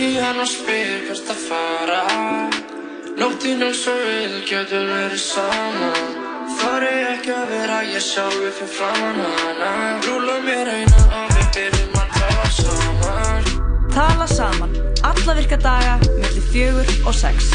[0.00, 1.98] Ringi hann og spyr hvert að fara.
[3.20, 6.14] Nóttinn eins og við getum verið saman
[6.56, 9.68] Þar er ekki að vera ég sjálfi fyrir framann hana.
[10.06, 13.50] Rúla mér eina og við byrjum að tala saman.
[13.92, 14.72] Tala saman,
[15.10, 17.52] alla virka daga, mellir fjögur og sex.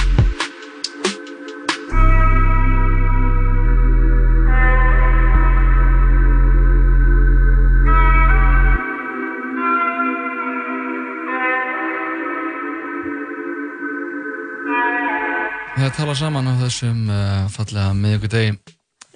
[15.85, 18.55] Er að tala saman á þessum uh, fallega miðugudegi.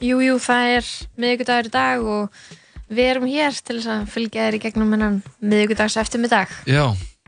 [0.05, 2.43] Jú, jú, það er miðugudagur í dag og
[2.93, 6.53] við erum hér til þess að fylgja þér í gegnum hennan miðugudags eftirmiddag.
[6.69, 6.83] Já,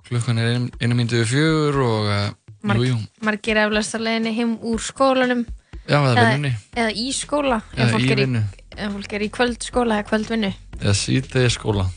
[0.06, 2.22] klukkan er einu, myndu við fjögur og uh,
[2.70, 5.46] Marg, jú, jú, margir eflaust að leiðinni heim úr skólanum.
[5.88, 7.64] Já, eða vinnunni, eða í skóla.
[7.74, 10.58] Eða í vinnu, ef fólk er í kvöldskóla eða kvöldvinnu.
[10.84, 11.90] Eða síðdegi skóla.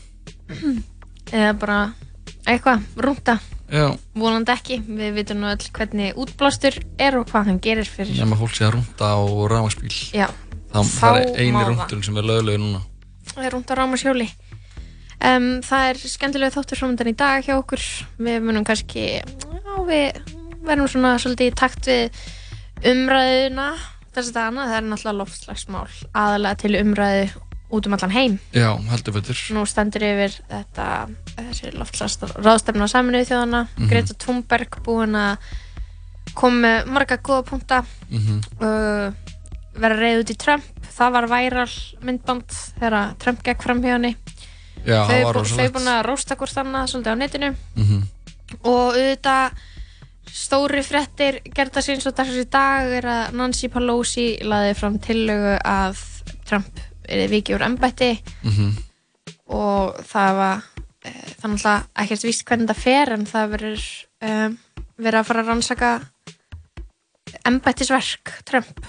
[1.29, 1.83] eða bara
[2.41, 3.37] eitthvað, rúnta
[3.73, 8.13] Já, vonandi ekki, við vitum nú öll hvernig útblástur er og hvað hann gerir fyrir
[8.19, 9.93] nema fólk sé að rúnda á rámaspíl.
[10.13, 10.27] Já,
[10.75, 11.67] Það, Þá það er má eini það.
[11.71, 12.81] rúndurinn sem er lögulegu núna.
[13.31, 14.27] það er rúnt á rámasjóli
[15.25, 17.83] um, það er skemmtilega þáttur framöndan í dag hjá okkur
[18.27, 20.19] við munum kannski já, við
[20.65, 22.19] verðum svona svolítið í takt við
[22.91, 23.69] umræðuna
[24.15, 27.25] þess að það er náttúrulega loftslagsmál aðalega til umræðu
[27.77, 28.39] út um allan heim.
[28.53, 29.35] Já, heldur betur.
[29.55, 30.87] nú stendur yfir þetta
[31.37, 33.89] þessi loftslagsráðstefna á saminuðu þjóðana Mhm.
[33.89, 35.37] Greta Thunberg búin að
[36.35, 39.11] koma með marga góða punta Mm uh,
[39.75, 40.63] vera reyð út í Trump.
[40.95, 44.15] Það var væral myndband þegar Trump gekk fram hjá henni.
[44.85, 47.55] Já, þau, bú- þau búin að rósta hvort annað svolítið á netinu.
[47.75, 48.03] Mm
[48.63, 49.51] og auðvitað
[50.31, 55.55] stóri fréttir gerða síns og dagsins í dag er að Nancy Pelosi laði fram tillögu
[55.65, 55.97] að
[56.45, 58.11] Trump er vikið úr embætti.
[58.43, 58.75] Mhm.
[59.45, 60.61] og það var
[61.05, 63.83] e, þannig að ekkert víst hvernig það fer en það verður
[64.25, 64.55] um,
[64.97, 65.91] verið að fara að rannsaka
[67.45, 68.79] embættisverk Trump.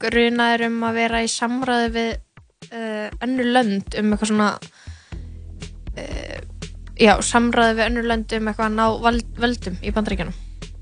[0.00, 2.10] Grunaður um að vera í samræði við
[2.74, 4.50] uh, önnur lönd um eitthvað svona
[5.96, 6.38] uh,
[7.00, 10.38] já, samræði við önnur lönd um eitthvað að ná vald, völdum í bandaríkjunum.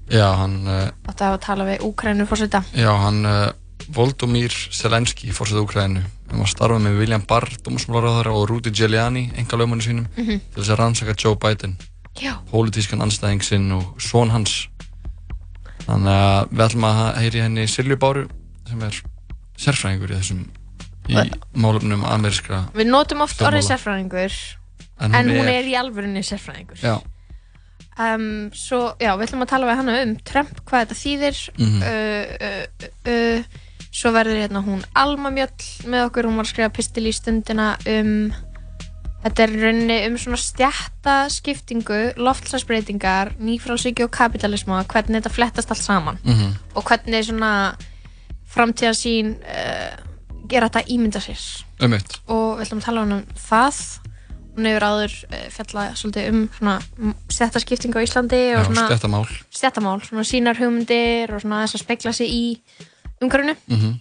[0.08, 3.50] Já, hann, uh, átti að hafa að tala við Úkrænu fórseta já, hann uh,
[3.94, 9.56] Voldomír Zelenski, fórsett Úkræðinu, hann var starfað með William Barr, dómasmálaráðara og Rudy Giuliani, enga
[9.56, 10.40] lögmannu sínum, Mhm.
[10.54, 11.76] til þess að rannsaka Joe Biden,
[12.50, 14.68] pólitískan anstæðing sinn og svon hans.
[15.86, 18.28] Þannig að við ætlum að heyri henni Silju Báru,
[18.68, 19.02] sem er
[19.56, 20.48] sérfræðingur í þessum,
[21.08, 24.32] í málefnum amerískra, við notum oft orðið sérfræðingur
[25.00, 27.00] en hún er í alvörunni sérfræðingur Já,
[27.98, 31.82] um, svo, já, við ætlum að tala við hana um Trump, hvað þetta þýðir Mhm.
[31.82, 32.66] uh, uh,
[33.08, 33.44] uh, uh,
[33.90, 37.72] svo verður hérna hún Alma Mjöll með okkur, hún var að skrifa pistil í stundina
[37.88, 38.12] um
[39.24, 46.18] þetta er rauninni um svona stjættaskiptingu loftslagsbreytingar, nýfrálsvíki og kapitalisma, hvernig þetta flettast allt saman.
[46.24, 47.52] Mhm, og hvernig svona
[48.54, 49.96] framtíðarsýn uh,
[50.48, 51.40] gera þetta ímynda sér.
[51.82, 52.20] Um eitt.
[52.26, 53.80] og við ætlum að tala um það.
[54.58, 56.76] Hún hefur áður uh, fjallað svolítið um svona
[57.30, 59.26] stjættaskiptingu á Íslandi Já, og svona stettamál.
[59.54, 62.44] stjættamál, svona sínar hugmyndir og svona þess að spekla sig í
[63.22, 63.56] umhverfinu.
[63.72, 63.96] Mm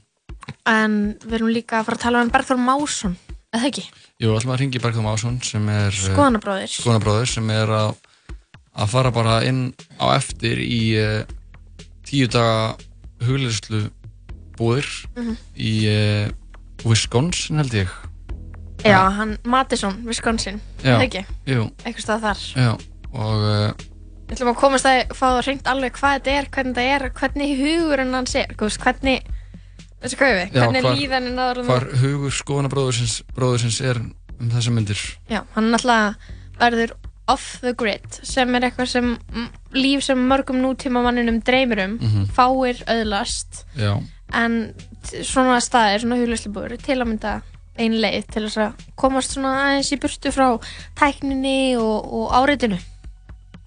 [0.68, 3.14] en við erum líka að fara að tala um Bergþór Másson
[3.56, 3.84] eða ekki,
[4.24, 5.92] Jú, ætlum að ringi Bergþóm Ásson, sem er...
[5.92, 7.90] uh, skoðanabróðir skoðanabróður sem er að,
[8.76, 9.62] að fara bara inn
[10.00, 11.24] á eftir í uh,
[12.08, 12.76] tíu daga
[13.28, 13.86] hugleyslu
[14.60, 14.88] búðir
[15.20, 15.36] Mhm.
[15.56, 16.32] í uh,
[16.88, 17.92] Wisconsin held ég.
[18.88, 22.44] Já, hann Mattisson, Wisconsin eða ekki, Jú, eitthvað stað þar.
[22.56, 22.72] Já,
[23.18, 23.87] og uh,
[24.38, 27.10] við ætlum að komast að fá það hreint alveg hvað þetta er, hvernig þetta er
[27.18, 29.24] hvernig hugurinn hans er, hvernig
[30.04, 33.98] þessi kaufi, hvernig líðaninn áður en hvar hugur skoðanabróðursins bróðursins er
[34.38, 35.02] um þessar myndir?
[35.32, 36.14] Já, hann náttúrulega
[36.62, 36.94] verður
[37.28, 39.10] off the grid sem er eitthvað sem
[39.76, 42.28] líf sem mörgum nútíma manninum dreymir um Mhm.
[42.38, 43.66] fáir öðlast.
[43.76, 43.98] Já,
[44.34, 44.74] en
[45.24, 47.42] svona staðir, svona huglæslubúður til að mynda
[47.78, 50.48] ein leið til þess að komast svona aðeins í burtu frá
[50.96, 52.80] tækninni og, og áreitinu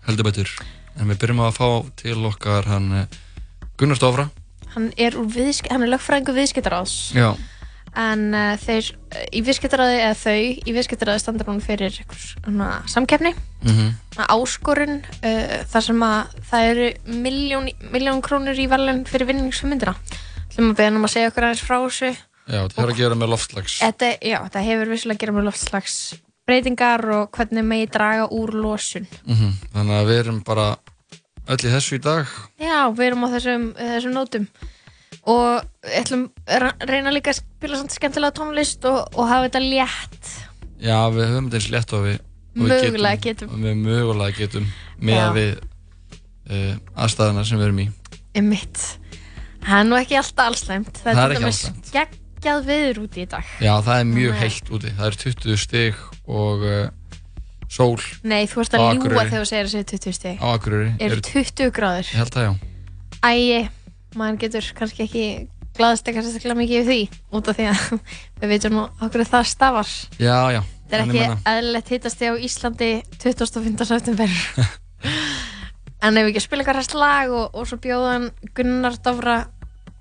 [0.09, 0.53] heldur betur.
[0.99, 1.69] En við byrjum að fá
[2.01, 3.21] til okkar hann uh,
[3.81, 4.29] Gunnar Stofra.
[4.75, 6.97] Hann er, er lögfræðingu viðskiptaráðs.
[7.17, 7.33] Já,
[7.99, 12.35] en uh, þeir uh, í viðskiptaráði eða þau í viðskiptaráði standar hún fyrir einhvers,
[12.93, 13.35] samkeppni.
[13.67, 16.89] Mhm, svona áskorun uh, þar sem að það eru
[17.27, 19.97] miljón, miljón krónur í verðlun fyrir vinningsfumyndina
[20.51, 22.11] ætlum að beða um að segja okkur aðeins frá þessu.
[22.51, 23.77] Já, þetta er að gera með loftslags.
[23.81, 25.99] Þetta, já, þetta hefur vissulega að gera með loftslags
[26.49, 30.67] breytingar og hvernig megi draga úr losun mhm, Þannig að við erum bara
[31.51, 32.29] öll í þessu í dag
[32.61, 34.47] já, við erum á þessum, þessum nótum
[35.31, 36.27] og við ætlum
[36.89, 40.31] reyna líka að spila svona skemmtilega tónlist og, og hafa þetta létt
[40.81, 42.21] Já, við höfum þetta eins létt og við,
[42.57, 43.51] og við Mögulega getum.
[43.53, 44.71] og við mögulega getum
[45.01, 45.27] með Já.
[45.37, 47.89] við uh, aðstæðana sem við erum í
[48.41, 48.79] Emmitt.
[49.61, 50.91] Það er nú ekki alltaf allslæmt.
[51.03, 51.89] Það Það er ekki allslæmt.
[52.41, 53.45] Geggjað viður úti í dag.
[53.61, 54.41] Já, það er mjög Nei.
[54.41, 56.01] heitt úti það er 20 stig
[56.31, 56.89] og uh,
[57.71, 59.31] sól Nei, þú ert Á að ljúa Akureyri.
[59.31, 60.41] þegar þú segir að segja 20 stig.
[60.41, 62.09] á Akureyri Er 20 gráður.
[62.11, 62.53] Ég held það já
[63.21, 63.69] Æi,
[64.17, 65.25] maður getur kannski ekki
[65.77, 67.83] glaðast eitthvað sérstaklega mikið yfir því út af því að
[68.41, 69.91] við veitum nú okkur það stafar.
[70.19, 72.89] Já, já Það er ekki eðlilegt hittasti á Íslandi
[73.23, 73.85] 25.
[73.87, 74.33] september.
[76.03, 79.37] en ef við ekki að spila eitthvað ræst lag og, og svo bjóðan Gunnar Dófra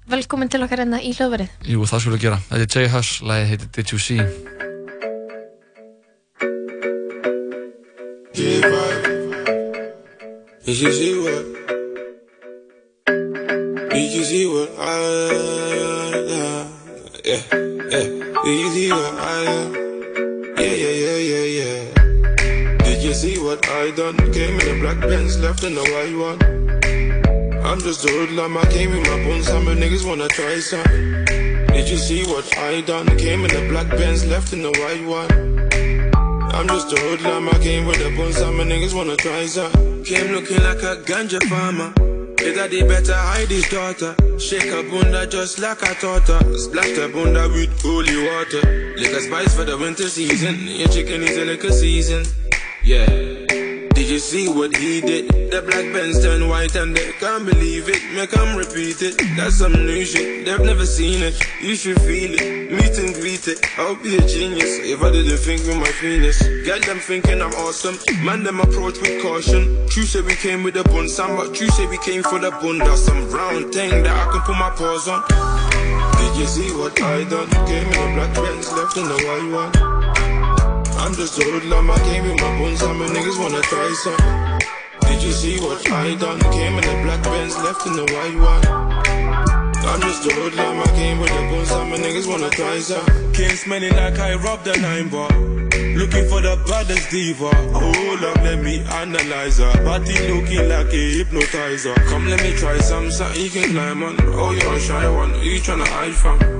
[0.09, 1.49] velkomin til okkar enna í hljóðverið.
[1.69, 2.87] Jú, það skulle gera Þetta er J.
[2.95, 4.57] Huss, lagið heitir Did You See.
[10.69, 11.45] Did you see what?
[13.89, 14.81] Did you see what I?
[17.25, 17.41] Yeah,
[17.89, 18.03] yeah.
[18.43, 19.43] Did you see what I?
[20.61, 22.77] Yeah, yeah, yeah, yeah, yeah.
[22.83, 24.17] Did you see what I done?
[24.31, 26.68] Came in the black Benz, left in the white one.
[27.69, 30.83] I'm just a hoodlum, I came in my bones, some niggas wanna try some.
[31.67, 33.05] Did you see what I done?
[33.19, 35.29] Came in the black Benz, left in the white one.
[36.51, 40.03] I'm just a hoodlum, I came with a bun, some niggas wanna try some.
[40.03, 41.93] Came looking like a ganja farmer.
[42.39, 44.15] His daddy better hide his daughter.
[44.39, 46.57] Shake her bunda just like I taught her.
[46.57, 48.95] Splash her bunda with holy water.
[48.97, 50.55] Liquor spice for the winter season.
[50.65, 52.25] Your chicken is a liquor season.
[52.83, 53.68] Yeah.
[53.99, 55.27] Did you see what he did?
[55.51, 58.01] The black Benz turn white and they can't believe it.
[58.15, 59.19] Make them repeat it.
[59.35, 60.45] That's some new shit.
[60.45, 61.35] They've never seen it.
[61.61, 62.71] You should feel it.
[62.71, 63.59] Meet and greet it.
[63.77, 66.41] I'll be a genius if I didn't think with my penis.
[66.63, 67.99] Get them thinking I'm awesome.
[68.23, 69.85] Man, them approach with caution.
[69.89, 72.51] True say we came with a bun, some but true say we came for the
[72.51, 72.77] bun.
[72.77, 75.27] That's Some round thing that I can put my paws on.
[75.27, 77.49] Did you see what I done?
[77.67, 80.28] Came in a black Benz, left in the white one.
[80.99, 84.59] I'm just a hoodlum, I came with my bones, some niggas wanna try some.
[85.07, 86.39] Did you see what I done?
[86.51, 88.65] Came in a black Benz, left in the white one.
[89.87, 93.05] I'm just a hoodlum, I came with the bones, some niggas wanna try some.
[93.33, 95.31] Came smelling like I robbed a nine bar.
[95.95, 97.49] Looking for the baddest diva.
[97.71, 99.73] Hold up, let me analyze her.
[99.85, 101.95] Body looking like a hypnotizer.
[102.09, 104.17] Come, let me try some, something you can climb on.
[104.19, 106.58] Oh, you're a shy one, you tryna hide from?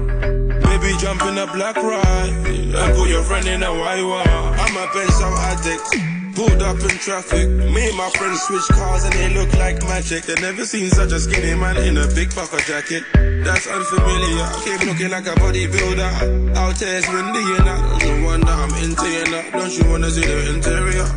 [0.80, 4.28] Baby, jump in a black ride and put your friend in a white one.
[4.28, 6.36] I'm a pencil addict.
[6.36, 7.50] Pulled up in traffic.
[7.50, 10.24] Me and my friends switch cars and they look like magic.
[10.24, 13.04] They never seen such a skinny man in a big pucker jacket.
[13.44, 14.48] That's unfamiliar.
[14.64, 16.56] Came looking like a bodybuilder.
[16.56, 19.60] Out there windy and I don't wonder I'm into you now.
[19.60, 21.08] Don't you wanna see the interior?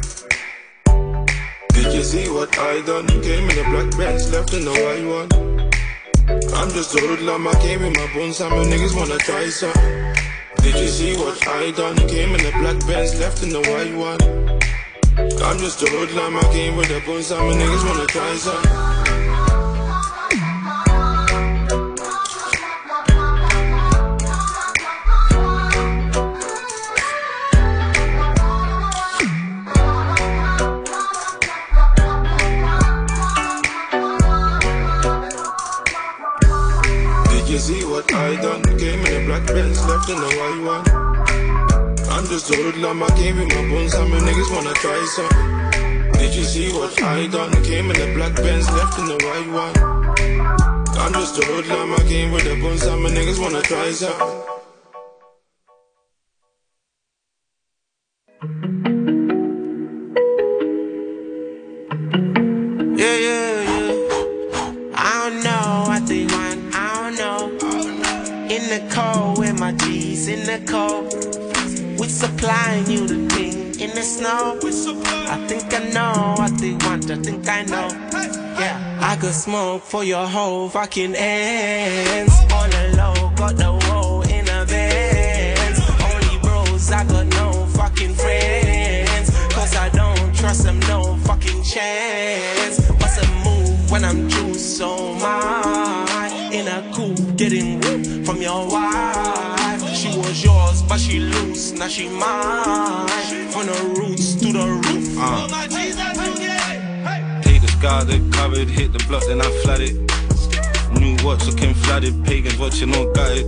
[1.68, 3.06] Did you see what I done?
[3.06, 5.51] Came in a black Benz, left in the white one.
[6.28, 9.72] I'm just a hoodlum, I came in my bones, some niggas wanna try some.
[10.62, 11.96] Did you see what I done?
[12.08, 14.20] Came in a black Benz, left in the white one.
[15.42, 18.91] I'm just a hoodlum, I came with a bones, some niggas wanna try some.
[40.12, 42.10] Left in the white one.
[42.10, 46.12] I'm just a hoodlum, I came with my bones, some niggas wanna try some.
[46.12, 47.50] Did you see what I done?
[47.64, 50.98] Came in a black Benz, left in the white one.
[50.98, 54.51] I'm just a hoodlum, I came with the bones, and my niggas wanna try some.
[72.42, 74.58] Supplying you the thing in the snow.
[75.30, 77.08] I think I know what they want.
[77.08, 77.88] I think I know.
[78.58, 82.34] Yeah, I could smoke for your whole fucking ends.
[82.48, 85.78] The low, got the roll in a Benz.
[86.10, 89.30] Only bros, I got no fucking friends.
[89.54, 92.88] Cause I don't trust them, no fucking chance.
[93.00, 96.32] What's a move when I'm juiced so much?
[96.52, 99.22] In a coupe, getting whooped from your wife.
[99.94, 103.08] She was yours, but she loose, now she mine.
[103.50, 105.16] From the roots to the roof.
[105.18, 105.48] Uh.
[107.42, 109.94] Take the sky that covered, hit the block, then I flooded.
[111.00, 113.46] New watch looking flooded, pagans watching all gutted.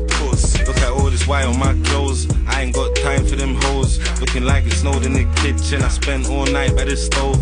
[0.66, 2.26] Look at all this white on my clothes.
[2.48, 4.00] I ain't got time for them hoes.
[4.20, 5.82] Looking like it snowed in the kitchen.
[5.82, 7.38] I spent all night by the stove.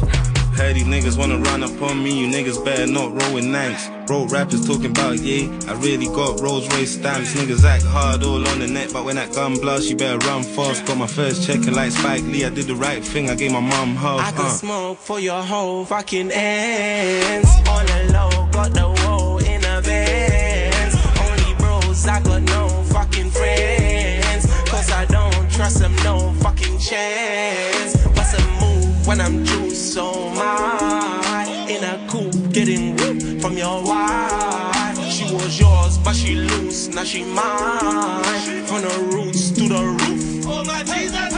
[0.57, 3.89] Heard these niggas wanna run up on me, you niggas better not roll with nanks.
[4.09, 7.35] Road rappers talking about yeah, I really got Rolls Royce stamps.
[7.35, 10.43] Niggas act hard all on the net, but when that gun blast, you better run
[10.43, 10.85] fast.
[10.87, 13.53] Got my first check and like Spike Lee, I did the right thing, I gave
[13.53, 14.21] my mom half.
[14.21, 14.51] I can uh.
[14.51, 17.53] smoke for your whole fucking ends.
[18.53, 20.95] got the world in a Benz.
[21.25, 24.47] Only bros, I got no fucking friends.
[24.71, 27.97] Cause I don't trust them, no fucking chance.
[28.15, 30.42] Bust a move when I'm juiced so much.
[33.43, 34.97] From your wife.
[35.11, 38.23] She was yours, but she loose, now she mine.
[38.67, 40.47] From the roots to the roof.
[40.47, 41.33] Oh my Jesus,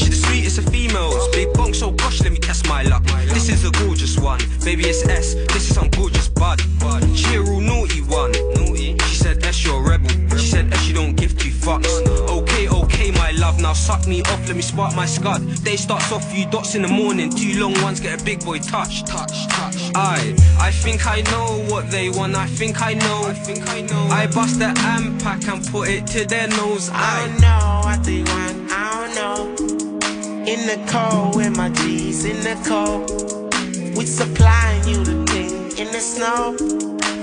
[0.00, 1.28] She the sweetest of females.
[1.28, 3.04] Big bonk, so gosh, let me test my luck.
[3.34, 4.40] This is a gorgeous one.
[4.64, 5.34] Baby, it's S.
[5.52, 6.62] This is some gorgeous bud.
[7.14, 8.32] She a real naughty one.
[8.54, 8.96] Naughty.
[9.08, 10.08] She said S, you're a rebel.
[10.38, 12.25] She said S, you don't give two fucks.
[13.46, 13.60] Okay, okay, my love.
[13.60, 15.42] Now suck me off, let me spark my scud.
[15.64, 17.30] Day starts off, few dots in the morning.
[17.30, 19.04] Two long ones get a big boy touch.
[19.04, 19.90] Touch, touch.
[19.94, 22.34] I, I think I know what they want.
[22.34, 23.22] I think I know.
[23.26, 24.08] I think I know.
[24.10, 26.90] I bust the amp pack and put it to their nose.
[26.92, 27.26] I I.
[27.26, 29.66] don't know what they want, I don't know.
[30.46, 33.10] In the cold with my G's in the cold.
[33.96, 36.56] We supplying you the thing in the snow.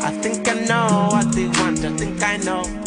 [0.01, 2.82] I think I know what they want, I think I know.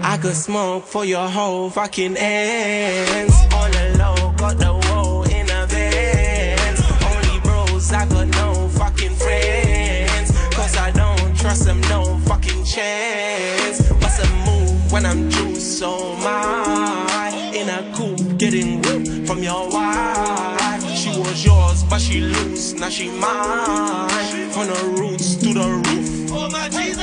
[0.00, 3.34] Yeah, I could smoke for your whole fucking ends.
[3.52, 6.80] All alone, got the woe in a Benz.
[7.04, 10.30] Only bros, I got no fucking friends.
[10.54, 13.88] Cause I don't trust them, no fucking chance.
[14.00, 17.34] Bust a move when I'm juiced so much.
[17.54, 20.82] In a coupe, getting whipped from your wife.
[20.96, 24.08] She was yours, but she loose, now she mine.
[24.50, 26.30] From the roots to the roof.
[26.32, 26.98] Oh my Jesus,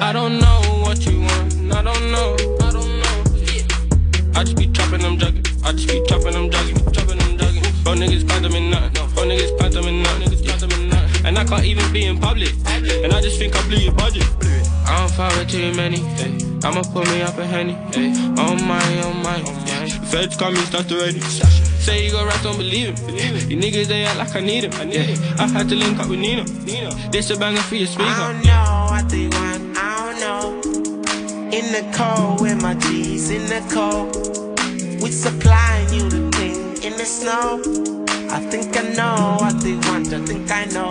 [0.00, 0.63] I don't know
[1.84, 2.34] don't know.
[2.60, 3.14] I don't know.
[4.34, 5.44] I just be chopping them jugging.
[5.64, 6.76] I just be chopping them jugging.
[6.94, 7.84] Chopping them jugging.
[7.84, 8.92] Bro niggas them in nothing.
[9.14, 10.30] Bro niggas them in nothing.
[10.88, 11.26] Nothing.
[11.26, 12.52] And I can't even be in public.
[12.66, 14.24] And I just think I blew your budget.
[14.86, 16.00] I don't fuck with too many.
[16.64, 17.76] I'ma put me up a henny.
[18.38, 19.42] Oh my, oh my.
[19.46, 19.86] Oh yeah.
[20.10, 21.20] Feds coming, start already.
[21.20, 23.50] Say you got rap, don't believe him.
[23.50, 24.72] You niggas they act like I need him.
[24.90, 25.16] Yeah.
[25.38, 26.44] I had to link up with Nina.
[27.10, 28.32] This a banger for your speaker.
[31.54, 34.12] In the cold with my G's in the cold.
[35.00, 37.62] We supplying you the thing in the snow.
[38.28, 40.90] I think I know what they want, I think I know.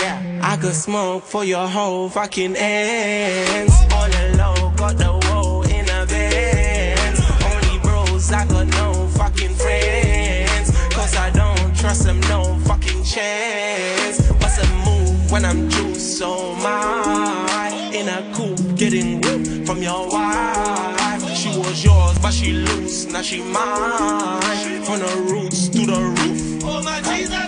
[0.00, 3.74] Yeah, I could smoke for your whole fucking ends.
[3.92, 7.20] All alone, got the woe in a Benz.
[7.44, 10.70] Only bros, I got no fucking friends.
[10.94, 14.26] Cause I don't trust them, no fucking chance.
[14.40, 17.71] What's a move when I'm juiced so much?
[17.92, 21.22] In a coupe, getting whipped from your wife.
[21.36, 24.82] She was yours, but she loose, now she mine.
[24.86, 26.64] From the roots to the roof.
[26.64, 27.38] Oh my Jesus,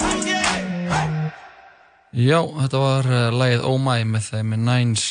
[2.14, 5.04] Já, þetta var uh, lagið Oh My með þeim með Nines,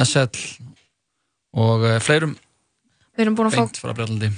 [0.00, 0.38] SL
[1.56, 2.32] og uh, fleirum
[3.16, 3.92] Við erum búin að fá.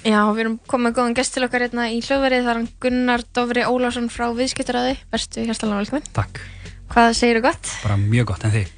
[0.06, 3.24] Já, við erum komið með góðan gest til okkar hérna í hljóðverið þar hann Gunnar
[3.34, 6.42] Dofri Ólásson frá Viðskiptaræði Verstu hjertalega velkomin Takk,
[6.90, 7.72] Hvað segirðu gott?
[7.84, 8.74] bara mjög gott en þið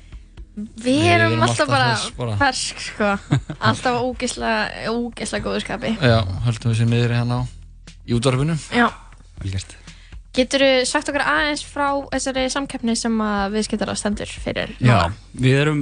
[0.57, 3.11] Við Við erum erum alltaf alltaf bara fersk sko.
[3.71, 5.93] Alltaf ógislega, ógislega góðu skapi.
[6.03, 7.43] Já, höldum við sér niður hérna á
[8.11, 8.57] í útvarfinu.
[8.75, 8.89] Já,
[9.41, 9.77] Vel gert.
[10.37, 14.99] Getur þú sagt okkur aðeins frá þessari samkeppni sem að Viðskiptaræði stendur fyrir Já,
[15.35, 15.81] við erum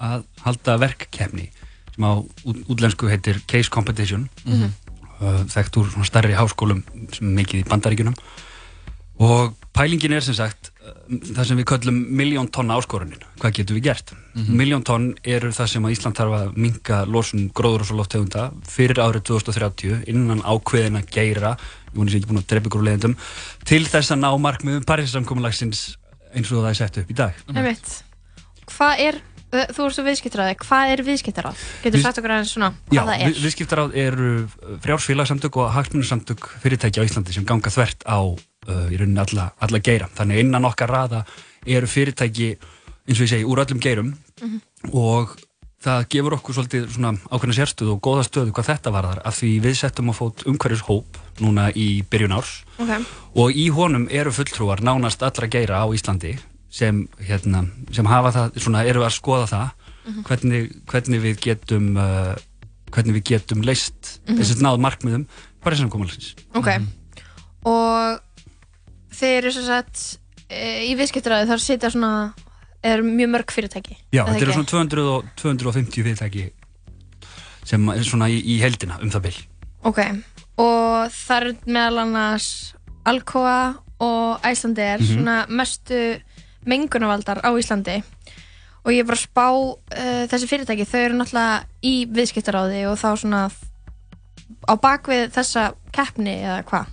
[0.00, 1.46] að halda verkkefni
[1.94, 4.28] sem á út- útlensku heitir Case Competition.
[4.44, 4.72] Mhm.
[5.20, 8.16] uh, þekkt úr svona stærri háskólum sem mikið í bandaríkjunum.
[9.20, 10.70] Og pælingin er sem sagt
[11.10, 14.12] það sem við köllum miljón tonna áskorunin hvað getum við gert?
[14.34, 14.56] Mhm.
[14.60, 18.44] Miljón tonn eru það sem að Ísland þarf að minka losun gróður og svo loftegunda
[18.68, 21.56] fyrir árið 2030 innan ákveðina geira
[21.90, 23.16] ég voni sér ekki búin að drepa ykkur úr leiðindum
[23.66, 25.96] til þess að ná markmiðum Parísasamkomulagsins
[26.34, 27.96] eins og það er sett upp í dag Einmitt.
[28.70, 29.16] Hvað er,
[29.50, 31.62] þú ert svo viðskiptaræði, hvað er viðskiptaráð?
[31.82, 33.32] Getur þú Við- sagt okkur aðeins svona Já, hvað það er?
[33.32, 34.28] við, viðskiptaráð eru
[34.84, 38.18] frjálsfélagsamtök og hagsmunarsamtök fyrirtækja á Íslandi sem ganga þvert á
[38.68, 40.08] í rauninni alla, alla geira.
[40.16, 41.22] Þannig innan okkar raða
[41.66, 42.50] eru fyrirtæki
[43.08, 44.60] eins og ég segi úr öllum geirum Mhm.
[44.94, 45.36] og
[45.82, 49.50] það gefur okkur svolítið svona ákveðna sérstöðu og góða stöðu hvað þetta varðar af því
[49.64, 52.90] við settum á fót umhverjus hóp núna í byrjun árs Ok,
[53.36, 56.38] og í honum eru fulltrúar nánast allra geira á Íslandi
[56.70, 59.70] sem, hérna, sem hafa það, svona, eru að skoða það
[60.06, 60.22] Mhm.
[60.24, 62.34] hvernig, hvernig við getum uh,
[62.90, 64.36] hvernig við getum leist Mhm.
[64.38, 65.26] þess að náð markmiðum
[65.64, 66.68] bara sem komalins ok
[67.64, 68.20] Og
[69.14, 70.02] þeir eru svo sett
[70.48, 72.12] e, í viðskiptaræði þar sitja svona
[72.82, 76.46] er mjög mörg fyrirtæki Já, þetta eru svona 200 og, 250 fyrirtæki
[77.70, 79.36] sem er svona í, í heldina um það bil
[79.90, 80.00] Ok,
[80.60, 82.48] og það er meðal annars
[83.08, 83.58] Alcoa
[84.00, 85.10] og Æslandi er Mhm.
[85.14, 86.00] svona mestu
[86.68, 88.02] mengunavaldar á Íslandi
[88.84, 92.96] og ég er bara að spá uh, þessi fyrirtæki, þau eru náttúrulega í viðskiptaráði og
[93.00, 93.42] þá svona
[94.68, 96.86] á bakvið þessa keppni eða hvað?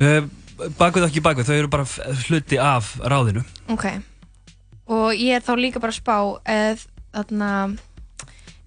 [0.00, 0.26] Uh,
[0.78, 1.86] bakvið og ekki bakvið, þau eru bara
[2.28, 3.44] hluti af ráðinu.
[3.72, 3.86] Ok.
[4.90, 6.16] Og ég er þá líka bara að spá
[6.50, 7.50] eð, þarna,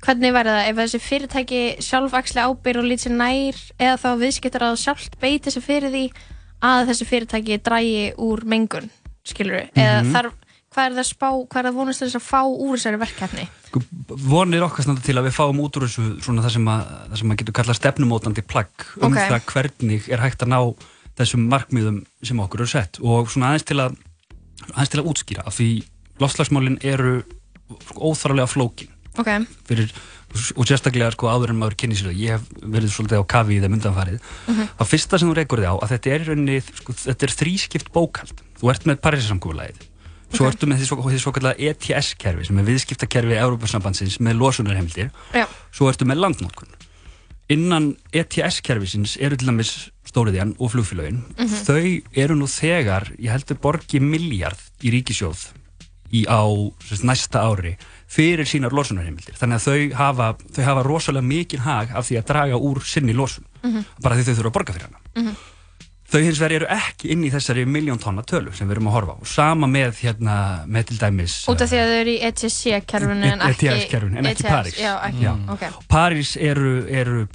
[0.04, 4.08] hvernig verður það ef þessi fyrirtæki sjálf axli ábyrð og lít sér nær eða þá
[4.22, 6.06] viðskiptar að sjálft beiti sér fyrir því
[6.64, 8.90] að þessi fyrirtæki drægi úr mengun,
[9.28, 9.70] skilur við?
[9.76, 10.14] Eða Mhm.
[10.16, 10.34] þarf,
[10.74, 13.48] hvað er það að spá, hvað er það vonast þess að fá úr þessari verkefni?
[13.68, 13.82] Sko,
[14.32, 16.82] vonir okkar standa til að við fáum út úr þessu svona það sem að,
[17.12, 19.20] það sem að getur kallað stefnumótandi plagg um Ok.
[19.20, 20.60] það hvernig er hægt að ná
[21.20, 23.00] þessum markmiðum sem okkur eru sett.
[23.02, 23.98] Og svona aðeins til að
[24.74, 25.70] aðeins til að útskýra af því
[26.22, 27.22] lofslagsmálin eru
[27.98, 28.92] óþarlega flókin.
[29.14, 29.30] Ok.
[29.70, 29.92] fyrir,
[30.58, 33.54] og sérstaklega sko, áður en maður kynni sér það, ég hef verið svolítið á kafi
[33.54, 34.20] í þeim undanfarið.
[34.50, 34.70] Mhm.
[34.80, 37.34] það fyrsta sem þú reykur þig á að þetta er í rauninni sko, þetta er
[37.38, 39.84] þrískipt bókald þú ert með Parísasamkúfulæðið
[40.34, 45.12] svo ertu með því svo, því svo kallega ETS-kerfi sem er viðskiptakerfi Európa-sambandsins með losunarheimildir.
[45.30, 45.46] Já.
[45.70, 46.74] svo ertu með landnótkun
[47.54, 51.66] innan ETS-kerfisins eru til dæmis stóriðjan og flugfélögin Mhm.
[51.66, 55.48] þau eru nú þegar ég heldur borgi miljard í ríkisjóð
[56.14, 56.46] í á
[56.86, 57.76] sagt, næsta ári
[58.08, 62.28] fyrir sínar losunarheimildir þannig að þau hafa, þau hafa rosalega mikinn hag af því að
[62.30, 63.86] draga úr sinni losun Mhm.
[64.02, 65.36] bara því þau þurfa að borga fyrir hana Mhm.
[66.14, 68.98] Þau hins vegar eru ekki inn í þessari miljón tonna tölu sem við erum að
[68.98, 69.22] horfa á.
[69.24, 70.38] Og sama með hérna
[70.70, 73.70] með til dæmis Út af því að þau eru í ETC-kerfinu en ekki...
[73.72, 74.80] ETS-kerfinu en ekki París.
[74.80, 75.68] Já, ekki, ok.
[75.92, 77.26] París eru, eru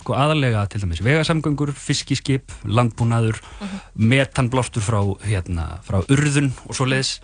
[0.00, 3.38] sko, aðalega til dæmis vegasamgöngur, fiskiskip, landbúnaður
[3.94, 7.20] metanblástur frá, hérna, frá urðun og svo leiðis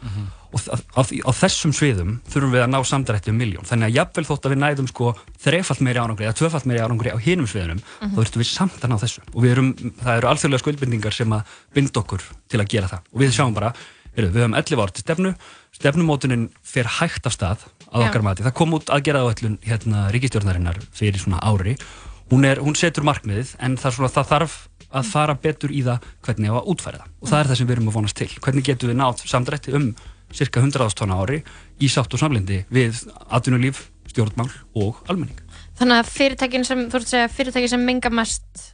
[0.51, 3.97] og á, á, á þessum sviðum þurfum við að ná samdrætti um miljón þannig að
[4.01, 5.13] jafnvel þótt að við næðum sko
[5.45, 8.11] þrefalt meiri árangri eða tvöfalt meiri árangri á hinum sviðunum Mhm.
[8.15, 9.21] þá þurfum við samt að ná þessu.
[9.35, 9.71] Og erum,
[10.03, 11.43] það eru alþjóðlega skuldbindingar sem að
[11.75, 13.01] binda okkur til að gera það.
[13.15, 13.73] Og við sjáum bara,
[14.17, 15.35] við höfum 11 ár til stefnu
[15.81, 18.09] stefnumótunin fer hægt af stað að Já.
[18.09, 21.77] okkar mati, það kom út aðgerða áætlun hérna ríkistjórnarinnar fyrir svona ári.
[22.31, 24.57] Hún, er, hún setur markmiðið en það, svona, það þarf
[24.91, 27.09] að fara betur í það hvernig á að útfæra það.
[27.23, 28.29] Og það er það sem við erum að vonast til.
[28.43, 29.89] Hvernig getum við nátt samdrætti um
[30.37, 31.43] cirka 100.000 tonna á ári
[31.81, 35.39] í sátt og samlindi við atvinnulíf, stjórnmál og almenning
[35.81, 38.65] Þannig að fyrirtækin sem, þú ert að segja, fyrirtækin sem menga mest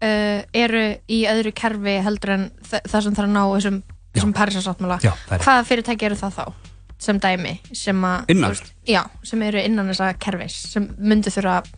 [0.00, 3.80] uh, eru í öðru kerfi heldur en þa það sem þarf að ná þessum,
[4.16, 4.98] þessum Parísasáttmála.
[5.34, 6.70] Hvaða fyrirtæki eru það þá?
[7.04, 11.72] Sem dæmi, sem þú veist, Já, sem eru innan þessa kerfis, sem myndi þurfa að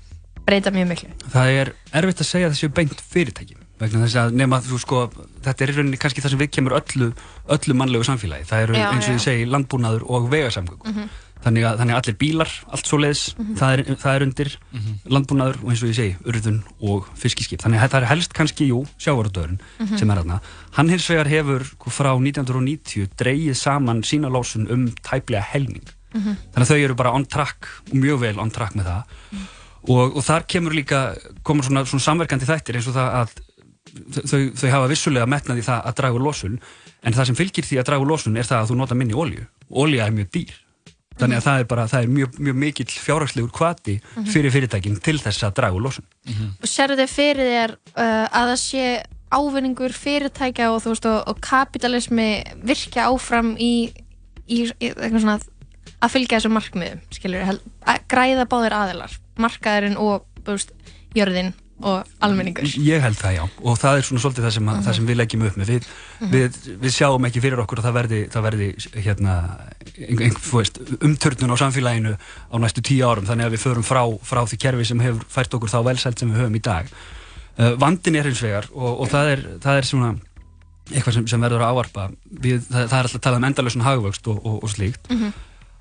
[0.46, 1.14] breyta mjög miklu.
[1.32, 5.02] Það er erfitt að segja þessi beint fyrirtækjum vegna þess að nema þú sko
[5.44, 7.12] þetta er í rauninni kannski það sem við kemur öllu
[7.56, 11.08] öllu mannlegu samfélagi, það eru Já, eins og ég segi landbúnaður og vegasamgöng Mhm.
[11.46, 13.54] þannig, að, þannig að allir bílar, allt svo leiðis Mhm.
[13.60, 14.56] það, er, það er undir
[15.06, 17.60] landbúnaður og eins og ég segi, urðun og fiskiskip.
[17.62, 19.98] Þannig að það er helst kannski, jú, sjávarútvörun Mhm.
[19.98, 20.40] sem er þarna,
[20.72, 25.84] hann hins vegar hefur sko, frá 1990 dreigið saman sína lósun um tæplega helming.
[26.14, 26.36] Mhm.
[26.54, 29.04] þannig að þau eru bara on track og mjög vel on track með það.
[29.88, 33.28] Og, og þar kemur líka komur svona, svona samverkandi þættir eins og það að
[34.16, 36.60] þau, þau hafa vissulega metnað í það að draga úr losun
[37.06, 39.14] en það sem fylgir því að draga úr losun er það að þú nota minni
[39.16, 40.54] olju og olja er mjög dýr.
[41.16, 44.26] Þannig að það er bara, það er mjög, mjög mikill fjárhagslegur kvati Mhm.
[44.34, 46.04] fyrir fyrirtækin til þess að draga úr losun.
[46.60, 48.84] Og sérðu þið fyrir þér uh, að það sé
[49.32, 52.28] ávinningur fyrirtækja og, þú veist, og, og kapitalismi
[52.68, 53.92] virkja áfram í,
[54.46, 55.38] í, í eitthvað svona
[56.04, 60.72] að fylgja þessum markmiðum, skilur við, að græða báðir aðilar, markaðurinn og þú veist,
[61.16, 62.64] jörðin og almenningur.
[62.80, 63.42] Ég held það já.
[63.62, 65.66] Og það er svona svolítið það sem, að, það sem við leggjum upp með.
[65.74, 66.30] Við, Mhm.
[66.32, 68.68] við, við sjáum ekki fyrir okkur að það verði, það verði
[69.04, 69.34] hérna,
[71.04, 73.26] umturnun á samfélaginu á næstu tíu árum.
[73.28, 76.32] Þannig að við förum frá, frá því kerfi sem hefur fært okkur þá velsælt sem
[76.32, 76.88] við höfum í dag.
[77.56, 80.10] Uh, vandin er hins vegar og, og það, er, það er svona
[80.92, 82.08] eitthvað sem, sem verður að ávarpa.
[82.30, 85.08] Við, það, það er alltaf að tala um endalösun hagvöxt og, og, og slíkt.
[85.12, 85.32] Mhm.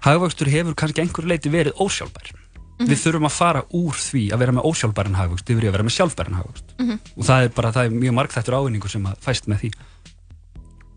[0.06, 2.32] hagvöxtur hefur kannski einhverju leiti verið ósjálfbær
[2.76, 2.90] Mhm.
[2.92, 5.84] við þurfum að fara úr því að vera með ósjálfbæran hagvöxt yfir í að vera
[5.88, 6.74] með sjálfbæran hagvöxt.
[6.80, 7.00] Mhm.
[7.18, 9.72] og það er bara, það er mjög margþættur ávinningur sem að fæst með því.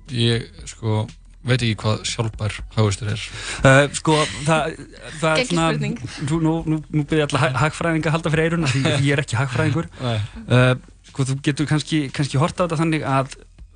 [0.08, 1.06] Ég, sko,
[1.44, 3.22] veit ekki hvað sjálfbær hagustur er.
[3.62, 4.78] Uh, sko, það,
[5.20, 8.70] það er svona nú, nú, nú, nú byrði alltaf hag- hagfræðinga að halda fyrir eiruna
[8.72, 9.90] því ég er ekki hagfræðingur.
[10.48, 10.74] Uh,
[11.10, 13.34] sko, þú getur kannski, kannski horta á þetta þannig að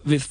[0.08, 0.26] við,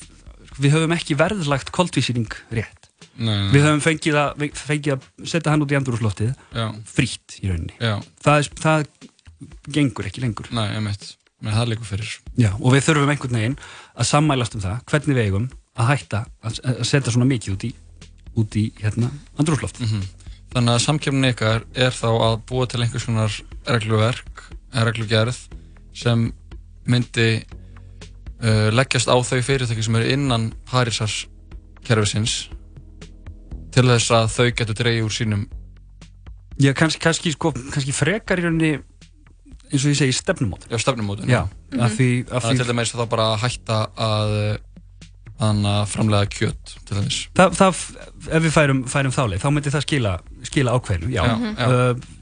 [0.58, 2.81] við höfum ekki verðlagt koltvísýring rétt
[3.22, 6.68] Nei, við höfum fengið að, fengið að setja hann út í andrúrsloftið Já.
[6.90, 7.76] frítt í rauninni.
[8.24, 8.86] Það, er, það
[9.78, 10.50] gengur ekki lengur.
[10.56, 11.06] Nei, ég meitt,
[11.46, 12.16] með það líka fyrir.
[12.42, 13.58] Já, og við þurfum einhvern veginn
[13.94, 15.48] að sammælast um það hvernig við eigum
[15.82, 17.72] að hætta að að setja svona mikið út í,
[18.42, 20.02] út í hérna, andrúrsloft Mhm.
[20.52, 23.36] Þannig að samkjöfnin ykkar er þá að búa til einhvers konar
[23.72, 24.42] regluverk
[24.76, 25.38] reglugerð
[25.96, 26.26] sem
[26.92, 27.28] myndi
[28.44, 31.14] uh, leggjast á þau fyrirtæki sem eru innan Parísar
[31.88, 32.50] kerfisins
[33.72, 35.44] til þess að þau getur dreigið úr sínum
[36.62, 38.74] Já, kannski, kannski, sko, kannski frekar í rauninni
[39.72, 41.46] eins og ég segi stefnumót Já, stefnumótun Já,
[41.80, 44.36] af því, af Það því er til dæmis þá bara að hætta að
[45.42, 47.80] að framlega kjöt til þess Það, það,
[48.38, 50.12] ef við færum, færum þá leið, þá myndi það skila,
[50.46, 51.24] skila ákveðinu, já.
[51.26, 51.56] Já, Mhm.
[51.58, 51.68] já.
[51.72, 52.20] Uh,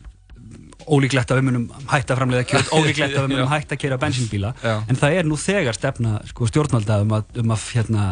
[0.90, 3.98] ólíklegt að við munum hætta að framleiða kjöt, ólíklegt að við munum hætta að kera
[4.02, 4.76] bensínbíla, Já.
[4.90, 8.06] en það er nú þegar stefna sko, stjórnvalda um að, um að hérna,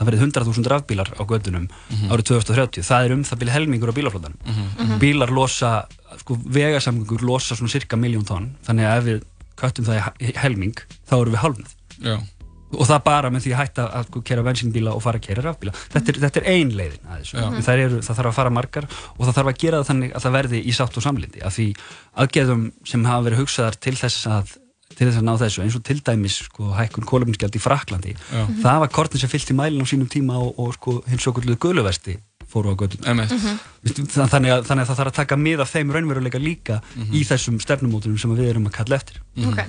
[0.00, 2.08] það verið 100.000 rafbílar á gödunum Mhm.
[2.10, 2.82] árið 2030.
[2.88, 4.38] Það er um það byrja helmingur á bílaflótanum.
[4.46, 4.98] Mhm.
[4.98, 5.86] Bílar losa,
[6.18, 9.22] sko, vegasamgöngur losa svona cirka miljón tonn, þannig að ef við
[9.60, 10.74] köttum það í he- í helming,
[11.08, 12.16] þá erum við hálfnað Já.
[12.72, 15.42] og það bara með því að hætta að sko, kera bensínbíla og fara að kera
[15.42, 17.60] rafbíla þetta er, þetta er ein leiðin að þessu Já.
[17.60, 18.84] það, eru, það þarf að fara margar
[19.18, 21.52] og það þarf að gera það þannig að það verði í sátt og samlindi af
[21.58, 21.66] því
[22.16, 24.56] aðgerðum sem hafa verið hugsaðar til þess að
[25.00, 28.42] til þess að ná þessu, eins og til dæmis sko, hækkun kólefnisgjald í Fraklandi Já.
[28.60, 31.32] það var kortin sem fyllt í mælinn á sínum tíma og, og sko, hins og
[31.32, 32.18] okkurluðu guluvesti
[32.50, 33.32] fóru á götun Einmitt.
[34.10, 36.80] þannig, að, þannig að það þarf að taka mið af þeim raunveruleika líka
[37.14, 39.20] í þessum stefnumótunum sem við erum að kalla eftir.
[39.46, 39.62] Ok.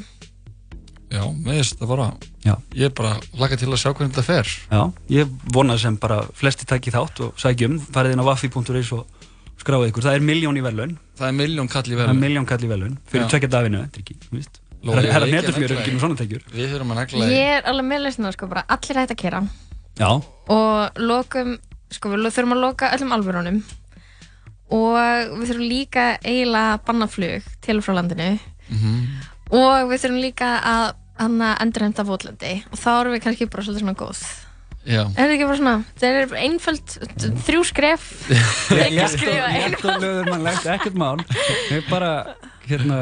[1.11, 2.07] Já, mér finnst það bara
[2.41, 2.55] Já.
[2.73, 4.51] Ég er bara laka til að sjá hvernig þetta fer.
[4.71, 4.81] Já,
[5.13, 9.05] ég vona sem bara flesti takki þátt og sækja um, farið inn á waffi.is og
[9.61, 11.69] skráið ykkur, það er miljón í velun Það er miljón
[12.49, 13.31] kall í velun fyrir Já.
[13.35, 16.45] tvekja daginu, þetta er ekki, þú ég herra er að negla ekki með svona tekjur.
[16.53, 19.21] Við þurfum að negla í Ég er alveg með lausnina sko, bara allir hægt að
[19.21, 19.43] kera
[19.99, 20.09] Já,
[20.55, 21.57] og lokum,
[21.93, 23.59] sko við þurfum að loka öllum alvörunum
[24.71, 28.29] og við þurfum líka eiginlega að banna flug til og frá landinu.
[29.51, 33.99] Og við þurfum líka að endurhemta fótlendi og þá erum við kannski bara svolítið svona
[33.99, 34.23] góð.
[34.81, 35.03] Já.
[35.13, 36.93] Er það ekki bara svona, það er einföld
[37.45, 38.05] þrjú skref.
[38.81, 41.21] Ekki að skrifa Létt einu og löður mannlegt, ekkert mál.
[41.67, 42.09] Við bara,
[42.65, 42.97] hérna,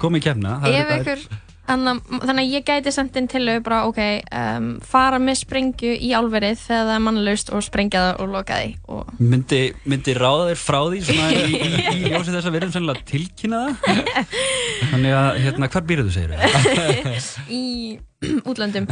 [0.00, 1.28] komið kemna ykkur
[1.68, 4.00] anna, þannig að ég gæti sendt inn til þau bara ok,
[4.40, 8.58] um, fara með sprengju í álverið þegar það er mannlaust og sprengja það og loka
[8.60, 12.54] því og myndi, myndi ráða þér frá því svona í, í, í ljósi þess að
[12.54, 14.36] við erum sennilega að tilkynna það?
[14.92, 17.32] Þannig að, hérna, hvar býrðu segir við?
[17.60, 17.64] í
[18.44, 18.88] útlöndum.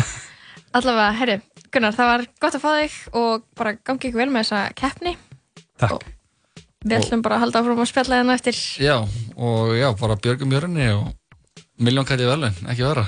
[0.77, 1.39] Allavega, herri,
[1.73, 5.17] Gunnar, það var gott að fá þig og bara gangi ykkur vel með þessa keppni.
[5.81, 6.13] Takk
[6.87, 8.59] við ætlum bara að halda áfram að spjalla þennan eftir.
[8.83, 8.97] Já,
[9.37, 11.13] og já, bara björgum jörunni og
[11.83, 13.07] miljón kall í velun, ekki vera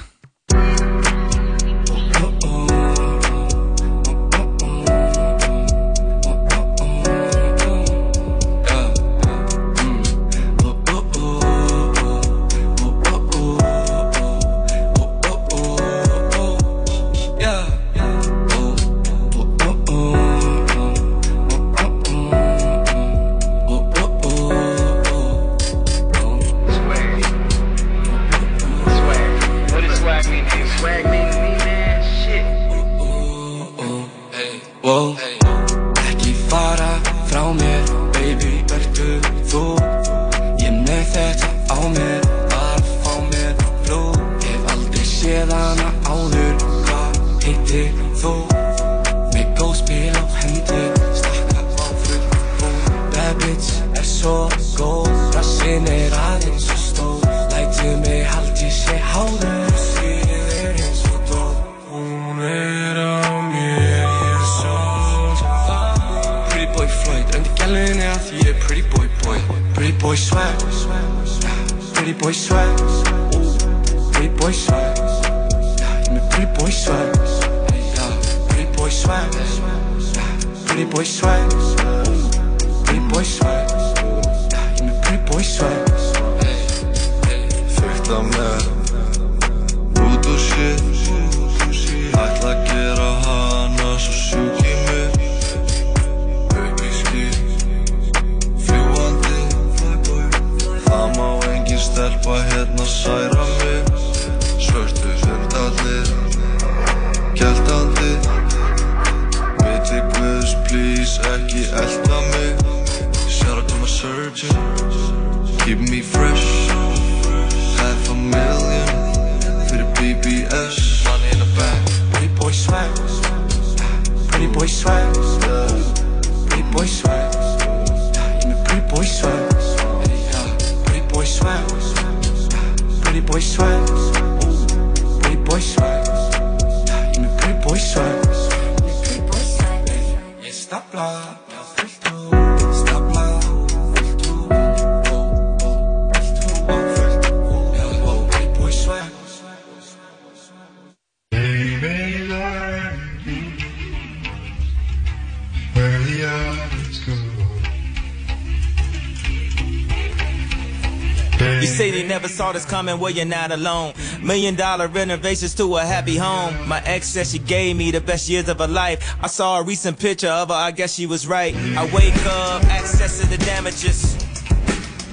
[162.89, 163.93] coming, well, you're not alone.
[164.23, 166.55] Million dollar renovations to a happy home.
[166.69, 169.17] My ex said she gave me the best years of her life.
[169.23, 171.55] I saw a recent picture of her, I guess she was right.
[171.77, 174.17] I wake up, access to the damages.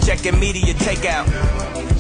[0.05, 1.25] Checking media takeout.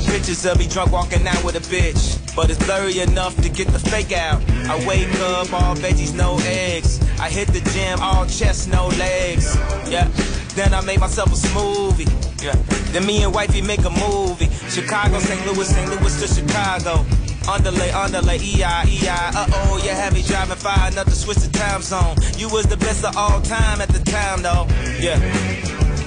[0.05, 2.21] Pictures of me drunk walking out with a bitch.
[2.35, 4.41] But it's blurry enough to get the fake out.
[4.69, 7.01] I wake up, all veggies, no eggs.
[7.19, 9.55] I hit the gym, all chest, no legs.
[9.89, 10.07] Yeah.
[10.53, 12.07] Then I make myself a smoothie.
[12.43, 12.55] Yeah.
[12.91, 14.44] Then me and wifey make a movie.
[14.75, 15.39] Chicago, St.
[15.45, 15.89] Louis, St.
[15.89, 17.05] Louis to Chicago.
[17.49, 19.07] Underlay, underlay, EI, EI.
[19.07, 22.17] Uh oh, you had me driving far enough to switch the time zone.
[22.35, 24.67] You was the best of all time at the time, though.
[24.99, 25.15] Yeah.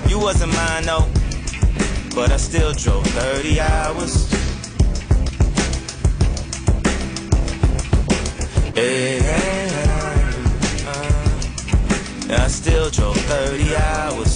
[0.07, 1.07] You wasn't mine, though.
[2.14, 4.31] But I still drove 30 hours.
[12.28, 14.28] Uh, I still drove 30 hours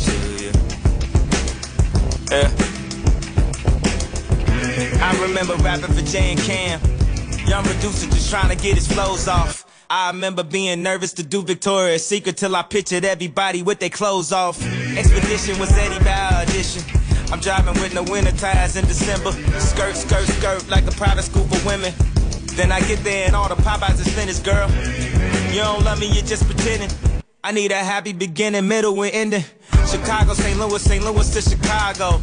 [5.22, 6.80] remember rapping for Jay and Cam.
[7.46, 9.64] Young producer just trying to get his flows off.
[9.88, 14.32] I remember being nervous to do Victoria's Secret till I pictured everybody with their clothes
[14.32, 14.60] off.
[14.96, 16.82] Expedition was Eddie Bauer edition.
[17.30, 19.32] I'm driving with no winter tires in December.
[19.60, 21.92] Skirt, skirt, skirt like a private school for women.
[22.56, 24.68] Then I get there and all the Popeyes is finished, girl.
[25.52, 26.90] You don't love me, you're just pretending.
[27.44, 29.44] I need a happy beginning, middle, and ending.
[29.90, 30.58] Chicago, St.
[30.58, 31.04] Louis, St.
[31.04, 32.22] Louis to Chicago.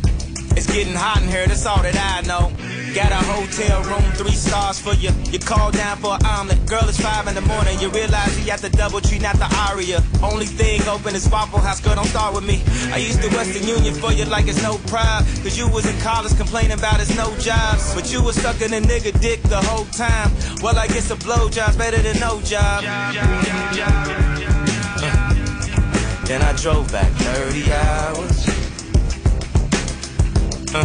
[0.56, 2.52] It's getting hot in here, that's all that I know.
[2.94, 5.12] Got a hotel room, three stars for you.
[5.30, 6.66] You call down for an omelet.
[6.66, 7.80] Girl, it's five in the morning.
[7.80, 10.02] You realize you got the double tree, not the aria.
[10.24, 11.80] Only thing open is Waffle House.
[11.82, 12.64] Girl, don't start with me.
[12.92, 15.24] I used to Western Union for you like it's no pride.
[15.44, 17.94] Cause you was in college complaining about it's no jobs.
[17.94, 20.32] But you was stuck in a nigga dick the whole time.
[20.64, 22.82] Well, I guess a blowjob's better than no job.
[26.26, 28.59] Then I drove back 30 hours.
[30.70, 30.82] Three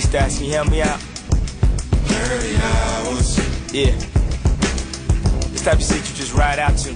[0.00, 0.98] can you help me out?
[0.98, 3.38] 30 hours.
[3.72, 3.92] Yeah.
[5.52, 6.90] This type of shit you just ride out to.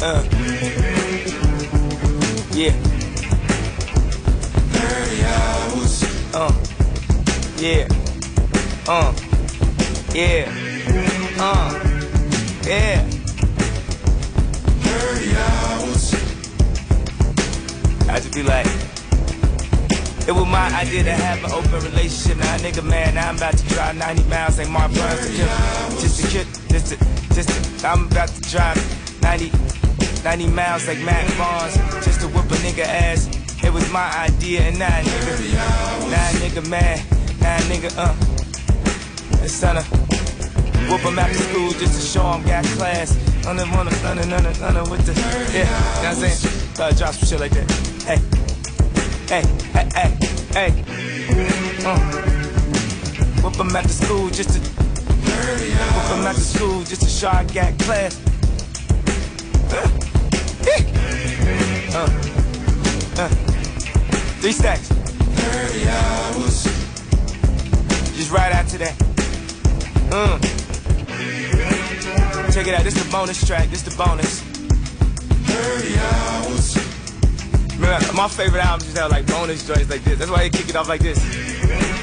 [0.00, 0.22] Uh.
[2.54, 2.72] Yeah.
[4.72, 6.34] 30 hours.
[6.34, 6.71] Uh.
[7.62, 7.86] Yeah.
[8.88, 9.14] Uh.
[10.12, 10.50] Yeah.
[11.38, 11.70] Uh.
[12.66, 13.06] Yeah.
[14.82, 16.14] 30 hours.
[18.08, 18.66] I just be like,
[20.26, 22.38] it was my idea to have an open relationship.
[22.38, 25.46] Now, nigga, man, I'm about to drive 90 miles like Mark Burns to kill.
[26.00, 26.96] Just to kill, just to,
[27.32, 27.48] just
[27.80, 29.52] to, I'm about to drive 90,
[30.24, 33.28] 90 miles like Matt Barnes just to whoop a nigga ass.
[33.62, 35.54] It was my idea, and now, nigga,
[36.10, 38.14] now, nigga, man, now, nigga, uh,
[39.44, 39.86] it's son of,
[40.88, 43.14] whoop him after school just to show him got class.
[43.42, 43.86] The, on the, on
[44.74, 45.12] the, with the,
[45.52, 46.72] yeah, you know what I'm saying?
[46.80, 47.68] Uh, drop some shit like that.
[48.06, 48.18] Hey,
[49.28, 51.84] hey, hey, hey, hey.
[51.84, 52.32] Uh.
[53.42, 57.76] Whoop him after school just to, whoop him after school just to show I got
[57.80, 58.20] class.
[59.72, 59.88] Uh,
[61.98, 62.08] uh,
[63.20, 63.28] uh.
[64.40, 64.88] Three stacks.
[64.88, 66.51] 30 hours.
[68.32, 68.96] Right after that.
[70.10, 70.38] Uh.
[72.50, 74.40] Check it out, this the bonus track, this the bonus.
[74.40, 76.76] 30 hours.
[77.78, 80.18] Remember, my favorite albums just have like bonus joints like this.
[80.18, 81.18] That's why they kick it off like this.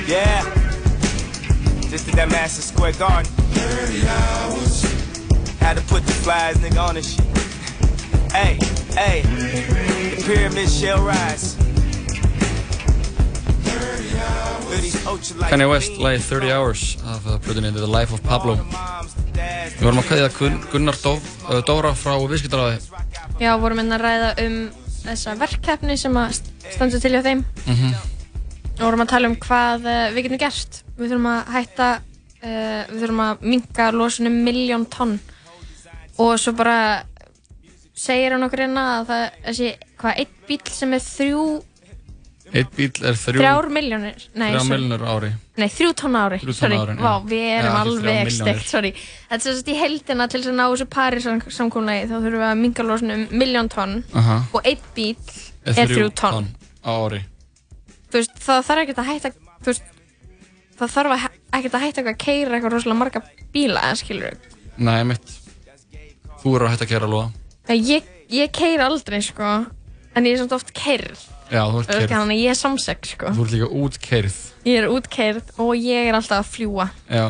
[0.07, 0.43] Yeah.
[1.89, 3.31] Just did that Madison Square Garden.
[3.31, 4.83] 30 hours.
[5.59, 7.25] Had to put the flies, nigga, on this shit.
[8.33, 8.59] hey,
[8.93, 9.21] hey.
[10.15, 11.55] The pyramid shall rise.
[14.09, 15.31] 30 hours.
[15.49, 18.57] Kanye West, lagi 30 Hours af uh, plötunni The Life of Pablo.
[19.79, 22.79] Við vorum að Gun Gunnar uh, Dóra frá Viðskiptaráði.
[23.39, 24.61] Já, vorum hérna að ræða um
[24.99, 27.99] þessa verkefni sem að standur til hjá þeim Mm
[28.79, 30.77] og vorum að tala um hvað uh, við getum gert.
[30.95, 31.87] Við þurfum að hætta,
[32.39, 35.17] uh, við þurfum að minka losunum miljón tonn
[36.19, 37.03] og svo bara
[37.99, 41.43] segir hann okkur hérna að það þessi, hvað, einn bíl sem er þrjú,
[42.49, 43.37] Eitt bíl er þrjú...
[43.37, 45.27] þrjár miljónir, nei, Þrjár miljónir ári.
[45.59, 47.01] Nei, þrjú tonn á ári, Þrjú sorry, ári, já.
[47.03, 48.63] vá, við erum ekki alveg milljónir.
[48.69, 48.91] sorry.
[49.29, 51.23] Þetta er svo að í heldina til þess að ná þessu pari
[51.59, 54.37] samkónulegi þá þurfum við að minka losunum miljón tonn Aha.
[54.57, 55.15] og einn bíl
[55.69, 56.49] er þrjú tonn.
[56.81, 57.21] á ári.
[58.09, 59.89] Þú veist, það þarf ekkert að hætta, þú veist,
[60.79, 64.55] það þarf ekkert að hætta eitthvað að keira eitthvað rosalega marga bíla, en skilur við.
[64.89, 65.35] Nei, mitt.
[66.41, 67.27] Þú eru að hætta að kæra lóða.
[67.75, 69.51] Ég, ég keira aldrei, sko,
[70.15, 72.11] en ég er samt oft keirð Já, þú ert keyrð.
[72.13, 74.39] Þannig að ég er samsegg sko Þú ert líka útkeirð.
[74.69, 77.25] Ég er útkeirð og ég er alltaf að fljúa Já.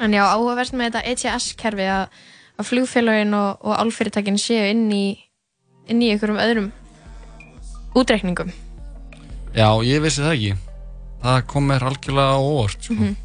[0.00, 2.20] En já, áhugaverst með þetta ETS-kerfi að,
[2.56, 5.04] að flugfélagin og, og álfyrirtækin séu inn í
[5.90, 6.70] inn í einhverjum öðrum
[7.98, 8.52] útreikningum
[9.50, 10.50] Já, ég vissi það ekki.
[11.20, 12.94] Það kom mér algjörlega óvart, sko.
[12.94, 13.16] Mhm.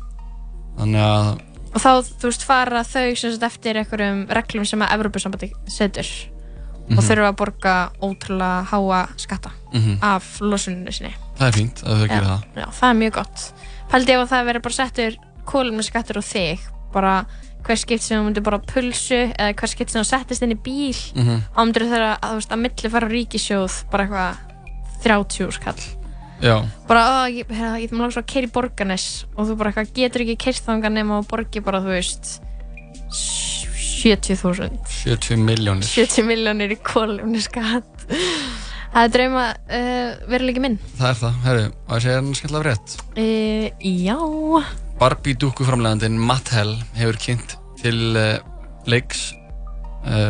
[0.76, 1.28] Þannig að,
[1.76, 6.10] og þá, þú veist, fara þau sem sagt eftir einhverjum reglum sem að Evrópusambandi setur
[6.86, 7.00] og Mhm.
[7.08, 9.98] þurfa að borga ótrúlega háa skatta Mhm.
[10.02, 12.43] af losuninu sinni það er fínt að þau gerir það.
[12.56, 13.54] já, það er mjög gott
[13.89, 16.60] Pældi ef að það verið bara settur kólum skattur á þig
[16.93, 17.26] bara
[17.65, 20.62] hver skipt sem þú myndir bara pulsu eða hver skipt sem þú settist inn í
[20.62, 21.41] bíl Mhm.
[21.58, 24.38] ámyndir þeirra að þú veist að milli fara á ríkisjóð bara eitthvað
[25.04, 25.76] 30 skall
[26.41, 26.65] Já.
[26.88, 29.71] bara að ég, hérna, ég maður langar svo að keira í borganes og þú bara
[29.71, 32.41] eitthvað getur ekki keirt þangað nema og borgi bara þú veist
[34.06, 35.88] 70.000 70 miljónir.
[35.89, 38.06] 70 miljónir í kólumni skatt
[38.94, 41.39] það er drauma uh, veruleiki minn Það er það.
[41.48, 42.98] Herru, að segja hérna skemmtilega frétt.
[43.18, 44.18] uh, já
[45.00, 48.38] Barbie dúkkuframlegandinn Mattel hefur kynnt til uh,
[48.88, 49.32] leiks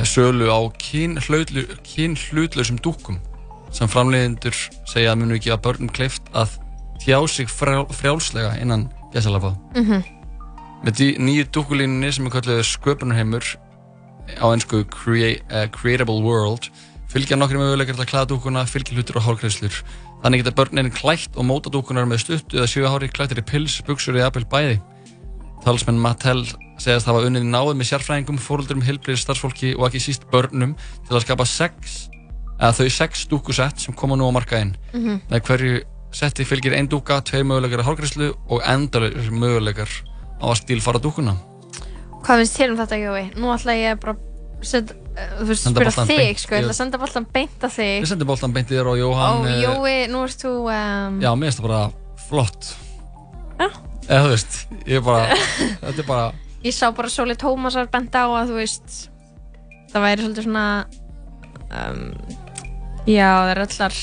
[0.07, 3.17] sölu á kynhlutlausum dúkkum
[3.75, 4.55] sem framlegendur
[4.87, 6.53] segja að munu ekki að börnum kleift að
[7.03, 9.51] tjá sig frjál, frjálslega innan gæsalapa.
[9.75, 9.99] Mhm.
[10.85, 13.43] Með dí- nýju dúkkulínunni sem er kallið sköpunarheimur
[14.39, 16.69] á ennsku crea uh, Creatable World
[17.15, 19.77] fylgja nokkri möguleikar til að klæða dúkkuna, fylgja hlutur og hálgreislur.
[20.23, 23.77] Þannig geta börnin klætt og móta dúkkunar með stuttu eða sjöu hári klættir í pils,
[23.87, 24.81] buksur eða apel bæði.
[25.63, 26.43] Talsmenn Mattel
[26.81, 30.75] segast hafa unnið náð með sérfræðingum, fóröldurum, heilbrið starfsfólki og ekki síst börnum
[31.07, 31.95] til að skapa sex,
[32.59, 34.75] eða þau sex dúkkusett sem koma nú á markaðinn.
[34.91, 35.21] Mhm.
[35.31, 39.89] Með hverju setti fylgir ein dúkka, tvei möguleikar að hálgreyslu og endalega möguleikar
[40.43, 41.37] á að stílfara dúkkuna.
[42.25, 43.23] Hvað finnst þér um þetta Jói?
[43.39, 44.15] nú ætla ég bara
[44.65, 48.27] set, uh, spyrja þig sko, ég ætla að senda boltan beint að þig Ég sendi
[48.27, 49.43] boltan beint í þér og Jóhann...
[49.43, 51.83] og eh, Jói, nú ert þú um, Já, mér finnst það bara
[52.25, 52.71] flott.
[53.59, 53.67] Já.
[54.05, 55.37] Eða þú veist, ég er bara,
[55.83, 56.29] þetta er bara,
[56.65, 58.97] ég sá bara Sóli Tómasar bent á að þú veist
[59.93, 60.67] það væri svolítið svona
[61.69, 62.01] um,
[63.07, 63.99] já það er allar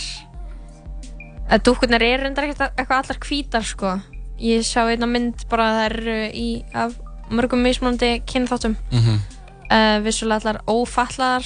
[1.52, 3.96] að dúkkurnar eru reyndar eitthvað allar hvítar sko
[4.42, 6.96] ég sá einna mynd bara að eru í af
[7.30, 9.18] mörgum mismunandi kynþáttum Mhm.
[9.70, 11.44] uh, vissulega allar ófallaðar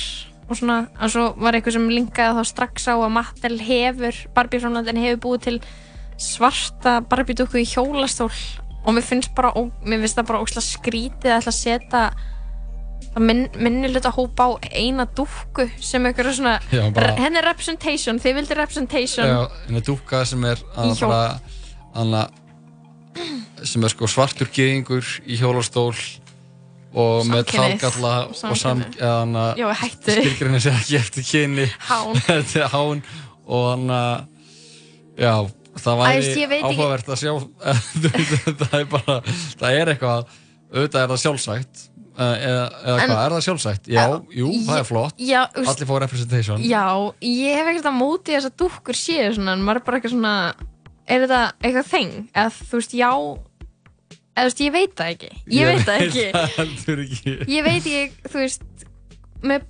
[0.48, 4.60] og svona, en svo var eitthvað sem linkaði þá strax á að Mattel hefur Barbie
[4.60, 5.60] framlandin hefur búið til
[6.18, 8.30] svarta Barbie dúkku í hjólastól
[8.86, 12.10] og mér finnst bara, ó, mér finnst það bara ósla skrítið að ætla að setja
[13.18, 18.18] minn, minni hluta hópa á eina dúkku sem eitthvað svona Já, bara- henni er representation,
[18.20, 22.30] þið vildi representation Já, en það dúkka sem er Í að hjól.
[23.66, 25.94] Sem er sko svartur geðingur í hjólastól
[26.96, 27.80] og með Samkynhneigð.
[27.82, 28.36] talgalla og
[30.06, 31.26] skilgrinni sér ekki eftir
[31.88, 32.14] Hán.
[32.28, 33.02] þetta er hán
[33.46, 34.14] og hann að
[35.20, 35.32] já,
[35.82, 37.34] það væri áhugavert að sjá
[38.62, 40.32] það er bara það er eitthvað,
[40.72, 41.82] auðvitað er það sjálfsætt
[42.16, 43.90] eh, eða, eða En- hvað, er það sjálfsætt?
[43.92, 44.06] Já,
[44.40, 46.86] jú, það er flott Já, allir fá representation Já,
[47.28, 50.16] ég hef ekkert að móti þess að dúkkur séu svona, en maður er bara eitthvað
[50.16, 50.34] svona
[51.06, 52.14] er þetta eitthvað þeng?
[52.34, 53.10] eða þú veist, já
[54.36, 55.30] eða þú veist, ég veit það ekki.
[55.56, 57.36] Ég, veit það ekki.
[57.56, 58.66] ég veit ekki, þú veist
[59.46, 59.64] með,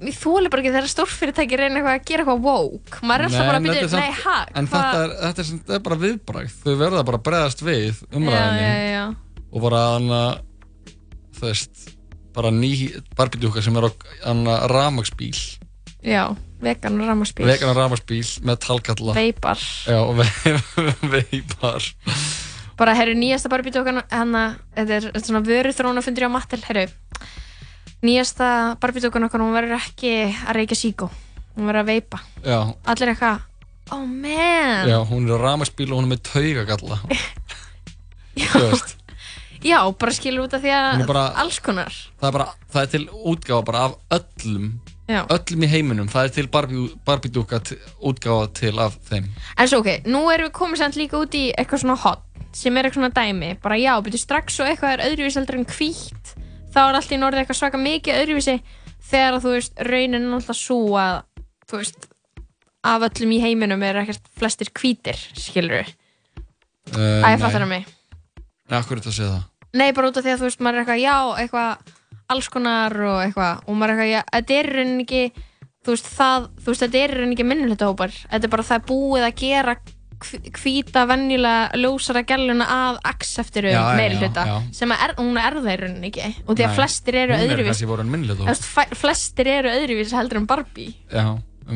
[0.00, 3.00] við þóli bara ekki þegar stórfyrirtæki reyna eitthvað að gera eitthvað woke.
[3.06, 5.76] Maður er alltaf bara að byrja, er nei, ha, En þetta er, þetta, er, þetta
[5.76, 9.02] er bara viðbrækt, þau verða bara að bregðast við umræðinni
[9.52, 10.30] og bara hann að,
[11.38, 11.84] þú veist,
[12.32, 12.72] bara ný
[13.18, 13.92] barbidúkar sem er á
[14.72, 15.34] ramagsbíl,
[16.02, 16.24] já,
[16.62, 19.14] vegan og ramaspíl vegan ramagsbíl með talkalla.
[19.16, 19.58] veipar.
[19.86, 20.26] Já, og ve
[21.14, 21.82] veipar.
[22.78, 23.50] bara, herru, nýjasta
[24.10, 24.44] hana,
[24.76, 26.88] þetta er, þetta er svona vöruþróna fundur á Mattel, herru
[28.02, 31.06] nýjasta barbidókan okkar, hún verður ekki að reykja síkó.
[31.54, 32.18] Hún verður að veipa.
[32.42, 32.58] Já,
[32.90, 33.44] allir eitthvað,
[33.94, 34.88] oh man.
[34.90, 36.98] Já, hún er á ramagsbíl og hún er með taugagalla.
[38.52, 38.96] Þú veist,
[39.62, 41.94] Já, bara skilur út af því að bara- alls konar.
[42.18, 44.64] Það er bara, það er til útgáfa bara af öllum,
[45.10, 45.24] Já.
[45.34, 46.48] öllum í heiminum, það er til
[47.06, 47.58] barbidúka
[48.00, 49.26] útgáfa til af þeim.
[49.58, 52.22] En svo ok, nú erum við komið samt líka út í eitthvað svona hot
[52.56, 55.68] sem er eitthvað svona dæmi bara já, byrju strax og eitthvað er öðruvísi heldur en
[55.72, 56.32] hvítt
[56.72, 58.56] þá er allt í norðið eitthvað svaka mikið öðruvísi
[59.08, 61.16] þegar að þú veist, raunin er alltaf svo að
[61.70, 62.06] þú veist,
[62.92, 65.96] af öllum í heiminum er ekkert flestir hvítir skilur við,
[66.92, 67.84] Uh, að ég fattar það mig
[68.66, 69.42] Nei, akkur er þetta að segja það?
[69.78, 71.92] Nei, bara út af því að þú veist, maður er eitthvað, já, eitthvað
[72.28, 73.64] alls konar og eitthvað.
[73.66, 75.24] Og maður er eitthvað, já, þetta er rauninni ekki
[75.82, 78.86] þú veist, það, þú veist, þetta er rauninni ekki minnulítahópar þetta er bara það er
[78.92, 79.74] búið að gera
[80.22, 84.54] hv- hvíta, venjulega ljósara gæluna að acceptiru Já, já, meiri já, hluta já.
[84.78, 86.28] sem að er, hún er það í rauninni ekki.
[86.46, 86.76] Og því að Nei.
[86.78, 87.82] flestir eru er öðruvís
[88.62, 90.94] fæ- flestir eru öðruvís heldur en Barbie.
[91.10, 91.26] Já,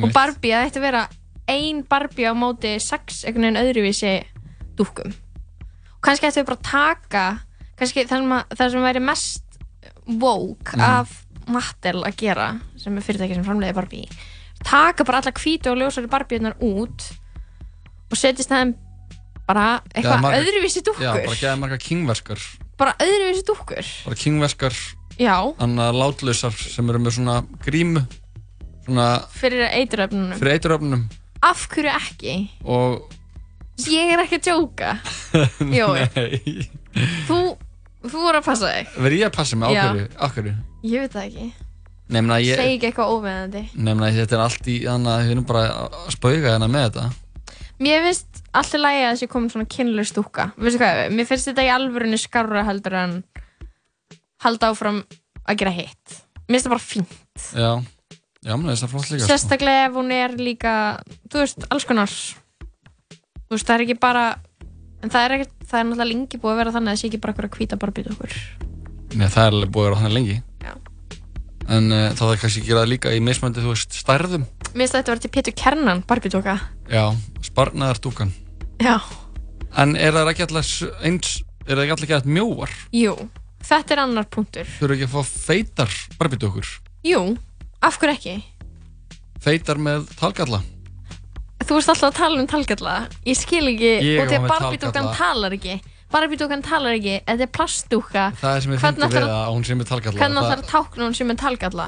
[0.03, 1.03] og Barbie að þetta vera
[1.51, 4.15] ein Barbie á móti sex einhvern veginn öðruvísi
[4.79, 5.11] dúkkum.
[5.97, 7.27] Og kannski ættum við bara að taka
[7.79, 9.46] kannski það sem, að, það sem væri mest
[10.07, 10.81] woke Mhm.
[10.81, 14.09] af Mattel að gera sem er fyrirtæki sem framleiði Barbie
[14.65, 17.05] taka bara alla hvítu og ljósari Barbieðnar út
[18.11, 18.75] og setjast það
[19.47, 21.03] bara eitthvað öðruvísi dúkkur.
[21.05, 22.41] Já, bara geða marga kingverskar.
[22.77, 23.87] Bara öðruvísi dúkkur.
[24.05, 24.17] Bara
[25.63, 28.03] annað látlausar sem eru með svona grímu
[28.87, 30.35] svona fyrir eituröfnunum.
[30.39, 31.07] Fyrir eituröfnum
[31.43, 32.35] af hverju ekki?
[32.65, 33.13] og
[33.87, 34.99] ég er ekki að djóka.
[35.79, 36.69] Jói.
[37.29, 37.39] Þú,
[38.13, 38.97] þú voru að passa þig.
[39.07, 40.09] Verð ég að passa mig?
[40.17, 40.55] Ákverju
[40.87, 41.47] ég veit það ekki,
[42.15, 45.65] nefna ég ekki eitthvað óveðandi nefna þetta er allt í þannig að við erum bara
[45.87, 47.07] að spauga hérna með þetta.
[47.83, 51.67] Mér finnst alltaf lægi að þessi komin svona kynlaus dúkka veistu hvað, mér finnst þetta
[51.67, 53.19] í alvörunni skarra heldur en
[54.47, 55.03] halda áfram
[55.47, 56.17] að gera hitt.
[56.47, 57.19] Mér finnst það bara fínt.
[57.53, 57.71] Já,
[58.47, 59.31] já, menn þess að flott líka sko.
[59.33, 60.75] sérstaklega ef hún er líka
[61.29, 62.17] þú veist, alls konar.
[63.47, 64.25] Þú veist, það er ekki bara
[65.07, 67.09] en það er, ekki, það er náttúrulega lengi búið að vera þannig að það sé
[67.11, 68.37] ekki bara eitthvað að hvíta barbið okkur.
[69.15, 70.37] Nei, það er alveg búið að vera þannig lengi.
[70.67, 70.73] Já.
[71.77, 74.45] en uh, það er kannski að gera það líka í mismöndi, þú veist, stærðum.
[74.67, 76.57] Mér finnst þetta að vera til Pétur Kernan barbið tóka
[76.91, 77.05] já,
[77.43, 78.31] sparnaðar dúkan
[78.83, 79.01] já,
[79.83, 80.71] en er það ekki alltaf
[81.07, 81.33] eins
[81.67, 82.77] er það ekki alltaf gett mjóar?
[82.95, 83.17] Jú,
[83.67, 84.71] þetta er annar punktur.
[84.79, 86.71] Þú eru ekki að fá feitar barbidúkur
[87.07, 87.23] jú,
[87.83, 88.37] af hverju ekki?
[89.43, 90.63] Feitar með talgalla
[91.67, 92.95] þú veist alltaf að tala um talgalla.
[93.27, 95.17] Ég skil ekki, Ég og á að með barbidúkan talgalla.
[95.19, 95.77] talar ekki.
[96.13, 99.55] Barbidúkan talar ekki, þetta er plastdúka það er sem ég Hvernig fyndi við ætlar- að
[99.57, 100.19] hún sé með talgalla.
[100.21, 101.87] hvernig það, ætlar að tákna hún sem er talgalla?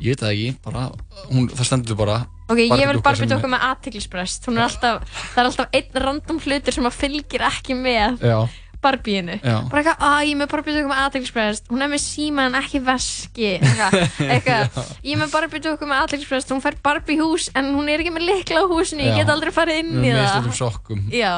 [0.00, 0.90] Ég veit það ekki, bara
[1.30, 2.16] hún, það stendur bara.
[2.48, 6.40] Ok, ég vil Barbie dúkka með aðtiklisbrest Hún er alltaf, það er alltaf einn random
[6.40, 8.18] hlutur sem að fylgir ekki með.
[8.20, 8.48] Já,
[8.84, 9.56] Barbie-inu Já.
[9.72, 10.54] Bara eitthvað, að ég með
[10.84, 13.50] með aðtiklisbrest Hún er með síma en ekki veski.
[13.58, 14.80] Eitthvað,
[15.10, 15.36] Ég með
[15.84, 19.22] með aðtiklisbrest Hún fær Barbie hús en hún er ekki með likla á húsinu Ég
[19.22, 20.20] get aldrei farið inn í það.
[20.20, 21.00] mistöldum sokkum.
[21.14, 21.32] Já,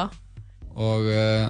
[0.77, 1.47] og uh,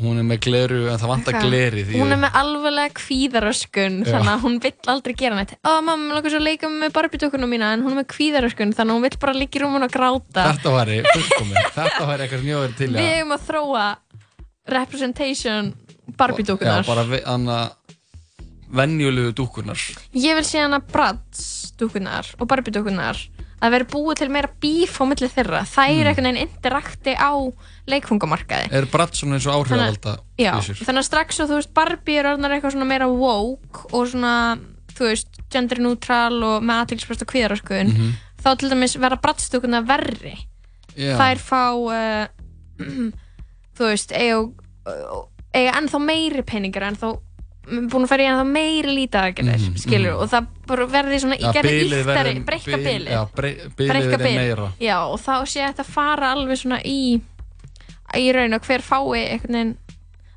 [0.00, 1.38] hún er með gleru en það vantar
[1.78, 3.98] í hún er með alveglega kvíðaröskun.
[4.06, 5.54] Þannig að hún vill aldrei gera neitt.
[5.62, 6.94] Ó, mamma, mér langar svo að leika með
[7.24, 9.86] dúkkuna mína En hún er með kvíðaröskun Þannig að hún vill bara liggja í rúmun
[9.86, 10.46] og gráta.
[10.50, 13.86] Þetta væri eitthvað væri til í Við að eigum að þróa
[14.66, 17.70] representation já, Barbie-dúkunar bara ve- hana
[18.74, 19.76] venjulegu dúkunar
[20.14, 23.16] Ég vil sé hana Bratz-dúkunar og Barbie-dúkunar
[23.64, 25.94] að vera búið til meira bíf á milli þeirra þær Mm.
[25.94, 26.06] mm.
[26.08, 27.32] einhvern veginn interakti á
[27.88, 32.18] leikfungamarkaði er bratt svona eins og áhrifalda Já, þannig að strax og þú veist Barbie
[32.20, 34.58] er orðnar eitthvað svona meira woke og svona,
[34.94, 38.12] þú veist, gender neutral og með aðtilsprest og kvíðaröskun Mhm.
[38.44, 40.34] þá til dæmis vera Bratz-dúkunar verri
[40.96, 41.16] Já.
[41.16, 42.26] þær fá uh,
[43.78, 44.12] þú veist
[45.54, 47.12] eiga, ennþá meiri peningar ennþá
[47.64, 50.22] búin að fara í ennþá meiri lítaðagerðir Mhm, skilur mhm.
[50.24, 54.10] og það bara verði svona Já, gerði verði- breyka bil- bilið já, brey- bilið Breikka
[54.18, 54.34] verði bil.
[54.36, 54.66] meira.
[54.80, 57.20] já og þá sé þetta fara alveg svona í
[58.14, 59.00] í raun og hver fái
[59.32, 59.76] einhvern veginn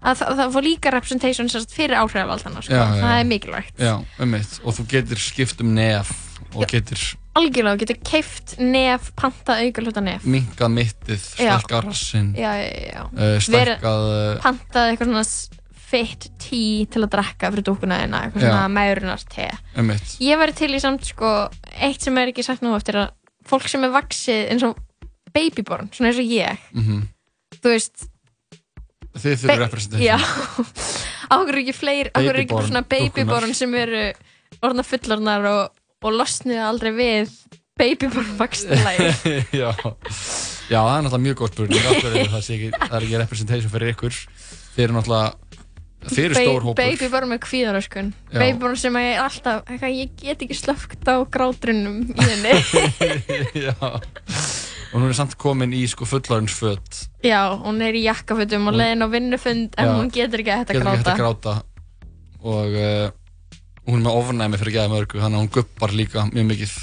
[0.08, 2.74] að það, það fá líka representation fyrir áhrifavaldana sko.
[2.74, 3.02] Já, já.
[3.04, 6.12] það er mikilvægt já, um mitt og þú getur skipt um nef
[6.56, 7.02] og getur
[7.38, 10.26] algjörlega, þú getur keift nef, pantað hluta nef.
[10.28, 11.30] Minkað mittið,
[12.38, 12.52] já,
[12.90, 13.06] já.
[13.12, 15.28] uh, stækkað uh, pantað eitthvað svona
[15.88, 18.50] fit tea til að drekka fyrir dúkuna þina, eitthvað Já.
[18.50, 19.46] svona mærunar te
[19.80, 21.30] um mitt ég væri til í samt sko
[21.80, 23.14] eitt sem er ekki sagt nú eftir að
[23.48, 24.82] fólk sem er vaksið eins og
[25.32, 26.66] babyborn, svona eins og ég.
[26.76, 27.06] Mm
[27.62, 28.08] þú veist
[29.18, 34.04] þið þurfum representation er ekki fleiri, áhverju er ekki svona babyborn sem eru
[34.64, 37.34] orðna fullornar og, og losnuðu aldrei við
[37.78, 39.10] babyborn vaksnulagi
[39.62, 39.72] já.
[40.70, 41.84] já, það er náttúrulega mjög góð spurning.
[42.32, 44.22] Það, sé ekki, það er ekki representation fyrir ykkur?
[44.78, 45.36] Þeir eru náttúrulega
[46.08, 46.80] þeir eru stór hópur.
[46.80, 48.12] babyborn með kvíðaröskun.
[48.34, 52.54] Babyborn sem er alltaf ég get ekki slögt á grátrunum í henni.
[53.68, 53.74] Já.
[53.82, 59.04] og hún er samt komin í sko fullarinsföt Já, hún er í jakkafutum og leiðin
[59.04, 59.94] á vinnufund en Já.
[59.98, 61.56] hún getur ekki að hætta gráta.
[62.40, 63.10] og uh,
[63.88, 66.74] hún er með ofnæmi fyrir geða mörgu þannig að hún guppar líka mjög mikið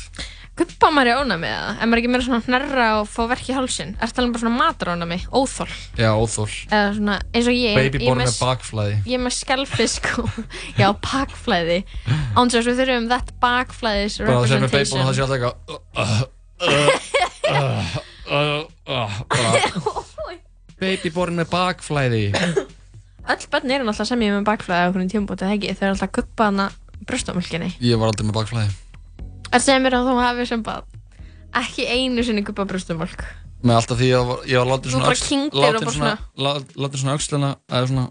[0.54, 1.70] Guppa maður í ónæmi eða?
[1.82, 3.88] En maður ekki meira svona hnerra og fá verk í hálsin?
[3.98, 5.16] Er það bara svona matarónæmi?
[5.34, 5.72] Óþól?
[5.98, 10.06] já, óþól Eða svona eins og ég babyborn er með bakflæði Ég er með skelfisk
[10.22, 10.30] og
[10.80, 11.78] já, bakflæði
[12.38, 15.22] Án þess að við þurfum þetta bakflæðis bara það sem með babyborn representation það sé
[15.26, 15.60] alltaf eitthvað
[20.84, 22.24] babyborn með bakflæði
[23.24, 26.10] Öll börn eru náttúrulega sem ég með bakflæði á okkur tímbútið ekki Þau eru alltaf
[26.10, 26.66] að guppa hana
[27.08, 28.74] brjóstamölkinni ég var aldrei með bakflæði.
[29.54, 30.84] Er sem mér að þú hafi sem bara
[31.60, 33.24] ekki einu sinni guppa brjóstamölk
[33.64, 36.14] með alltaf því að ég var látið svona látið svona,
[37.00, 38.06] svona aukslina svona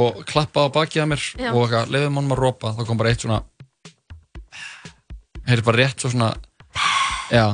[0.00, 1.50] og klappa á bakið að mér Já.
[1.52, 3.42] og leiðum mannum að rópa þá kom bara eitt svona
[5.50, 6.30] heyrði bara rétt svo svona
[7.30, 7.46] já.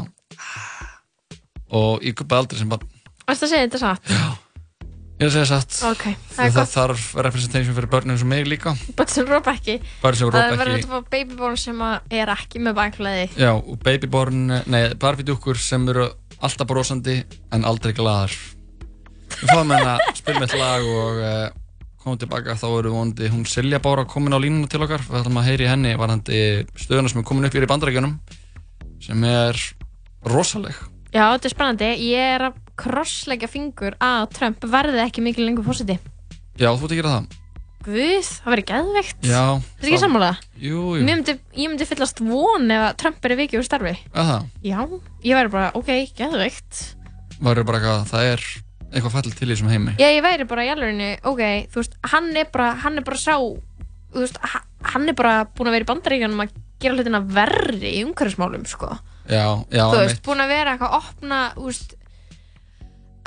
[1.77, 2.91] Og ég guppaði aldrei sem barn.
[3.27, 4.13] Varst að segja þetta satt?
[5.21, 5.77] Ég segja satt.
[5.89, 6.03] Ok,
[6.37, 6.73] það er það gott.
[6.75, 8.75] þarf representation fyrir börnum og mig líka.
[8.99, 9.79] Börn sem rópa ekki.
[10.03, 10.89] Börn sem rópa Það verður ekki.
[10.89, 11.83] að fá babyborn sem
[12.21, 16.09] er ekki með baklæði já, og babyborn, nei, barbidúkkur sem eru
[16.45, 18.35] alltaf brosandi en aldrei glaðar.
[19.37, 21.47] Við fáum hérna að spila með lag og uh,
[22.05, 22.55] komum tilbaka.
[22.61, 25.03] Þá eru vondi hún Silja Bára komin á línuna til okkar.
[25.09, 26.43] Við ætlum að heyri henni varandi
[26.79, 28.15] stöðuna sem er komin upp hér í bandarækjunum
[29.03, 29.59] sem er
[30.29, 30.77] rosaleg.
[31.15, 31.91] Já, þetta er spennandi.
[32.13, 35.99] Ég er að krossleggja fingur að Trump verði ekki mikil lengur fósiti
[36.57, 37.35] já, þú að gera það.
[37.87, 39.19] Guð, það verður geðveikt.
[39.29, 40.29] Já, Þetta er ekki sammála?
[40.59, 43.93] jú, jú, Mér myndi, ég myndi fyllast von ef að Trump er vikið úr starfi.
[44.11, 44.47] Að það?
[44.67, 44.79] Já,
[45.29, 46.81] ég væri bara, ok, geðveikt.
[47.47, 48.47] Var bara eitthvað, það er
[48.91, 49.95] eitthvað fall til í þessum heimi.
[50.03, 53.21] Já, ég væri bara í alvegni, ok, þú veist, hann er bara, hann er bara
[53.23, 54.65] sá, þú veist, ha-
[54.97, 58.91] hann er bara búin að vera í bandaríkjanum að gera hlutina verri í umhverfismálum, sko.
[59.31, 61.95] já, já, þú veist, búin að vera eitthvað að opna, þú veist,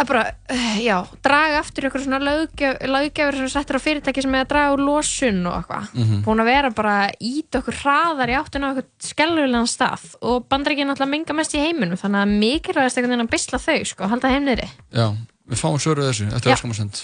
[0.08, 0.22] bara,
[0.52, 0.96] uh, já,
[1.26, 5.42] draga aftur eitthvað svona löggjafur sem settur á fyrirtæki sem er að draga úr losun
[5.50, 5.90] og eitthvað.
[5.94, 6.24] Mhm.
[6.24, 10.88] Búin að vera bara íta okkur hraðar í áttuna á eitthvað skellulegan stað og bandaríkjan
[10.88, 14.30] náttúrulega menga mest í heiminum, þannig að mikilvægast einhvern veginn að bisla þau, sko, halda
[14.30, 14.70] heim niðri.
[14.94, 15.08] já,
[15.50, 16.56] við fáum svöru þessu eftir Já.
[16.56, 17.04] öskamasend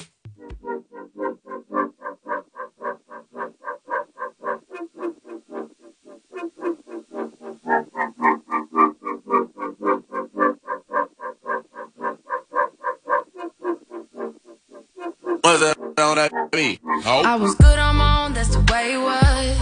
[15.46, 16.80] What's that on that beat?
[17.06, 19.60] I was good on my own, that's the way it was.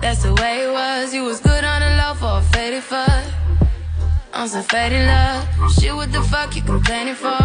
[0.00, 1.14] That's the way it was.
[1.14, 3.24] You was good on the low for a faded fuck.
[4.34, 5.46] On some faded love.
[5.74, 7.38] Shit, what the fuck you complaining for?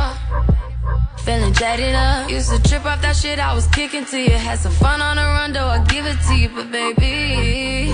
[1.20, 2.28] Feeling jaded up.
[2.28, 4.32] Used to trip off that shit I was kicking to you.
[4.32, 6.50] Had some fun on the run, though I give it to you.
[6.50, 7.94] But baby,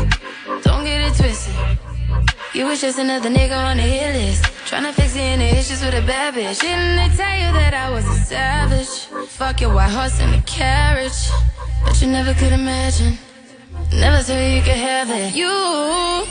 [0.64, 1.54] don't get it twisted.
[2.54, 4.46] You was just another nigga on the hit list.
[4.66, 6.62] Trying to fix any issues with a bad bitch.
[6.62, 9.19] Didn't they tell you that I was a savage?
[9.40, 11.30] Fuck your white horse and a carriage.
[11.86, 13.18] But you never could imagine.
[13.94, 15.34] Never thought you could have it.
[15.34, 16.26] You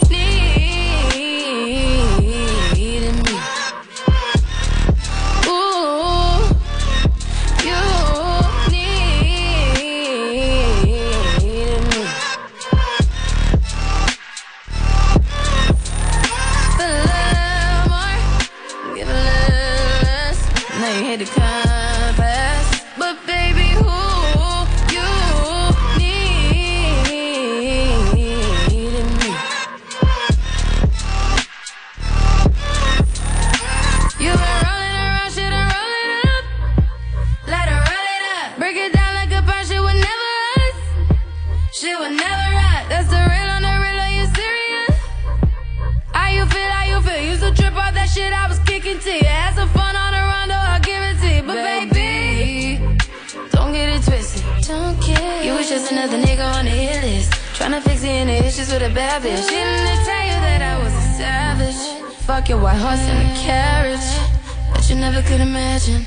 [65.38, 66.04] could imagine.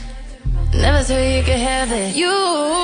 [0.74, 2.16] Never thought you could have it.
[2.16, 2.81] You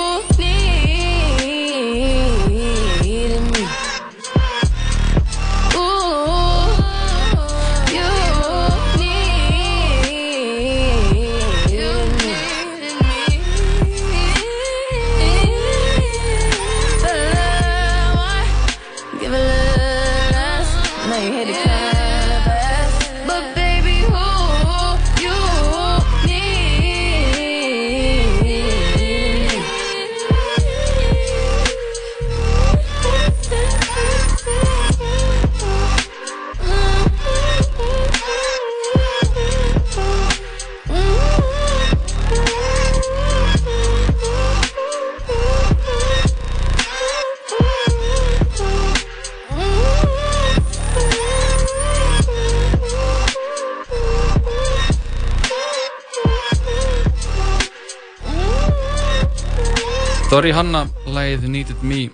[60.47, 62.05] Dori Hanna, lagið Needed Me.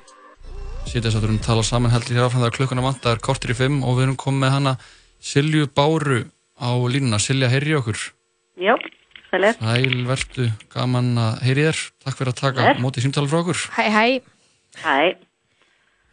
[0.87, 3.55] Sýtja þess að við erum tala saman heldur hér áfram þegar klukkuna vantar kortir í
[3.59, 4.73] fimm og við erum komið með hana
[5.21, 6.17] Silju Báru
[6.57, 7.19] á línuna.
[7.21, 8.07] Silja, heyri okkur.
[8.57, 8.73] Já,
[9.27, 9.59] sælir.
[9.59, 11.83] Sæl, vertu, gaman að heyri þér.
[12.07, 13.63] Takk fyrir að taka mótið símtala frá okkur.
[13.77, 14.03] Hæ, hæ.
[14.81, 14.97] Hæ.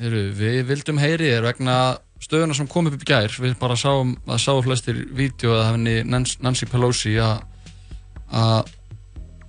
[0.05, 1.81] Heru, Við vildum heyri þér vegna
[2.21, 3.33] stöðuna sem kom upp í gær.
[3.33, 7.47] Við bara sáum, það sáu flestir vídeo að henni Nancy Pelosi að
[8.29, 8.75] að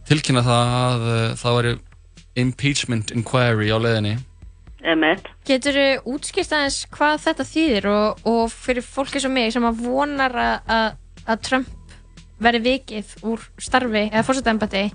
[0.07, 1.79] tilkynna það að uh, það væri
[2.39, 4.17] impeachment inquiry á leiðinni
[4.81, 5.27] Emmett.
[5.45, 9.83] Getur þú útskýrt aðeins hvað þetta þýðir og, og fyrir fólki sem mig sem að
[9.85, 10.87] vonar að, að,
[11.27, 11.95] að Trump
[12.41, 14.85] verði vikið úr starfi eða fórsetæmbati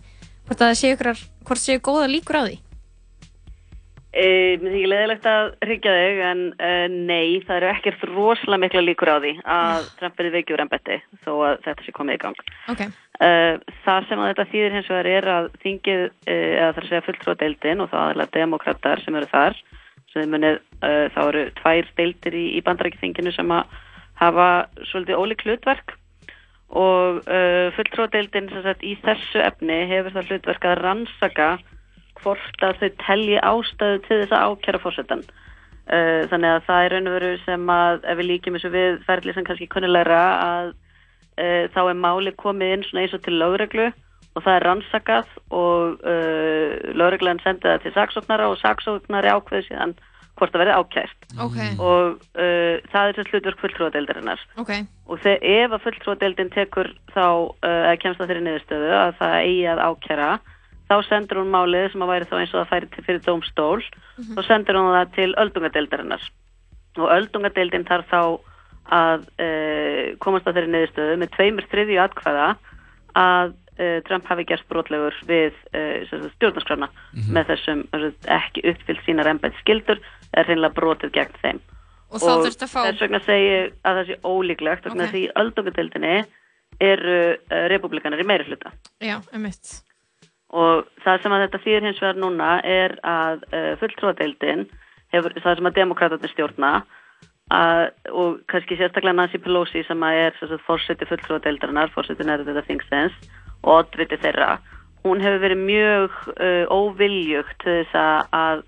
[0.47, 0.99] hvort að það séu
[1.63, 2.57] séu góða líkur á því
[4.17, 9.11] Mér þykir leðilegt að hryggja þig en uh, nei, það eru ekkert rosalega mikla líkur
[9.13, 10.97] á því að Trump verði veikjur en betti
[11.27, 12.47] þó að þetta sé komið í gang.
[12.73, 12.87] ok,
[13.17, 16.89] Uh, það sem að þetta þýðir hins vegar er að þingið, uh, eða það að
[16.89, 19.61] segja fulltróðdeildin og þá aðeins demokrater sem eru þar
[20.13, 20.59] sem munið,
[21.13, 23.73] þá eru tvær deildir í, í bandarækithinginu sem að
[24.21, 24.49] hafa
[24.91, 25.97] svolítið ólík hlutverk.
[26.73, 27.19] Og
[27.77, 31.49] fulltróðdeildin sem sagt í þessu efni hefur það hlutverk að rannsaka
[32.21, 35.27] hvort að þau telji ástæðu til þess að ákjæra fórsetan.
[35.87, 38.97] Uh, þannig að það er raun og veru sem að ef við líkjum þessu við
[39.07, 43.37] ferli sem kannski kunnulegra að uh, þá er máli komið inn svona eins og til
[43.39, 43.87] lögreglu
[44.37, 49.95] og það er rannsakað og uh, lögreglan sendið það til saksóknara og saksóknari ákveði síðan
[50.37, 51.29] hvort það verði ákært.
[51.47, 54.43] Ok, og uh, það er þess hlutverk fulltrúadeildarinnar.
[54.61, 54.75] Ok.
[55.09, 59.65] Og þegar ef að fulltrúadeildin tekur þá uh, kemst á þeirri niðurstöðu að það eigi
[59.73, 60.31] að ákæra
[60.87, 63.83] þá sendur hún málið sem að væri þá eins og það færi til fyrir dómstól.
[64.19, 64.35] Mhm.
[64.37, 66.27] þá sendur hún það til öldungadeildarinnar.
[66.97, 68.21] Og öldungadeildin þarf þá
[68.87, 72.49] að uh, komast á þeirri niðurstöðu með tveimur þriðju atkvæða
[73.19, 76.89] að uh, Trump hafi gerst brotlegur við uh, stjórnarskrána
[77.35, 79.99] með þessum sem sagt, ekki uppfyllt sínar embætt skildur
[80.37, 81.61] er reynilega brotið gegn þeim.
[82.15, 83.51] Og að fá- þess vegna segi
[83.83, 85.11] að það sé ólíklegt vegna Ok.
[85.17, 86.15] því í öldungadeildinni
[86.87, 88.71] eru uh, republikanar í meiri hluta
[89.03, 89.81] já, emitt
[90.55, 94.67] og það sem að þetta þýðir hins vegar núna er að uh, fulltrúadeildin
[95.15, 96.73] hefur, það sem að demokratatin stjórna
[97.55, 103.19] að, og kannski sérstaklega Nancy Pelosi sem að er fórseti fulltrúadeildarinnar, fórseti nærið þetta þingsens
[103.63, 104.57] og oddviti þeirra
[105.07, 108.63] hún hefur verið mjög uh, óviljugt til þess að,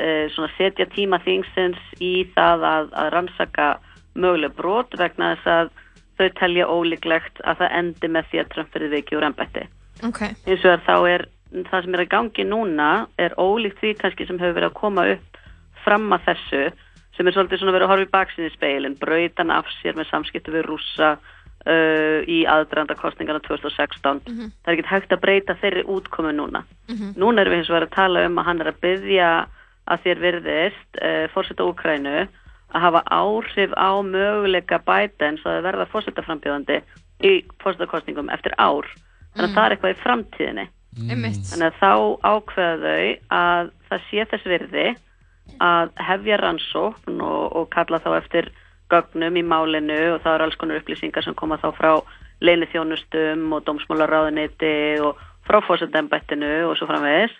[0.00, 3.68] uh, setja tíma þingsins í það að, að rannsaka
[4.14, 5.74] möguleg brot vegna þess að
[6.20, 9.68] þau telja ólíklegt að það endi með því að Trump verið vikið úr embætti
[10.08, 11.26] ok, hins vegar þá er
[11.70, 15.06] það sem er að gangi núna er ólíkt því kannski sem hefur verið að koma
[15.16, 15.40] upp
[15.84, 16.62] fram að þessu
[17.16, 20.10] sem er svolítið svona verið að horfa í baksinni í speilin brautan af sér með
[20.10, 25.86] samskiptu við rússa uh, í aðdraðanda kostningarna 2016 það er ekki hægt að breyta þeirri
[25.90, 26.62] útkomu núna.
[27.18, 29.30] Núna erum við hins vegar að tala um að hann er að byggja
[29.90, 32.16] að þér virðist uh, fórseta Úkrænu
[32.70, 36.80] að hafa áhrif á möguleika Bidens að verða fórsetaframbjóðandi
[37.26, 38.86] í fórsetakostningum eftir ár
[39.34, 39.54] þannig að Mm.
[39.56, 40.66] það er eitthvað í framtíðinni.
[41.10, 41.92] Emitt þannig að þá
[42.26, 44.86] ákveða þau að það sé þess virði
[45.60, 48.50] að hefja rannsókn og, og kalla þá eftir
[48.90, 51.92] gögnum í málinu og það eru alls konar upplýsingar sem koma þá frá
[52.40, 57.34] leinithjónustum og dómsmálaráðuniti og frá fórsendembættinu og svo framvegis.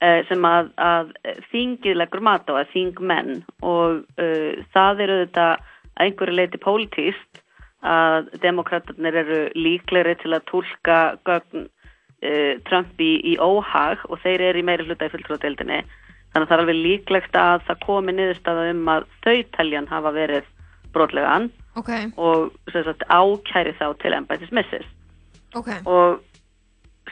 [0.00, 1.08] Eh, sem að, að
[1.50, 7.40] þingið leggur mat á að þingmenn og uh, það eru þetta að einhverju leiti pólitíst
[7.86, 10.98] að demokraterna eru líklegri til að tólka
[11.28, 15.82] gögn uh, Trump í, í óhag og þeir eru í meiri hluta í fulltróðdeildinni
[16.32, 20.14] þannig að það er alveg líklegt að það komi niðurstaða um að þau teljan hafa
[20.16, 20.50] verið
[20.92, 24.86] brotlegan ok, og sagt, ákæri þá til embættismissis.
[25.56, 25.70] Ok.
[25.86, 26.18] Og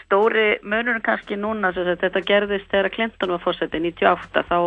[0.05, 4.59] stóri munurinn kannski núna sagt, þetta gerðist þegar Clinton var fórseti 98 þá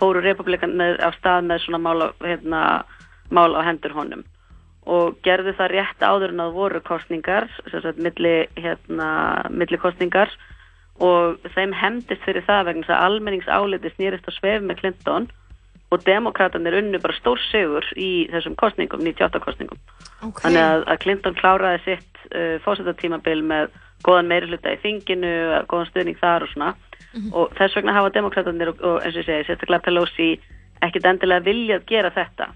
[0.00, 2.62] fóru republikanir af stað með svona mál á, hérna,
[3.30, 4.24] mál á hendur honum
[4.84, 9.08] og gerðu það rétt áður en að voru kostningar sem sagt, milli, hérna,
[9.50, 10.32] milli kostningar
[11.02, 15.30] og þeim hemdist fyrir það vegna að almenningsáliti snýrist að svef með Clinton
[15.92, 19.80] og demokratanir unnu bara stór sigur í þessum kostningum, 98 kostningum
[20.22, 23.74] ok, Þannig að, að Clinton kláraði sitt uh, fósetatímabil með
[24.04, 25.32] góðan meiri hluta í þinginu,
[25.70, 26.74] góðan stuðning þar og svona.
[27.32, 30.28] Og þess vegna hafa demokratanir og, og eins og ég segi, sérstaklega Pelosi
[30.84, 32.50] ekkit endilega viljað gera þetta.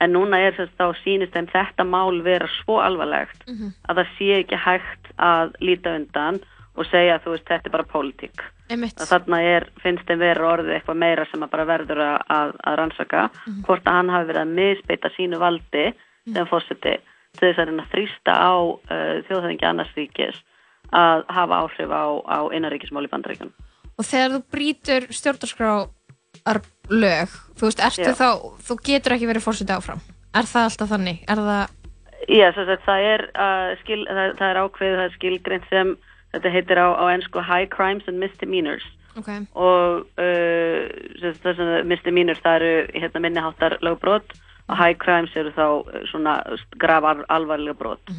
[0.00, 3.48] En núna er þess þá sýnist þeim þetta mál vera svo alvarlegt
[3.88, 6.38] að það sé ekki hægt að líta undan
[6.78, 8.44] og segja þú veist þetta er bara pólitík.
[8.70, 12.52] Að þarna er, finnst þeim vera orðið eitthvað meira sem að bara verður að, að,
[12.62, 13.22] að rannsaka
[13.66, 15.86] hvort að hann hafi verið að misbeita sínu valdi
[16.28, 16.98] sem fórseti
[17.38, 20.38] til þess að reyna að þrýsta á uh, þjóðhæðingi annars ríkis
[20.94, 23.52] að hafa áhrif á, á innaríkismál í bandaríkjum.
[23.98, 25.88] og þegar þú brýtur stjórnarskrár
[26.88, 28.16] lög, þú veist, ertu Já.
[28.16, 28.28] þá
[28.68, 30.02] þú getur ekki verið fórseti áfram.
[30.36, 31.74] Er það alltaf þannig, er það
[32.28, 35.92] Já, að það er, uh, skil, það, það er ákveðið, það er skilgreint sem
[36.34, 38.84] þetta heitir á, á ennsku High Crimes and Misdemeanors.
[39.16, 40.82] Ok, og uh,
[41.22, 44.36] sagt, misdemeanors það eru hérna, minniháttar lögbrot
[44.68, 46.36] og high crimes eru þá uh, svona
[46.78, 48.12] graf alvarlega brot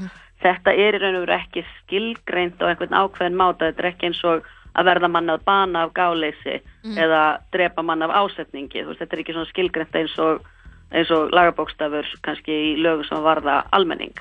[0.44, 3.70] þetta er í raun og veru ekki skilgreint á einhvern ákveðin máta.
[3.70, 4.48] Þetta er ekki eins og
[4.80, 6.96] að verða mann að bana af gáleysi Mhm.
[6.98, 10.46] eða drepa mann af ásetningi veist, þetta er ekki svona skilgreint eins og
[10.92, 14.16] eins og lagabókstafur kannski í lögum sem varða almenning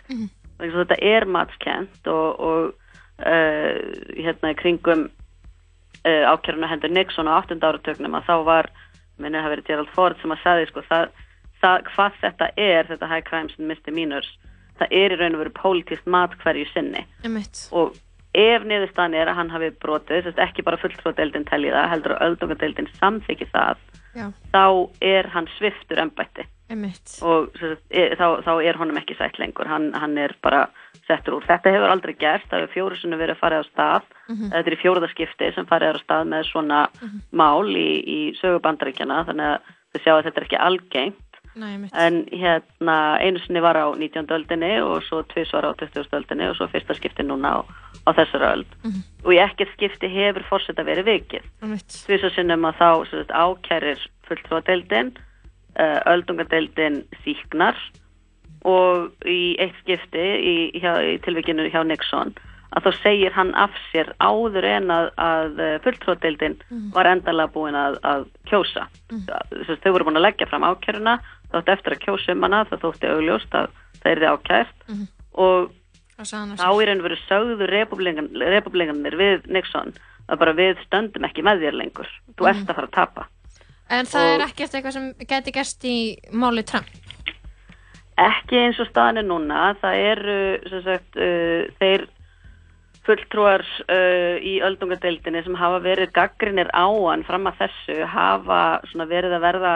[0.58, 2.74] að þetta er matskent og, og
[3.24, 3.78] uh,
[4.18, 5.06] hérna í kringum
[6.04, 7.58] uh, ákjöruna hendur Nixon á 8.
[7.62, 8.68] áratögnum að þá var,
[9.18, 11.08] minnir hafi verið Gerald Ford sem að sagði sko það,
[11.62, 14.28] það hvað þetta er, þetta high crimes and misdemeanors,
[14.78, 17.68] það er í raun og veru pólitískt mat hverju sinni Einmitt.
[17.72, 17.94] og
[18.34, 22.14] ef niðurstaðan er að hann hafi brotið, þess að ekki bara fulltróðdeildin telli það, heldur
[22.16, 23.76] að öldungadeildin samþykki það,
[24.18, 24.26] Já.
[24.52, 24.64] þá
[25.00, 25.98] er hann sviftur
[26.68, 27.14] Einmitt.
[27.22, 30.66] og sagt, e, þá, þá er honum ekki sætt lengur, hann, hann er bara
[31.08, 31.46] settur úr.
[31.48, 34.50] Þetta hefur aldrei gerst, það hefur fjóru sinni verið að fara á stað, Mhm.
[34.52, 36.80] þetta er í fjóruðaskipti sem farið á stað með svona
[37.32, 39.60] mál í, í sögu bandaríkjana, þannig að
[39.94, 41.27] þau sjá að þetta er ekki algengt.
[41.58, 41.74] Nei.
[41.92, 44.26] En hérna einu sinni var á 19.
[44.36, 46.06] öldinni og svo tvisvar á 20.
[46.14, 47.58] öldinni og svo fyrsta skipti núna á,
[48.06, 48.70] á þessari öld.
[48.84, 49.00] Mhm.
[49.24, 51.44] Og í ekkert skipti hefur fórseta verið vikið.
[51.62, 51.88] Einmitt.
[52.06, 53.98] Tvisvar sinnum að þá sagt, ákærir
[54.28, 55.12] fulltrúadeildin,
[55.78, 57.74] uh, öldungadeildin síknar
[58.64, 62.34] og í eitt skipti í, hjá, í tilvikinu hjá Nixon
[62.76, 66.90] að þá segir hann af sér áður en að, að fulltrúadeildin Mhm.
[66.92, 68.86] var endalega búin að, að kjósa.
[69.08, 71.18] Þess að þau voru búin að leggja fram ákjöruna
[71.52, 73.68] þátt eftir að kjósa um hana það þótti augljóst að
[74.02, 75.06] það er þið ákært Mhm.
[75.34, 75.70] og
[76.18, 79.92] Og hann þá raun og veru sögðu republikanir við Nixon
[80.28, 82.48] að bara við stöndum ekki með þér lengur þú Mhm.
[82.50, 83.26] ert að fara að tapa
[83.90, 86.86] En það er ekkert eitthvað sem geti gerst í máli Trump.
[88.18, 92.08] ekki eins og staðan er núna það eru sem sagt uh, þeir
[93.06, 99.32] fulltrúar uh, í öldungadeildinni sem hafa verið gaggrinir á hann fram að þessu hafa verið
[99.38, 99.74] að verða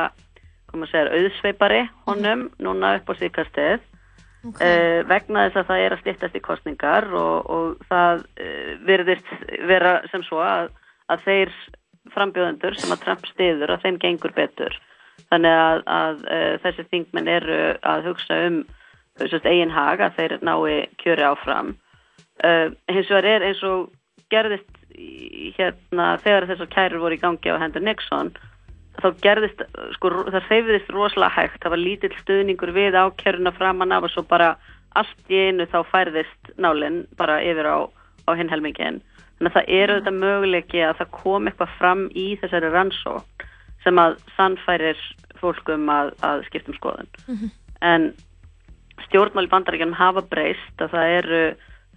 [0.73, 3.81] koma að segja auðsveipari honum núna upp á síkastið
[4.51, 9.33] uh, vegna þess að það er að stýttast í kostningar og, og það uh, virðist
[9.71, 10.73] vera sem svo að,
[11.13, 11.55] að þeir
[12.13, 14.77] frambjóðendur sem að Trump stiður að þeim gengur betur.
[15.31, 18.63] Þannig að, að uh, þessi þingmenn eru að hugsa um
[19.21, 21.75] sérst, eigin hag að þeir nái kjöri áfram.
[22.43, 23.91] Uh, hins vegar er eins og
[24.33, 24.79] gerðist
[25.57, 28.33] hérna þegar þessar kærur voru í gangi á hendur Nixon
[29.01, 29.63] þá gerðist,
[29.97, 34.25] sko, það reyfiðist rosalega hægt, það var lítill stuðningur við ákjöruna framan af og svo
[34.29, 34.53] bara
[34.99, 37.79] allt í einu þá færðist nálinn bara yfir á,
[38.29, 39.01] á hinn helmingin
[39.39, 43.47] þannig að það er auðvitað möguleiki að það kom eitthvað fram í þessari rannsókn
[43.83, 45.01] sem að sannfærir
[45.41, 47.09] fólkum að, að skiptum skoðun.
[47.83, 48.13] En
[49.09, 51.41] stjórnmál í bandaríkjanum hafa breyst að það eru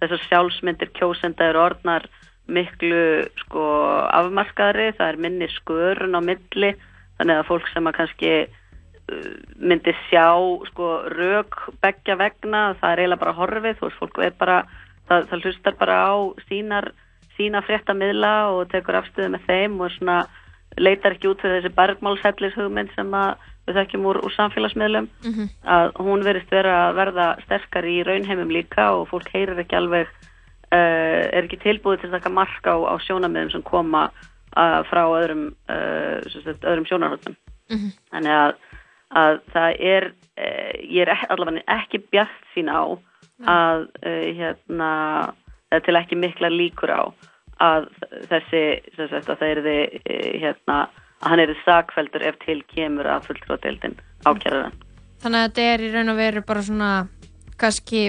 [0.00, 2.08] þessar sjálfsmyndir kjósenda eru orðnar
[2.46, 3.00] miklu
[3.42, 3.64] sko
[4.14, 6.74] afmarkaðri, það er minni skörun á milli,
[7.18, 10.28] þannig að fólk sem að kannski uh, myndi sjá
[10.70, 14.60] sko rök begja vegna, það er eiginlega bara horfið, þú veist, fólk er bara
[15.08, 16.14] það, það hlustar bara á
[16.46, 16.92] sínar
[17.36, 20.22] sína fréttamiðla og tekur afstöðu með þeim og svona
[20.80, 25.08] leitar ekki út fyrir þessi bergmálshellis hugmynd sem að við þekkjum úr, úr samfélagsmiðlum.
[25.24, 25.48] Mhm.
[25.64, 30.06] að hún verist vera að verða sterkar í raunheimum líka og fólk heyrir ekki alveg
[30.76, 35.02] uh, er ekki tilbúið til að taka mark á, á sjónamiðum sem koma uh, frá
[35.08, 36.20] öðrum, uh,
[36.60, 37.88] öðrum sjónarhóttum Mhm.
[38.14, 38.52] þannig að,
[39.18, 40.04] að það er
[40.86, 42.94] ég er allavega ekki bjart sín á
[43.42, 43.88] að
[44.38, 44.90] hérna
[45.82, 47.02] til ekki mikla líkur á
[47.58, 47.88] að
[48.30, 48.62] þessi
[48.94, 53.26] sem sagt, að það er þið hérna að hann er sakveldur ef til kemur að
[53.30, 53.96] fulltróðdeildin
[54.28, 54.76] ákjæraðan
[55.24, 56.90] Þannig að þetta er í raun og veru bara svona
[57.56, 58.02] kannski,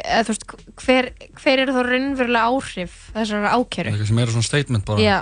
[0.00, 1.12] eða þú veist, hver,
[1.42, 3.92] hver eru þá raunverulega áhrif þessara ákjæru?
[3.92, 5.04] Eitthvað sem er svona statement bara.
[5.04, 5.18] Já,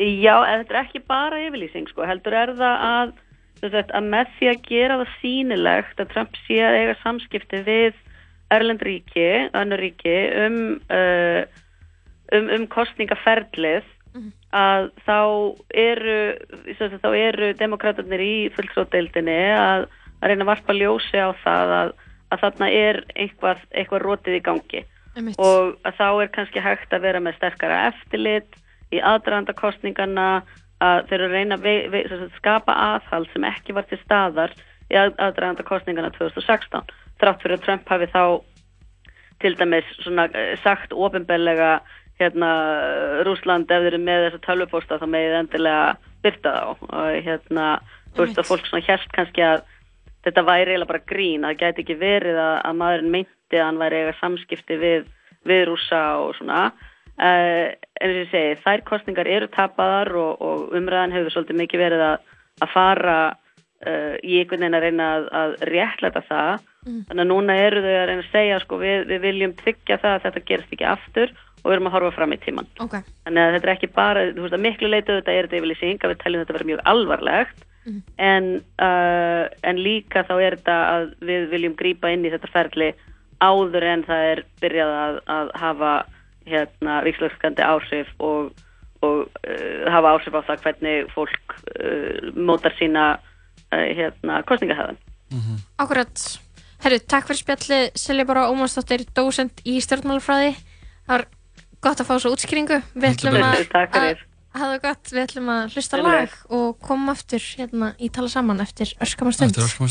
[0.00, 3.10] Já, þetta er ekki bara yfirlýsing sko, heldur er það að,
[3.60, 7.98] sagt, að með því að gera það sýnilegt að Trump sé að eiga samskipti við
[8.50, 10.60] Erlend ríki, önnur ríki um,
[10.90, 11.42] uh,
[12.34, 13.84] um, um kostningaferlið
[14.50, 15.18] að þá
[15.78, 16.16] eru,
[17.14, 19.84] eru demokraterni í fulltróðdeildinni að,
[20.18, 21.92] að reyna að varpa ljósi á það að,
[22.30, 24.82] að þarna er eitthvað, eitthvað rótið í gangi.
[25.10, 25.40] Einmitt.
[25.42, 28.58] og að þá er kannski hægt að vera með sterkara eftirlit
[28.94, 30.26] í aðdraðanda kostningana
[30.80, 33.98] að þeir eru að reyna að vei, vei, sagt, skapa aðhald sem ekki var til
[34.04, 34.54] staðar
[34.86, 38.22] í að, aðdraðanda kostningana 2016 þrátt fyrir að Trump hafi þá
[39.40, 41.80] til dæmis svona eh, sagt ofinbellega
[42.20, 42.50] hérna
[43.26, 45.84] Rúsland ef þeir eru með þessa tölvupósta þá megið endilega
[46.24, 46.64] byrta þá.
[46.92, 47.68] Og hérna
[48.14, 49.62] þú veist að fólk svona hérst kannski að
[50.26, 53.66] þetta væri eiginlega bara grín að það gæti ekki verið að, að maðurinn meinti að
[53.66, 55.10] hann væri eiga samskipti við,
[55.48, 56.62] við rúsa og svona.
[57.20, 61.60] Uh, en þess að ég segi, þær kostningar eru tapaðar og, og umræðan hefur svolítið
[61.60, 62.32] mikið verið að,
[62.64, 66.66] að fara uh, í einhvern veginn að reyna að, að réttlæta það.
[66.80, 70.14] Þannig að núna eru þau að reyna að segja sko, við, við viljum tryggja það
[70.14, 72.94] að þetta gerist ekki aftur og við erum að horfa fram í tíman ok.
[73.26, 76.04] þannig að þetta er ekki bara, þú veist að miklu leitu þetta er þetta yfirlýsing
[76.04, 78.00] að við teljum þetta vera mjög alvarlegt Mhm.
[78.18, 78.48] en,
[78.82, 82.90] uh, en líka þá er þetta að við viljum grípa inn í þetta ferli
[83.40, 85.92] áður en það er byrjað að, að hafa
[86.50, 88.52] hérna ríkslökskandi áhrif og,
[89.00, 95.00] og uh, hafa áhrif á það hvernig fólk uh, mótar sína uh, hérna kostningahæðan.
[95.80, 96.24] Akkurat.
[96.80, 100.54] Herru, takk fyrir spjalli Silja bara Ómarsdóttir, dósent í stjórnmálafræði.
[101.06, 101.26] Það var
[101.84, 102.80] gott að fá svo útskýringu.
[102.96, 104.20] Við ætlum að, Takk fyrir.
[104.20, 108.32] að hafa það gott, við ætlum að hlusta lag og koma aftur hérna í tala
[108.32, 109.54] saman eftir örskama stund.
[109.54, 109.90] Eftir öskum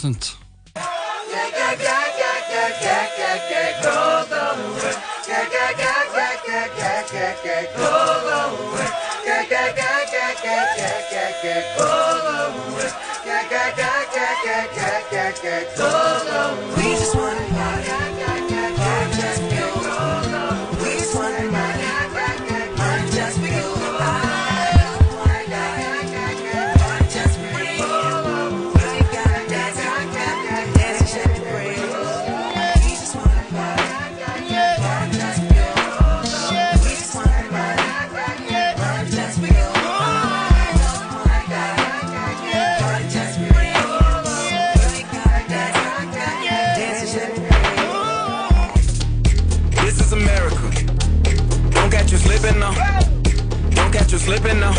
[54.29, 54.73] slipping now.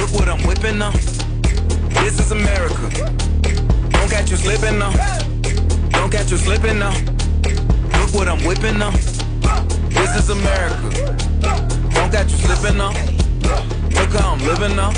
[0.00, 0.90] Look what I'm whipping now.
[2.00, 2.88] This is America.
[3.90, 4.90] Don't catch you slipping now.
[5.90, 6.94] Don't catch you slipping now.
[7.98, 8.90] Look what I'm whipping now.
[9.90, 10.88] This is America.
[11.92, 12.92] Don't catch you slipping now.
[13.98, 14.92] Look how I'm living now.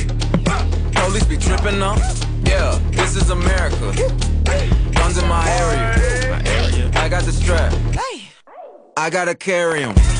[0.94, 1.96] Police be tripping now.
[2.44, 3.92] Yeah, this is America.
[4.94, 6.88] Guns in my area.
[6.94, 7.74] I got the strap.
[8.96, 10.19] I gotta carry 'em.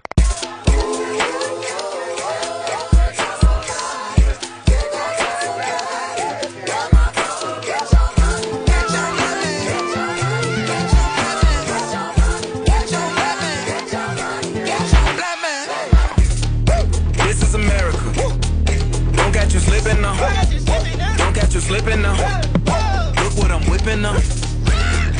[21.71, 22.17] Slipping now.
[23.23, 24.11] Look what I'm whipping now.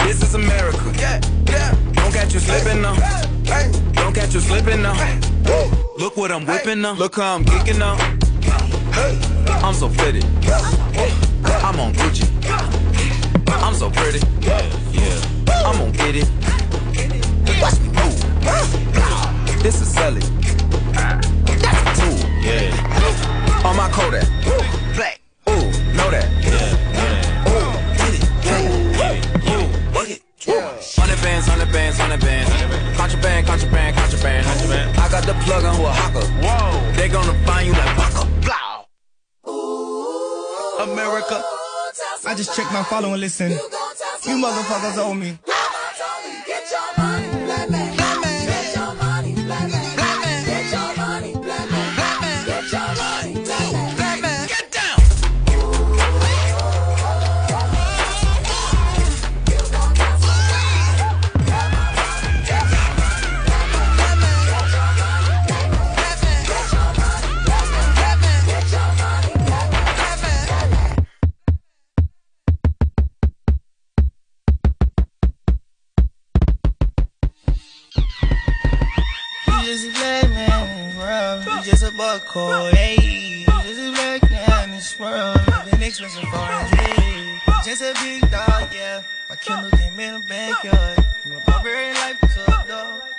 [0.03, 0.83] This is America.
[1.93, 2.95] Don't catch you slipping now.
[3.93, 4.95] Don't catch you slipping now.
[5.97, 6.93] Look what I'm whipping now.
[6.95, 7.95] Look how I'm kicking now.
[9.63, 10.23] I'm so pretty.
[11.63, 12.27] I'm on Gucci.
[13.47, 14.19] I'm so pretty.
[15.47, 16.29] I'm gonna get it.
[17.61, 19.63] Watch me move.
[19.63, 20.19] This is Sally.
[21.61, 22.29] That's a tool.
[22.43, 23.63] Yeah.
[23.63, 24.80] On my Kodak.
[26.11, 26.41] Get it.
[30.97, 32.49] Hundred bands, hundred bands, hundred bands.
[32.97, 34.45] Contraband, contraband, contraband.
[34.45, 34.97] Contraband.
[34.97, 36.25] I got the plug on who a hawker.
[36.41, 36.91] Whoa.
[36.93, 38.25] They gonna find you like Baka.
[38.41, 38.85] Blow.
[40.83, 41.43] America.
[42.25, 43.51] I just checked my follow and listen.
[43.51, 45.37] You motherfuckers owe me.
[82.01, 85.37] Buck cold, just man in this world.
[85.65, 87.39] Living expensive foreign hey.
[87.63, 89.03] Just a big dog, yeah.
[89.29, 91.05] My Kindle came in the backyard.
[91.21, 93.10] From a barbarian life to a dog.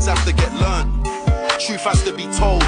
[0.00, 1.04] Lessons have to get learned.
[1.60, 2.64] truth has to be told.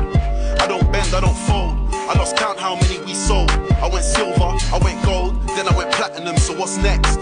[0.60, 1.72] I don't bend, I don't fold.
[1.94, 3.50] I lost count how many we sold.
[3.80, 7.16] I went silver, I went gold, then I went platinum, so what's next?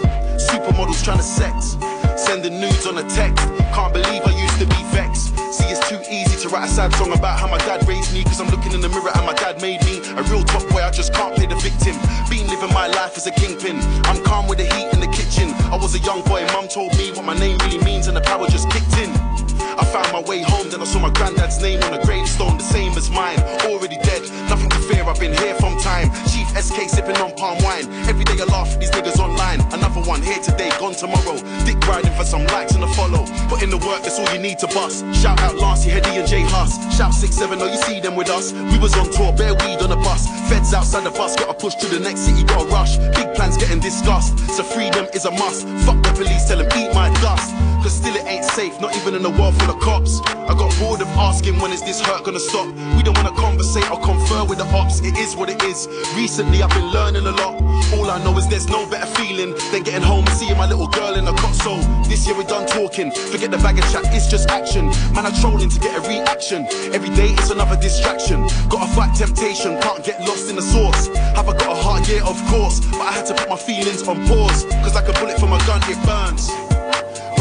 [0.51, 1.79] Supermodels trying to sex,
[2.17, 3.47] sending nudes on a text.
[3.71, 5.31] Can't believe I used to be vexed.
[5.55, 8.25] See, it's too easy to write a sad song about how my dad raised me,
[8.25, 10.83] cause I'm looking in the mirror and my dad made me a real top boy.
[10.83, 11.95] I just can't play the victim.
[12.27, 13.79] Been living my life as a kingpin.
[14.11, 15.55] I'm calm with the heat in the kitchen.
[15.71, 18.23] I was a young boy, mum told me what my name really means, and the
[18.23, 19.39] power just kicked in.
[19.81, 22.64] I found my way home, then I saw my granddad's name on a gravestone, the
[22.64, 23.41] same as mine.
[23.64, 24.20] Already dead,
[24.53, 26.12] nothing to fear, I've been here from time.
[26.28, 27.89] Chief SK sipping on palm wine.
[28.05, 29.61] Every day I laugh at these niggas online.
[29.72, 31.41] Another one here today, gone tomorrow.
[31.64, 33.24] Dick riding for some likes and a follow.
[33.49, 35.01] Put in the work, that's all you need to bust.
[35.16, 36.76] Shout out Lancey, Hetty, and Jay Huss.
[36.95, 38.53] Shout 6-7, oh, you see them with us.
[38.53, 40.28] We was on tour, bare weed on a bus.
[40.51, 42.99] Feds outside the bus, gotta push to the next city, gotta rush.
[43.16, 45.66] Big plans getting discussed, so freedom is a must.
[45.89, 47.55] Fuck the police, tell them eat my dust.
[47.83, 50.20] Cause still it ain't safe, not even in a world full of cops.
[50.20, 52.66] I got bored of asking when is this hurt gonna stop.
[52.97, 55.89] We don't wanna conversate or confer with the ops, it is what it is.
[56.14, 57.57] Recently I've been learning a lot.
[57.97, 60.89] All I know is there's no better feeling than getting home and seeing my little
[60.89, 61.55] girl in cot.
[61.55, 61.76] So
[62.09, 64.87] this year we're done talking, forget the bag of chat, it's just action.
[65.14, 66.66] Man, I'm trolling to get a reaction.
[66.93, 68.47] Every day it's another distraction.
[68.68, 71.09] Gotta fight temptation, can't get lost in the source.
[71.35, 72.09] Have I got a heart?
[72.09, 74.64] Yeah, Of course, but I had to put my feelings on pause.
[74.85, 76.70] Cause like a bullet from a gun, it burns.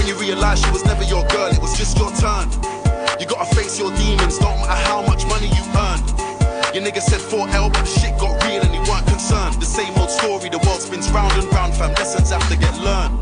[0.09, 2.49] You realize she was never your girl, it was just your turn.
[3.19, 6.01] You gotta face your demons, don't matter how much money you earn.
[6.73, 9.61] Your nigga said 4L, but the shit got real and he weren't concerned.
[9.61, 11.93] The same old story, the world spins round and round, fam.
[11.93, 13.13] Lessons have to get learned.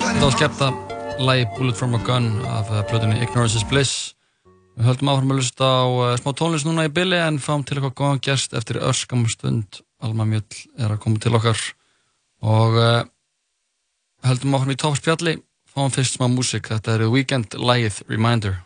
[0.00, 0.72] Þetta var skemmta
[1.20, 4.19] lagi Bullet from a Gun af uh, plötunni Ignorance is Bliss.
[4.80, 7.76] Við höldum áfram að lusta á uh, smá tónlist núna í billi en fáum til
[7.76, 9.82] eitthvað góðan gerst eftir örskam stund.
[10.00, 11.60] Alma Mjöll er að koma til okkar
[12.40, 13.02] og uh,
[14.24, 15.36] höldum áfram í toppspjalli.
[15.68, 16.72] Fáum fyrst smá músík.
[16.72, 18.56] Þetta eru Weekend lagið Reminder.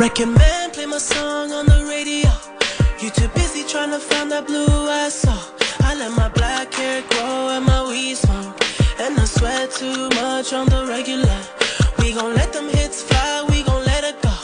[0.00, 0.32] Reckon
[9.78, 11.40] too much on the regular.
[12.00, 14.34] We gon' let them hits fly, we gon' let it go.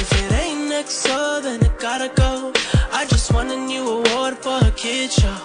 [0.00, 2.52] If it ain't next, so then it gotta go.
[2.90, 5.36] I just won a new award for a kid show.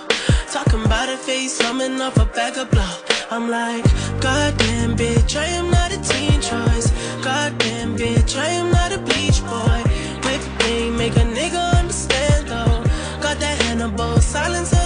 [0.50, 2.94] Talking about a face, coming off a bag of blow.
[3.30, 3.84] I'm like,
[4.22, 6.88] goddamn bitch, I am not a teen choice.
[7.22, 9.80] Goddamn bitch, I am not a bleach boy.
[10.24, 12.82] Whip thing, make a nigga understand though.
[13.22, 14.77] Got that Hannibal, silence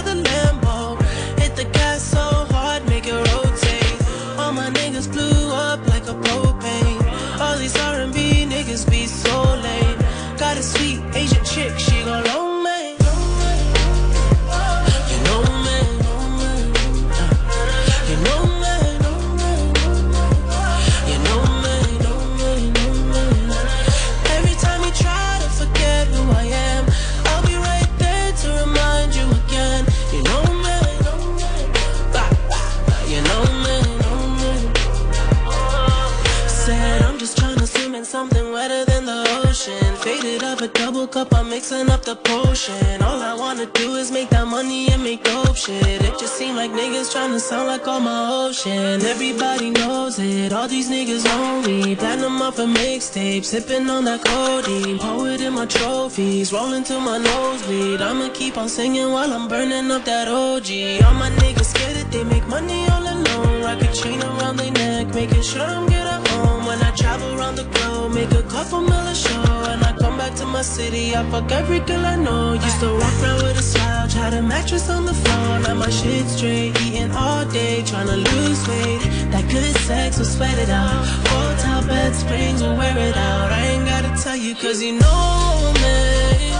[41.12, 43.02] cup, I'm mixing up the potion.
[43.02, 46.00] All I wanna do is make that money and make dope shit.
[46.08, 49.02] It just seem like niggas tryna sound like all my ocean.
[49.02, 51.24] Everybody knows it, all these niggas
[51.66, 51.94] me.
[51.96, 54.98] Platinum off a mixtape, sipping on that codeine.
[54.98, 58.00] Pour it in my trophies, rolling to my nosebleed.
[58.00, 60.70] I'ma keep on singing while I'm burning up that OG.
[61.04, 63.62] All my niggas scared that they make money all alone.
[63.62, 66.64] Rock a chain around their neck, making sure I'm good at home.
[66.64, 69.81] When I travel around the globe, make a couple mil a show.
[70.22, 72.52] Back to my city, I fuck every girl I know.
[72.52, 75.58] Used to walk around with a slouch, had a mattress on the floor.
[75.58, 79.02] Now my shit straight, eating all day, trying to lose weight.
[79.32, 81.04] That good sex will sweat it out.
[81.26, 83.50] Hotel bed springs will wear it out.
[83.50, 86.52] I ain't gotta tell you, cause you know me.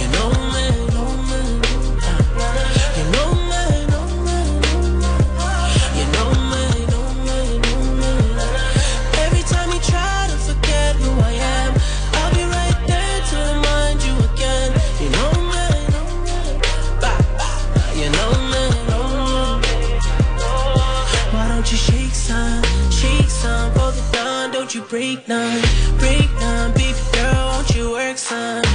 [0.00, 0.79] You know me.
[24.90, 25.62] Break none,
[25.98, 28.69] break none, baby girl, won't you work some,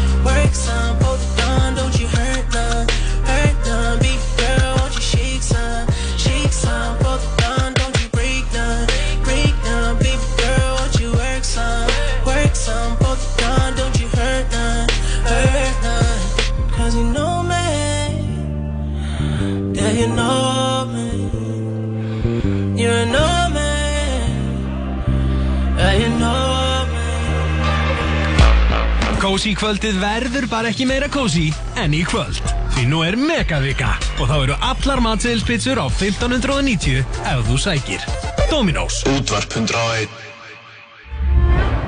[29.46, 32.40] Kósi kvöldið verður bara ekki meira kósi en í kvöld.
[32.74, 38.02] Því nú er megavika og þá eru allar matseðilspizzur á 1590 ef þú sækir.
[38.50, 39.04] Dominos.
[39.06, 40.10] Útvarp 101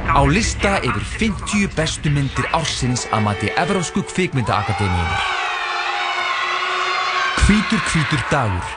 [0.06, 5.26] Á lista yfir 50 bestu myndir ársins að mati Evrósku kvikmyndaakademíunar.
[7.42, 8.70] Hvítur hvítur dagur.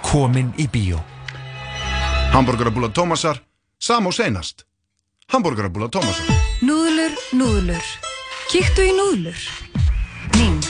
[0.00, 1.04] Komin í bíó.
[2.32, 3.44] Hamburgerabúla Tómasar,
[3.76, 4.64] sam og seinast.
[5.28, 6.32] Hamburgerabúla Tómasar.
[6.64, 8.13] Núðlur, núðlur.
[8.54, 9.38] Kíktu í núðlur.
[10.38, 10.68] Nings.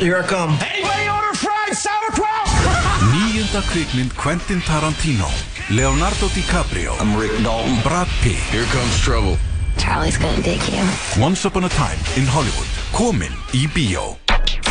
[0.00, 2.48] Here I come Anybody order fried sauerkraut?
[3.12, 5.28] Nýjunda kvikmynd Quentin Tarantino
[5.68, 9.36] Leonardo DiCaprio I'm Rick Dalton Brad Pitt Here comes trouble
[9.76, 10.84] Charlie's gonna dig you.
[11.20, 14.16] Once upon a time in Hollywood Komin í bíó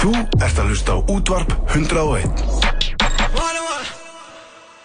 [0.02, 2.26] Þú ert að hlusta á útvarp 101.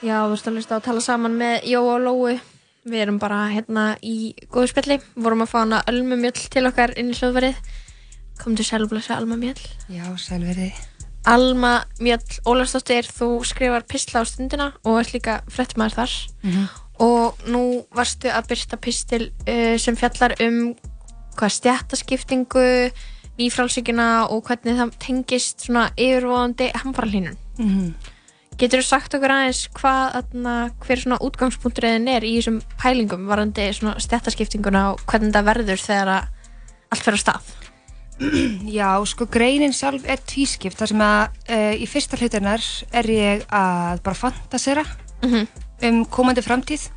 [0.00, 2.38] Já, þú veist að hlusta á að tala saman með Jó og Lóu.
[2.88, 4.98] Við erum bara hérna í góðu spjalli.
[5.20, 7.58] Vorum að fá hana Ölmu Mjöll til okkar inn í hljóðverið.
[8.40, 9.60] Kom til selvblessa Alma Mjöll.
[9.92, 10.78] Já, sælverið.
[11.28, 16.14] Alma Mjöll Ólafsdóttir, þú skrifar pistla á stundina og ert líka fréttmaður þar.
[16.42, 16.68] Mhm.
[17.00, 17.62] Og nú
[17.96, 20.74] varstu að byrta pistil uh, sem fjallar um
[21.36, 22.92] hvað stjættaskiptingu,
[23.40, 27.36] nýfrálsíkina og hvernig það tengist svona yfirvóðandi hamfarlínun.
[27.58, 27.94] Mhm.
[28.60, 30.54] Getur þú sagt okkur aðeins hvað, atna,
[30.84, 36.10] hver svona útgangspunkturinn er í þessum pælingum varandi svona stjættaskiptinguna og hvernig það verður þegar
[36.12, 36.26] að
[36.92, 37.52] allt fer á stað?
[38.78, 40.76] Já, sko greinin sjálf er tvískipt.
[40.76, 42.66] Þar sem að uh, í fyrsta hlutinnar
[43.00, 44.84] er ég að bara fantasera
[45.24, 46.90] um komandi framtíð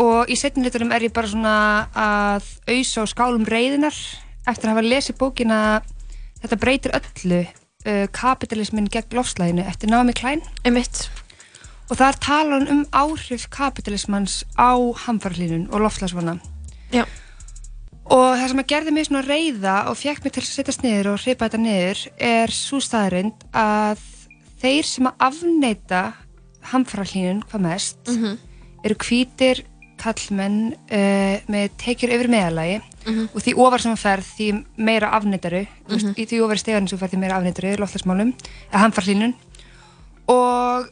[0.00, 1.54] og í setni hlutunum er ég bara svona
[1.96, 3.96] að auðsa á skálum reyðinar
[4.48, 5.60] eftir að hafa lesið bókina
[6.40, 7.40] Þetta breytir öllu
[7.86, 11.08] uh, kapitalismin gegn lofslæginu eftir Naomi Klein Einmitt.
[11.90, 14.74] og þar tala hann um áhrif kapitalismans á
[15.06, 16.38] hamfarlínun og lofslagsvana
[16.92, 17.04] Já.
[18.10, 21.12] Og það sem að gerði mig svona reyða og fekk mig til að setjast niður
[21.12, 24.00] og hripa þetta niður er svo staðarind að
[24.62, 26.00] þeir sem að afneita
[26.72, 28.38] hamfarahlínun hvað mest Mhm.
[28.84, 29.62] eru hvítir
[30.00, 33.28] kallmenn uh, með tekjur yfir meðalagi Mhm.
[33.34, 36.98] og því ofar sem að ferð því meira afneitaru mm í því ofar stegarinn sem
[36.98, 38.32] þú ferð því meira afneitaru í loftlagsmálum
[38.72, 39.34] eða hamfarahlínun
[40.28, 40.90] og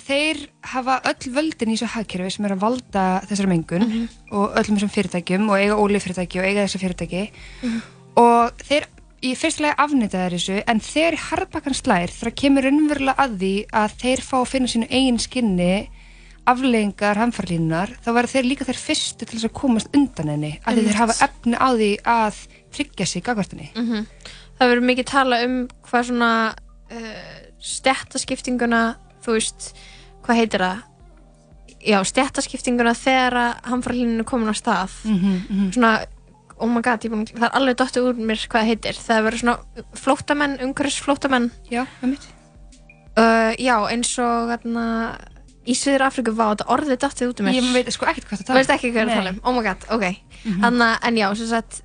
[0.00, 0.40] þeir
[0.72, 4.08] hafa öll völdin í þessu hagkerfi sem er að valda þessari mengun Mhm.
[4.32, 7.30] og öllum þessum fyrirtækjum og eiga ólífyrirtæki og eiga þessi fyrirtæki
[7.62, 7.82] Mhm.
[8.16, 8.84] og þeir
[9.22, 13.66] í fyrstulega afnita þær þessu en þeir í harðbakkan slær þegar kemur raunverulega að því
[13.72, 15.88] að þeir fá að finna sínu eigin skinni
[16.52, 20.72] afleggingar hamfarlínunar þá verður þeir líka þeir fyrstu til þess að komast undan henni að
[20.72, 20.88] Einmitt.
[20.90, 22.40] þeir hafa efni á því að
[22.76, 24.06] tryggja sig gagvartinni Mhm.
[24.60, 25.54] Það verður mikið tala um
[25.88, 26.30] hvað svona
[26.92, 28.80] uh, stjættaskiptinguna,
[29.24, 29.70] þú veist,
[30.24, 30.82] hvað heitir það?
[31.80, 34.92] Já, stjættaskiptinguna þegar að hamfarlínun er komin á stað.
[35.08, 35.70] Mhm, mhm.
[35.72, 35.92] Svona,
[36.60, 38.92] oh my god, búin, að- það er alveg dottið úr mér hvað heitir.
[39.00, 41.50] Það verður svona flóttamenn, umhverfis flóttamenn.
[41.72, 42.26] Já, það mitt.
[43.16, 44.84] Uh, já, eins og hérna,
[45.68, 47.54] í Suður Afríku var þetta orðið dottið út um mér.
[47.60, 49.52] Ég veit sko ekkert hvað það Þú tala veist ekki hvað það tala um, oh
[49.58, 50.04] my god, ok.
[50.44, 50.60] Mhm.
[50.64, 51.82] Þannig, en já, sem sagt,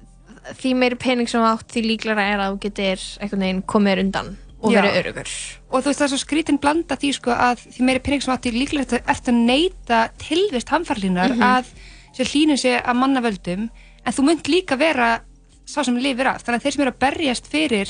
[0.61, 4.38] því meiri pening sem átt, því líklara er að þú getur einhvern veginn komið undan
[4.65, 4.81] og Já.
[4.81, 5.30] verið örugur.
[5.69, 8.34] og þú veist það er svo skrítin blanda því sko að því meiri pening sem
[8.34, 11.41] átti líklega eftir að neyta tilvist hamfarlínar Mhm.
[11.43, 11.65] að
[12.15, 13.69] sér hlínun sé að manna völdum
[14.06, 15.19] en þú munt líka vera
[15.68, 17.89] sá sem lifir af þannig að þeir sem eru að berjast fyrir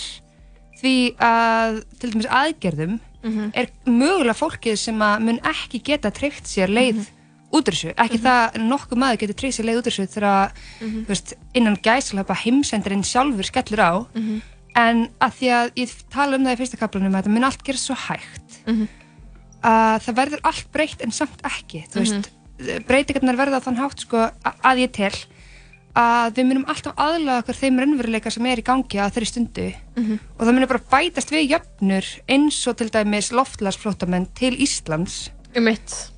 [0.81, 3.51] því að til dæmis aðgerðum Mhm.
[3.53, 7.05] er mögulega fólkið sem að mun ekki geta tryggt sér leið Mhm.
[7.55, 10.07] út úr þessu, ekki það að nokkuð maður getur tryggt sér leið út úr þessu
[10.15, 11.05] þegar Mhm.
[11.07, 14.41] veist, innan gæslega heimsendarinn sjálfur skellur á Mhm.
[14.75, 17.63] en að því að ég tala um það í fyrsta kaplanum að þetta mun allt
[17.63, 18.87] gera svo hægt Mhm.
[19.63, 22.29] að það verður allt breytt en samt ekki þú veist,
[22.87, 25.11] breytingarnar verða á þann hátt sko, að ég tel
[25.95, 29.67] að við munum alltaf aðlaga okkur þeim raunveruleika sem er í gangi að þeirri stundu
[29.95, 30.19] Mhm.
[30.37, 35.63] og það munum bara bætast við jöfnur eins og til dæmis loftlagsflóttamenn til Íslands um
[35.63, 36.11] mitt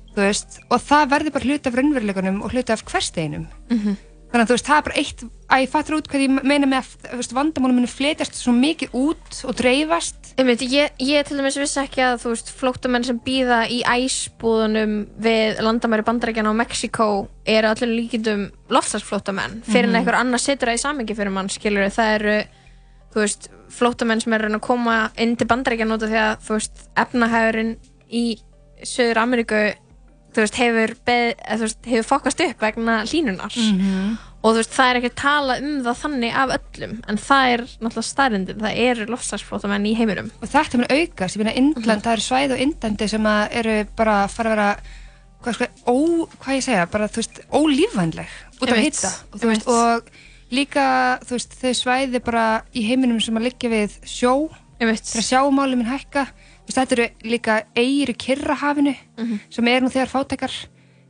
[0.70, 3.96] og það verður bara hluti af raunveruleikunum og hluti af hversteginum Mhm.
[4.28, 6.66] Þannig að þú veist, það er bara eitt að ég fattur út hvað ég meina
[6.68, 11.56] með að vandamálum munu fletjast svo mikið út og dreifast Einmitt, ég, ég til dæmis
[11.58, 14.92] vissi ekki að þú veist, flóttamenn sem býða í æsbúðunum
[15.24, 17.08] við landamæri bandarækjana og Mexiko
[17.48, 19.96] eru allir líkindum loftslagsflóttamenn fyrir en Mhm.
[20.02, 22.36] einhver annar setur það í samingi fyrir mann skilur það eru
[23.14, 26.52] þú veist, flóttamenn sem eru að koma inn til bandarækjana út af því að þú
[26.58, 27.76] veist, efnahægurinn
[28.12, 28.24] í
[28.84, 29.74] Söður Ameríku
[30.34, 30.94] þú veist, hefur,
[31.88, 34.18] hefur fokast upp vegna hlínunar Mhm.
[34.44, 37.52] og þú veist, það er ekki að tala um það þannig af öllum en það
[37.54, 40.30] er náttúrulega staðrindin það eru loftslagsflóttamenn í heiminum.
[40.42, 44.24] Og þetta mun aukast, ég meina Indland, það eru svæð og Indlandi sem eru bara
[44.26, 44.76] að fara að vera
[45.42, 45.94] hvað, sko, ó,
[46.38, 48.28] hvað ég segja, bara þú veist ólífvænleg
[48.60, 50.02] út af Einmitt, hitta og þú veist, og
[50.50, 50.86] líka,
[51.24, 54.48] þú veist, þau svæði bara í heiminum sem að liggja við sjó.
[54.78, 56.28] Þegar sjáumálum minn hækka
[56.76, 59.40] þetta eru líka eigir í Kyrrahafinu Mhm.
[59.50, 60.52] sem er nú þegar fátækar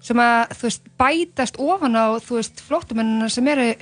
[0.01, 2.07] sem að, veist, bætast ofan á,
[2.69, 3.75] flóttamennina sem eru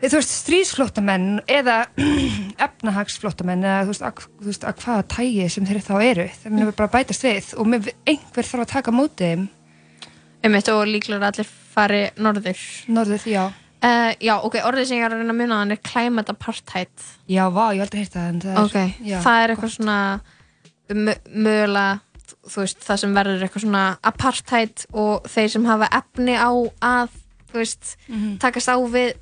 [0.00, 1.82] stríðsflóttamenn eða
[2.66, 6.54] efnahagsflóttamenn eða þú veist, að, þú veist, að hvaða tægi sem þeir þá eru, þeir
[6.56, 9.42] munu bara bætast við og með, einhver þarf að taka á móti þeim.
[10.40, 12.62] Einmitt og líklega allir fari norður.
[12.88, 13.44] Norður, já.
[13.80, 16.90] Uh, Já, ok, orðið sem ég er að reyna að minna hann er climate apartheid.
[17.28, 19.72] Já, vá, ég hef aldrei heyrt það en það er, Ok, já, það er eitthvað
[19.76, 20.38] svona mö-
[20.94, 22.00] mögulega,
[22.56, 26.50] veist, það sem verður eitthvað svona apartheid og þeir sem hafa efni á
[26.80, 27.08] að,
[27.52, 28.38] veist, Mhm.
[28.38, 29.14] takast á við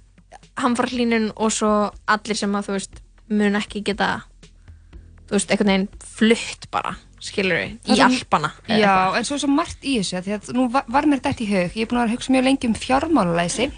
[0.59, 4.23] hamfarlínun og svo allir sem að, veist, mun ekki geta,
[5.31, 8.53] einhvern veginn flutt bara, skilur við, í alpana.
[8.69, 11.45] Já, en svo er svo margt í þessu því að nú var, var mér þetta
[11.45, 13.73] í hug ég er búin að hugsa mjög lengi um fjármálalæsi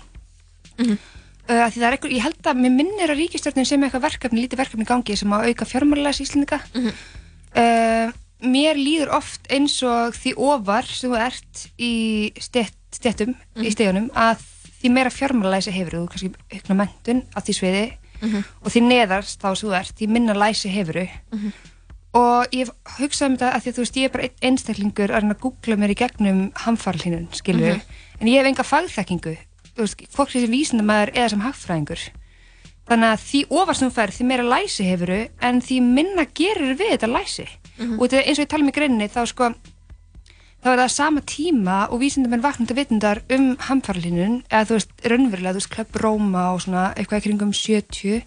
[0.79, 0.93] Mhm.
[1.49, 4.47] uh, því það er eitthvað, ég held að mér minnir að ríkistjórnin sem eitthvað verkefni,
[4.47, 6.93] lítið verkefni í gangi sem að auka fjármálalæsi íslendinga Mhm.
[7.57, 8.13] Uh,
[8.43, 13.65] mér líður oft eins og því ofar sem þú ert í stett, stettum Mhm.
[13.67, 14.39] í stegunum að
[14.81, 18.45] því meira fjármálalæsi hefur þú kannski aukna mentun á því sviði Mhm.
[18.65, 21.53] og því neðarst þá sem þú ert því minna læsi hefur Mhm.
[22.15, 25.11] og ég hef hugsað um þetta að því að þú veist ég er bara einstaklingur
[25.11, 27.83] að reyna að googla mér í gegnum hamfarlínun, skilur Mhm.
[28.21, 29.37] en ég hef enga fagþekkingu
[29.77, 32.01] þú veist, fólk sem vísindamæður eða sem hagfræðingur
[32.91, 36.75] þannig að því ofar sem þú færð því meira læsi hefuru en því minna gerir
[36.75, 37.47] við þetta læsi.
[37.81, 37.97] Mhm.
[37.97, 39.55] og þetta, eins og ég tala um í greininni þá sko
[40.61, 45.55] þá er það sama tíma og vísindamenn vaknandi vitundar um hamfarlínun eða þú veist, raunverulega,
[45.55, 48.21] þú veist, Club Roma og svona eitthvað kringum 70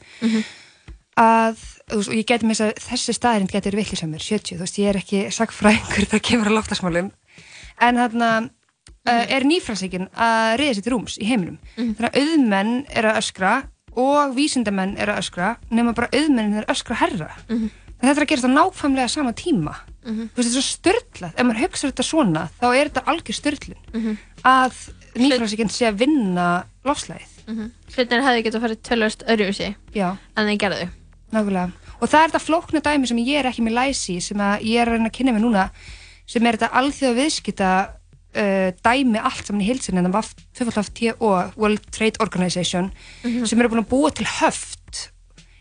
[1.22, 1.60] að,
[1.92, 4.80] þú veist, og ég geti með þess að þessi staðirind getur villisamur, 70, þú veist,
[4.82, 7.12] ég er ekki sagfræðingur þegar kemur að loftasmálum
[7.84, 11.60] en þarna uh, er nýfrælsíkin að reyða sér til rúms í heiminum.
[11.76, 13.54] Þannig að auðmenn er að öskra
[13.96, 17.70] og vísindamenn er að öskra nema bara auðmennin er að öskra herra en
[18.02, 21.46] þetta er að gerast á nákvæmlega sama tíma þú veist, þetta er svo störtlað ef
[21.48, 24.18] maður hugsa þetta svona, þá er þetta algjör störtlun Mhm.
[24.44, 24.74] að
[25.16, 27.72] nýfrælsíkin sé að vinna lofslæðið Mhm.
[27.96, 30.18] Hlutin hefði getað farið tölvöst öðruvísi Já.
[30.38, 30.90] en þeir gerðu.
[31.34, 31.72] Nákvæmlega.
[32.02, 34.80] Og það er þetta flókna dæmi sem ég er ekki með læsi sem að ég
[34.82, 35.70] er að reyna að kynna mig núna,
[36.26, 37.90] sem er þetta alþjóða viðskipta
[38.36, 42.92] uh, dæmi allt saman í hilsin en það var FTO, World Trade Organization,
[43.24, 43.46] Mhm.
[43.46, 45.10] sem eru búin að búa til höft.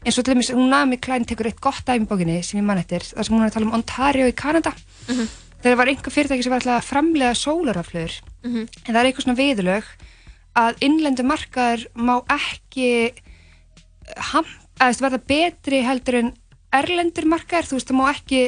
[0.05, 2.65] eins og til dæmis, hún Nami Klein tekur eitt gott dæmi í bókinni sem ég
[2.65, 4.73] man eftir, þar sem hún er að tala um Ontario í Kanada.
[5.09, 5.29] Mhm.
[5.63, 8.69] Þegar var einhver fyrirtæki sem var alltaf að framlega sólaraflöður Mhm.
[8.87, 9.85] en það er eitthvað svona viðlög
[10.57, 13.13] að innlendu markaður má ekki
[14.17, 14.45] ham,
[14.81, 16.33] að verða betri heldur en
[16.73, 18.43] erlendur markaður, þú veist, það má ekki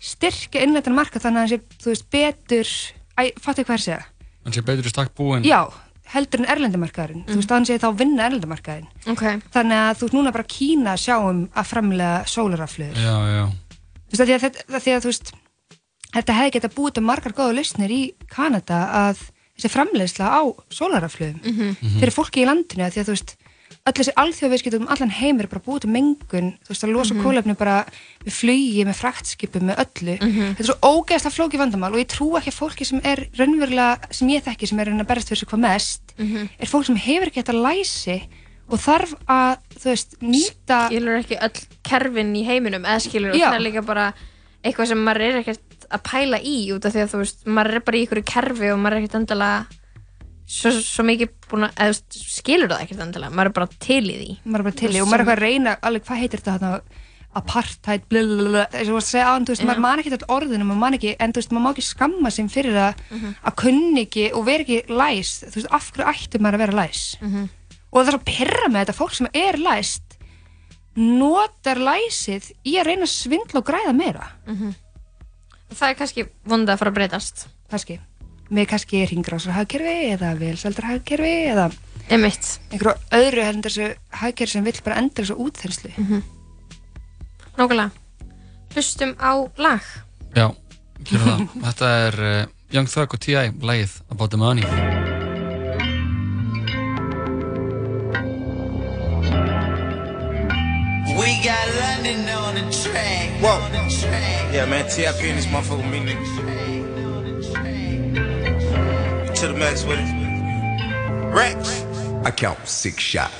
[0.00, 2.68] styrka innlendur markað þannig að hann sé, veist, betur
[3.18, 4.02] æ, fattu hvað er að segja?
[4.46, 5.44] Hann sé betur í stakk búinn.
[5.46, 5.60] Já,
[6.12, 9.40] heldur en erlendur markaðurinn þú veist, að hann sé þá vinna erlendur markaðin okay.
[9.54, 13.46] þannig að þú veist, núna bara Kína sjáum að framlega sólaraflöður Já, já.
[14.06, 15.32] þú veist, að því að, þetta, að því að þú veist
[16.16, 19.24] þetta hefði getað búið til margar góða lausnir í Kanada að
[19.56, 20.40] þessi framleiðsla á
[20.78, 21.98] sólaraflöðum Mhm.
[21.98, 23.34] fyrir fólki í landinu að því að þú veist
[23.86, 27.14] öll þessi alþjóðviðskiptum um allan heim er bara búið til mengun, þú veist að losa
[27.14, 27.26] mm Mhm.
[27.26, 27.76] kólefni bara
[28.26, 30.56] með flugi, með fraktskipum, með öllu Mhm.
[30.56, 34.12] þetta er svo ógeðslega flóki vandamál og ég trú ekki að fólki sem er raunverulega,
[34.12, 36.48] sem ég þekki sem er að reyna að berast fyrir sig hvað mest Mhm.
[36.58, 38.22] er fólk sem hefur ekki þetta læsi
[38.68, 43.36] og þarf að, þú veist, nýta skilur ekki öll kerfin í heiminum eða skilur og
[43.40, 44.12] það er líka bara
[44.64, 47.74] eitthvað sem maður er ekkert að pæla í út af því að þú veist, maður
[47.76, 49.66] er bara í ykkur kerfi og maður er ekkert endilega
[50.46, 54.04] svo, svo mikið búin að, eða veist, skilur það ekkert endilega, maður er bara til
[54.06, 54.30] í því.
[54.44, 56.56] Maður er bara til í og maður er eitthvað að reyna alveg hvað heitir þetta
[56.70, 57.02] þarna?
[57.36, 60.28] Apartheid blablabla, eins og þú varst að segja án, þú veist, maður man ekki þetta
[60.32, 63.34] orðinu, maður man ekki en þú veist, maður má ekki skamma sem fyrir að Mhm.
[63.44, 65.32] að kunni ekki og vera ekki læs.
[65.44, 67.02] Þú veist, af hverju ætti maður að vera læs?
[67.20, 67.48] Mhm.
[67.92, 70.02] og það er svo pyrra með þetta fólk sem er læst
[70.96, 74.26] notar læsið í að reyna að svindla og græða meira.
[74.46, 74.74] Mhm.
[75.74, 77.46] það er kannski vondið að fara að breytast.
[77.70, 77.98] Kannski,
[78.50, 81.68] með kannski ringrásarhagkerfi eða velsældarhagkerfi eða
[82.10, 82.60] Einmitt.
[82.70, 83.88] einhverju öðru heldur þessu
[84.20, 86.22] hagkerfi sem vill bara enda þessu útþenslu Mhm.
[87.56, 87.90] Nákvæmlega
[88.74, 89.80] Hlustum á lag
[90.36, 90.54] Já,
[91.04, 91.48] gerum það.
[91.64, 93.50] Þetta er uh, Young Thug og T.I.
[93.62, 94.64] lagið About the Money.
[101.18, 103.30] We got London on the track.
[103.40, 103.58] Whoa.
[104.52, 106.85] Yeah, man, TIP in this motherfucker me, nigga.
[109.36, 111.34] To the max with it.
[111.34, 111.84] Rex.
[112.24, 113.34] I count six shots.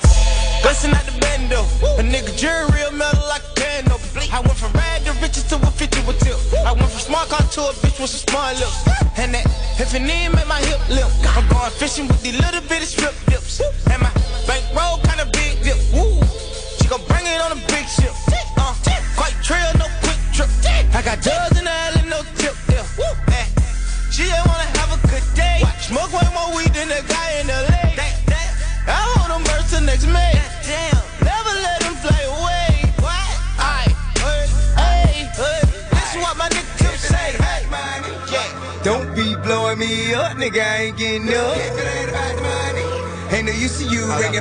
[0.62, 1.62] Bustin' out the bando.
[1.96, 3.96] A nigga jury real metal like a piano.
[4.30, 6.36] I went from rad to riches to a 50 with tip.
[6.66, 8.86] I went from smart car to a bitch with some smart lips.
[9.16, 9.46] And that
[9.80, 11.10] if it need make my hip limp.
[11.34, 13.14] I'm going fishing with these little bitty strip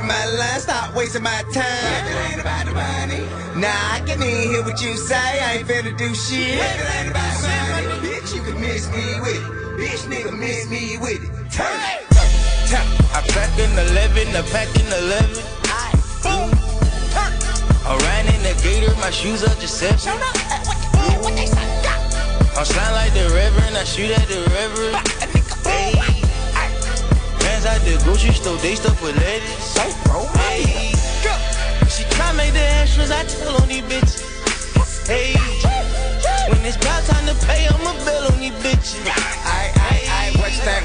[0.06, 1.66] my line, stop wasting my time.
[1.66, 3.22] If it ain't about the money.
[3.60, 6.58] Nah, I can even hear what you say, I ain't finna do shit.
[6.58, 8.08] If it ain't about the money.
[8.08, 9.44] Bitch, you can miss me with it.
[9.76, 11.30] Bitch, nigga, miss me with it.
[11.50, 12.06] Turn it.
[12.70, 13.06] Turn it.
[13.12, 15.42] I pack in 11, I pack in 11.
[16.22, 16.50] Boom.
[17.10, 17.56] Turn it.
[17.86, 20.10] I ran in the gator, my shoes are Giuseppe.
[22.56, 25.15] I'm slime like the reverend, I shoot at the reverend.
[27.86, 27.92] Hey.
[27.92, 29.78] Fans at the grocery store, they stuff with lettuce.
[30.36, 30.92] Hey.
[31.88, 35.06] She try make the extras, I tell on these bitches.
[35.06, 35.34] Hey.
[36.50, 39.25] When it's about time to pay, I'ma bill on these bitches.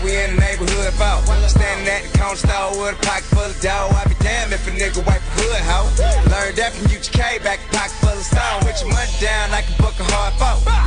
[0.03, 1.23] We in the neighborhood about?
[1.48, 3.89] Standing at the corner store with a pocket full of dough.
[3.95, 5.88] I be damned if a nigga wipe a hood hoe.
[6.27, 8.60] Learned that from UGK, back a pocket full of stone.
[8.65, 10.34] With your money down like a book of hard.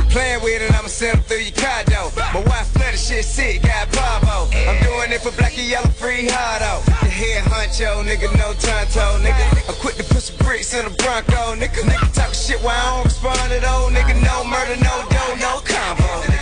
[0.03, 1.55] You playing with it, I'ma send through your
[1.89, 2.11] door.
[2.33, 4.51] My wife flooded shit sick, got Bravo.
[4.53, 6.83] I'm doing it for black and yellow free hardo.
[7.01, 9.45] The head honcho, nigga, no tonto, nigga.
[9.69, 11.81] I'm quick to put some bricks in a Bronco, nigga.
[11.87, 14.13] Nigga talk shit while I don't respond at all, nigga.
[14.21, 16.34] No murder, no dough, no combo.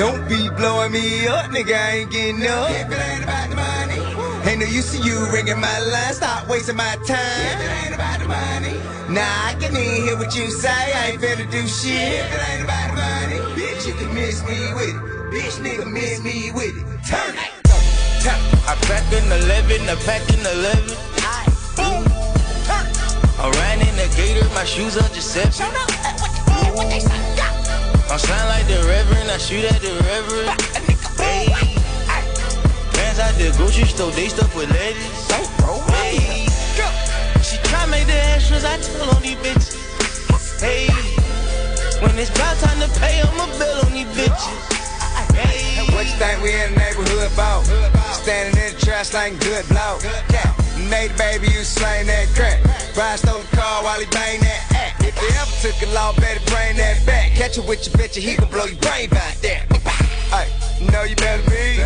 [0.00, 2.70] Don't be blowing me up, nigga, I ain't getting up.
[2.70, 4.48] If it ain't about the money.
[4.48, 7.20] Ain't no use to you ringing my line, stop wasting my time.
[7.20, 8.80] If it ain't about the money.
[9.12, 12.16] Nah, I can even hear what you say, I ain't finna do shit.
[12.16, 13.38] If it ain't about the money.
[13.52, 14.96] Bitch, you can miss me with it.
[15.36, 16.84] Bitch, nigga, miss me with it.
[17.04, 17.52] Turn it.
[18.24, 18.40] Turn.
[18.64, 20.96] I pack in 11, I pack in 11.
[21.76, 22.08] Boom.
[22.64, 22.88] Turn.
[23.36, 25.60] I ran in the gator, my shoes are Giuseppe.
[28.10, 30.58] I'm slime like the reverend, I shoot at the reverend.
[31.14, 31.46] Hey.
[32.90, 35.30] Fans at the grocery store, they stuff with lettuce.
[35.94, 36.50] Hey.
[37.38, 39.78] She try make the extras, I tell on these bitches.
[40.58, 40.90] Hey.
[42.02, 44.58] When it's about time to pay, I'ma bill on these bitches.
[45.30, 45.86] Hey.
[45.94, 47.62] What you think we in the neighborhood about?
[48.10, 50.02] Standing in the trash like good blow.
[50.34, 50.50] Yeah.
[50.90, 52.58] Made baby, you slain that crack.
[52.94, 54.39] Brian stole the car while he bang
[55.60, 57.32] took a law, better bring that back.
[57.32, 59.60] Catch it with your bitch, and he gon' blow your brain back there.
[60.32, 60.48] Hey,
[60.90, 61.84] know you better be.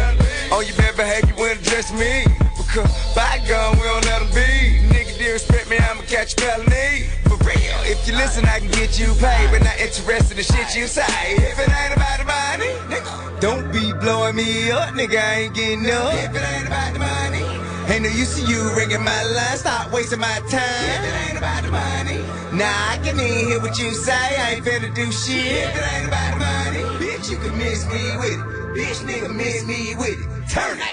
[0.54, 2.22] Oh, you better behave, you wouldn't address me.
[2.54, 2.86] Because
[3.18, 4.78] by bygone, we don't let be.
[4.94, 7.10] Nigga, disrespect me, I'ma catch a felony.
[7.26, 9.50] For real, if you listen, I can get you paid.
[9.50, 11.34] But not interested in the shit you say.
[11.34, 15.54] If it ain't about the money, nigga, don't be blowing me up, nigga, I ain't
[15.54, 16.14] getting up.
[16.14, 17.53] If it ain't about the money.
[17.94, 20.58] Ain't no use to you ringing my line, stop wasting my time.
[20.58, 22.18] If it ain't about the money.
[22.50, 25.38] Nah, I can even hear what you say, I ain't finna do shit.
[25.38, 26.82] If it ain't about the money.
[26.98, 28.42] Bitch, you can miss me with it.
[28.74, 30.26] Bitch, nigga, miss me with it.
[30.50, 30.90] Turn it.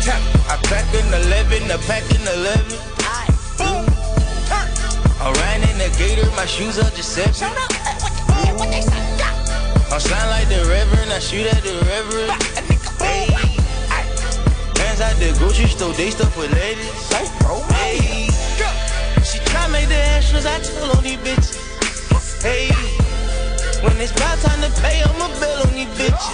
[0.00, 0.48] Turn it.
[0.48, 2.80] I pack in 11, I pack in 11.
[3.60, 3.84] Boom.
[4.48, 4.72] Turn.
[5.20, 7.44] I ran in the gator, my shoes are Giuseppe.
[9.92, 12.32] I'm slime like the reverend, I shoot at the reverend.
[13.02, 13.41] Hey.
[15.02, 17.12] Fans at the grocery store, they stuff with lettuce.
[17.74, 18.30] Hey.
[19.24, 21.58] She try make the extras, I tell on these bitches.
[22.42, 22.70] Hey.
[23.82, 26.30] When it's about time to pay, I'ma bill on these bitches.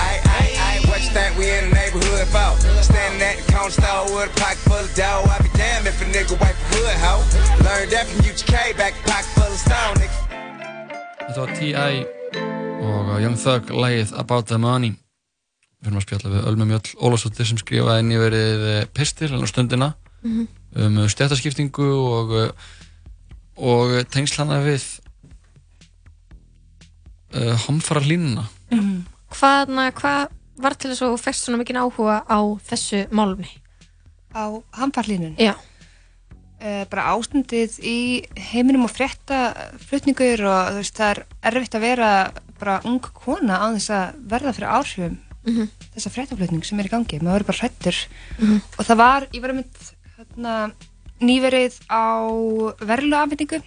[0.00, 2.56] Aye, aye, aye, what you think we in the neighborhood about?
[2.80, 5.24] Standing at the corner store with a pocket full of dough.
[5.28, 7.24] I be damned if a nigga wipe a hood hoe.
[7.68, 10.18] Learned that from UGK, back a pocket full of stone, nigga.
[11.26, 12.06] Þetta var T.I.
[12.80, 14.96] og Young Thug lagið About the Money
[15.82, 18.66] við erum að spjalla við Ölmu Mjöll Ólafsdóttir sem skrifaði nýverið
[18.96, 19.94] pistil á stundina
[20.26, 20.46] Mhm.
[20.76, 22.32] um stjættaskiptingu og,
[23.56, 24.82] og tengslana við
[27.36, 28.46] uh, hamfara línuna
[29.36, 30.32] Hvað, na, hvað
[30.62, 33.50] var til þess að þú fæst svona mikinn áhuga á þessu málumni?
[34.32, 34.48] Á
[34.80, 35.36] hamfarlínun?
[35.38, 35.52] Já.
[36.56, 37.98] Uh, bara ástundið í
[38.50, 39.52] heiminum og frétta
[39.84, 41.22] flutningur og þú veist það er
[41.52, 42.10] erfitt að vera
[42.58, 45.68] bara ung kona á þess að verða fyrir áhrifum Mhm.
[45.94, 47.96] þessa fréttaflutning sem er í gangi, maður verður bara hrættur
[48.38, 48.60] Mhm.
[48.78, 49.76] og það var, ég var að mynd
[50.18, 50.72] hérna,
[51.20, 52.04] nýverið á
[52.82, 53.62] verðlu afhendingu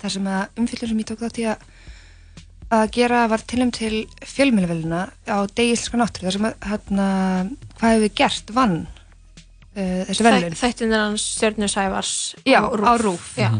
[0.00, 1.58] þar sem að umfyllur sem ég tók þátt í að
[2.72, 7.06] að gera var tilum til fjölmjölavelina á degi íslenska náttúru þar sem að hérna,
[7.76, 8.78] hvað hefur við gert vann
[9.76, 12.12] uh, þessi verðlun Þættin er hans Stjörnur Sævars
[12.46, 12.88] Já, á Rúf.
[12.88, 13.26] á Rúf.
[13.36, 13.50] Já.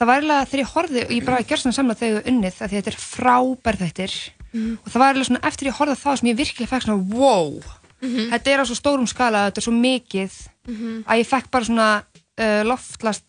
[0.00, 2.58] það var eiginlega þegar ég horfði og ég bara gjörst svona samla þegar ég unnið
[2.66, 4.16] að þetta er frábær þættir
[4.52, 4.78] Mhm.
[4.84, 7.14] og það var eiginlega svona eftir ég horfði á það sem ég virkilega fekk svona
[7.14, 7.62] wow
[8.02, 8.30] Mhm.
[8.32, 10.32] þetta er á svo stórum skala þetta er svo mikið
[10.68, 11.04] Mhm.
[11.06, 12.04] að ég fekk bara svona
[12.40, 13.24] uh, loftlast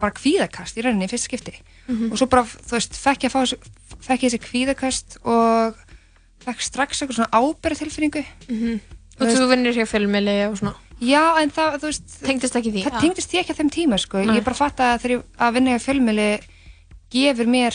[0.00, 1.54] bara kvíðakast í rauninni í fyrst skipti
[1.88, 2.10] Mhm.
[2.12, 3.56] og svo bara þú veist fekk ég, að fá,
[4.00, 5.74] fekk ég þessi kvíðakast og
[6.44, 8.80] fekk strax eitthvað svona ábyrð tilfinningu Mhm.
[9.18, 12.84] Og þú vinnir hjá fjölmjöli og svona Já, en það, þú veist Tengdist ekki því?
[12.84, 13.00] Það Já.
[13.00, 14.36] tengdist ekki á þeim tíma, sko Nei.
[14.40, 16.40] Ég bara fatt að þegar ég að vinna hjá fjölmjöli
[17.10, 17.74] gefur mér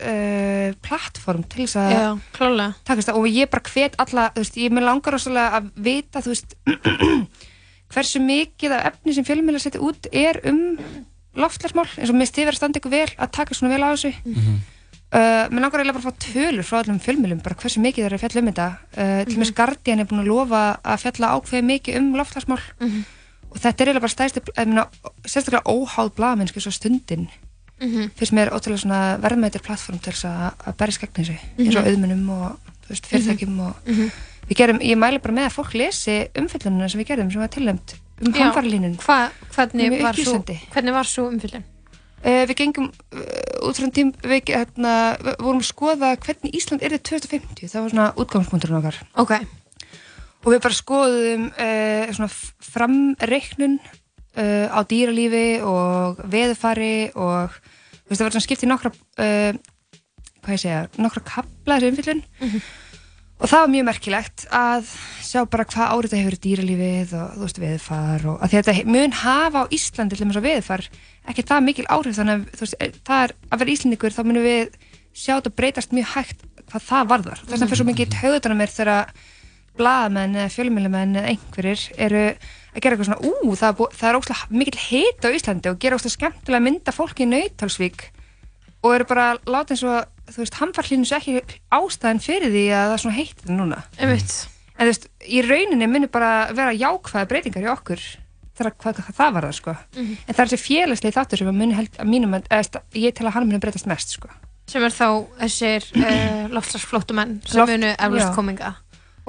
[0.00, 2.06] uh, plattform til þess að Já,
[2.36, 2.74] klálega.
[2.84, 6.22] takast það og ég bara hvet alla, þú veist, ég með langar rosalega að vita,
[6.24, 6.56] þú veist
[7.94, 10.58] hversu mikið af efni sem fjölmiðla setja út er um
[11.38, 14.14] loftlagsmál, eins og mér stifir að standa ykkur vel að taka svona vel á þessu
[14.24, 14.58] Mhm.
[15.08, 18.06] Uh, mér langar eiginlega bara að fá tölur frá allum fjölmiðlum, bara hversu mikið þeir
[18.10, 20.98] eru að fjalla um þetta uh, til og með Guardian er búin að lofa að
[21.06, 22.98] fjalla ákveði mikið um loftlagsmál Mhm.
[23.48, 24.42] og þetta er eiginlega bara stæðstu
[25.24, 27.24] sérstaklega óháð blaðmennsku svo stundin
[27.80, 28.10] Mhm.
[28.16, 31.84] finnst mér ótrúlega svona verðmættir plattform til þess að, að berja skegn þessu eins og
[31.84, 31.88] Mhm.
[31.88, 34.10] auðmunum og veist, fyrirtækjum og Mhm.
[34.48, 37.48] við gerum, ég mæli bara með að fólk lesi umfyllunina sem við gerðum sem var
[37.48, 37.94] tilnæmt
[38.26, 40.58] um hamfarlínun Hva, hvernig, upplýsandi.
[40.72, 41.62] hvernig var svo umfyllin?
[42.24, 46.98] Uh, við gengum uh, út frá tím við, hérna, vorum að skoða hvernig Ísland er
[46.98, 49.30] 2050, það var svona útgangspunkturinn okkar Ok.
[50.44, 53.78] og við bara skoðum uh, svona f- framreiknun
[54.36, 57.50] uh, á dýralífi og veðufari og
[58.08, 59.62] þú veist, það var svona skipt í nokkra uh,
[60.42, 62.22] hvað ég segja, nokkra kapla þessu umfyllun
[63.38, 67.34] og það var mjög merkilegt að sjá bara hvað árið þetta hefur verið dýralífið og
[67.36, 70.86] þú veist veðufar og að að þetta mun hafa á Íslandi til þess að veðufar
[71.28, 74.22] ekki það mikil áhrif þannig að þú veist, eh, það er að vera Íslandingur þá
[74.24, 74.78] munum við
[75.14, 77.42] sjá þetta breytast mjög hægt hvað það varðar.
[77.42, 79.12] Þess vegna fyrir svo mikið í taugutunum mér þegar
[79.78, 82.24] blaðamenn eða fjölmjölumenn eða einhverjir eru
[82.74, 85.80] að gera eitthvað svona ú, það er, það er óslega mikil heit á Íslandi og
[85.82, 88.06] gera óslega skemmtilega mynda fólki í nautalsvík
[88.84, 91.40] og eru bara að láta eins og þú veist, hamfarlínu svo ekki
[91.74, 93.82] ástæðan fyrir því að það er svona heitt núna.
[93.98, 94.34] Einmitt.
[94.78, 98.04] en þú veist, í rauninni munir bara vera jákvæða breytingar í okkur
[98.58, 99.74] þegar hvað, hvað það var það sko.
[99.96, 100.18] Mhm.
[100.26, 103.14] en það er þessi félagslegi þáttur sem að muni held að mínum að, eða, ég
[103.14, 104.30] tel að hann muni breytast mest sko.
[104.68, 106.48] Sem er þá þessir uh,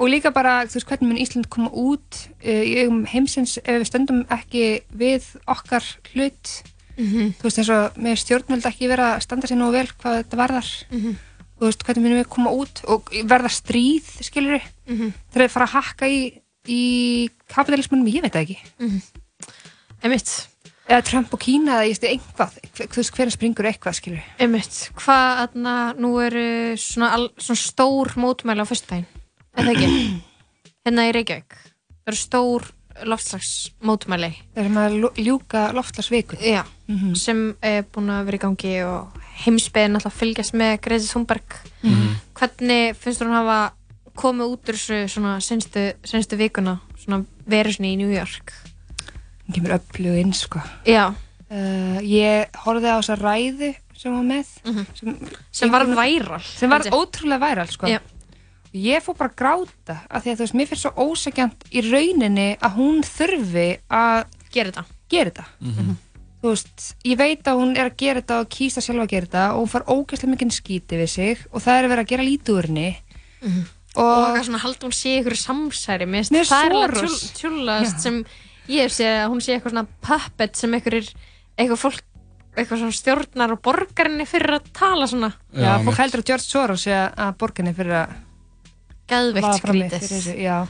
[0.00, 3.68] og líka bara, þú veist, hvernig mun Ísland koma út uh, í augum heimsins ef
[3.82, 4.66] við stöndum ekki
[4.96, 6.62] við okkar hlut
[7.00, 7.32] Mhm.
[7.38, 10.36] þú veist, eins og með stjórnvöld ekki vera að standa sér nú vel hvað þetta
[10.36, 11.14] varðar Mhm.
[11.60, 15.12] þú veist, hvernig munum við koma út og verða stríð, skilur við Mhm.
[15.32, 16.20] þegar við fara að hakka í,
[16.68, 19.00] í kapitalismunum, ég veit það ekki Mhm.
[20.02, 20.46] Einmitt.
[20.90, 24.40] eða Trump og Kína eða ég veist, einhvað, þú veist, hvernig springur eitthvað, skilur við
[24.44, 24.90] Einmitt.
[24.96, 29.06] Hvað, aðna, nú eru svona, al, svona stór mótmæli á fyrstbæn.
[29.56, 29.88] Er það ekki?
[30.86, 31.56] hérna í Reykjavík.
[32.00, 32.68] Það eru stór
[33.10, 34.30] loftslagsmótmæli.
[34.54, 36.38] Það er maður að ljúka loftslagsviku.
[36.44, 36.62] Já,
[37.16, 41.58] sem er búin að vera í gangi og heimsbyðin alltaf fylgjast með Greti Thunberg.
[41.82, 42.08] Mhm.
[42.40, 43.60] Hvernig finnst þú hún hafa
[44.20, 48.52] komið út úr þessu svona senstu, senstu vikuna, svona verið svona í New York?
[49.50, 51.08] hún kemur öflug inn, sko Já.
[51.50, 54.44] uh, ég horfði á þessa ræðu sem var með
[54.94, 55.32] sem, Mhm.
[55.50, 57.86] Sem varð væral, sem var ótrúlega væral, sko.
[58.72, 61.82] Ég fór bara að gráta af því að þú veist, mér finnst svo ósækjant í
[61.90, 64.24] rauninni að hún þurfi að
[64.54, 64.84] gera þetta.
[65.10, 65.96] gera þetta.
[66.40, 69.26] Þú veist, ég veit að hún er að gera þetta og kýsta sjálfa að gera
[69.26, 72.12] þetta og hún far ógæslega mikið skíti við sig og það er að vera að
[72.14, 72.86] gera lítið úr henni.
[73.90, 77.96] Og, og eitthvað svona haldur hún sé ykkur samsæri finnst það er alveg tjúl- tjúllast
[77.98, 78.02] Já.
[78.04, 78.18] sem
[78.70, 81.08] ég hef séð að hún sé eitthvað svona puppet sem einhverjir
[81.58, 82.04] eitthvað fólk
[82.56, 85.32] eitthvað svona stjórnar og borgarinni fyrir að tala svona.
[85.54, 88.14] Já, fólk heldur að George Soros sé að borginni fyrir að
[89.10, 90.68] geðveikt skrítið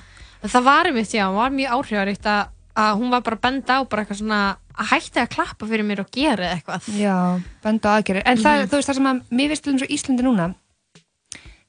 [0.49, 2.49] það var einmitt, já, var mjög áhrifaríkt að,
[2.81, 4.41] að hún var bara að benda á bara eitthvað svona
[4.81, 7.17] að hætti að klappa fyrir mér og gera eitthvað Já,
[7.63, 8.23] benda á aðgerðir.
[8.25, 8.69] En það, Mhm.
[8.71, 10.47] þú veist, það sem að mér finnst til eins og Íslandi núna,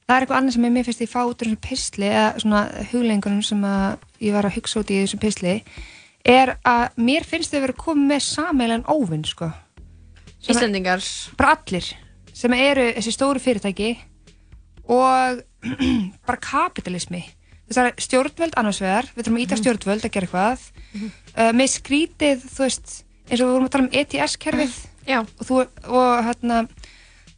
[0.08, 2.62] það er eitthvað annað sem mér finnst ég fá út úr þessum pisli, eða svona
[2.92, 5.54] huglengunum sem að ég var að hugsa út í þessum pisli,
[6.24, 9.52] er að mér finnst þau verið að koma með sameilan óvinn, sko.
[10.48, 11.02] Íslendingar
[11.36, 11.92] Bara allir,
[12.32, 13.98] sem eru þessi stóru fyrirtæki
[14.92, 15.42] og
[16.28, 17.22] bara kapitalismi.
[17.70, 20.64] Þess að stjórnvöld annars vegar, við þurfum að íta stjórnvöld að gera eitthvað,
[21.38, 22.94] uh, með skrítið, þú veist,
[23.30, 24.74] eins og við vorum að tala um ETS-kerfið
[25.08, 25.18] Já.
[25.22, 26.58] og, þú, og hérna,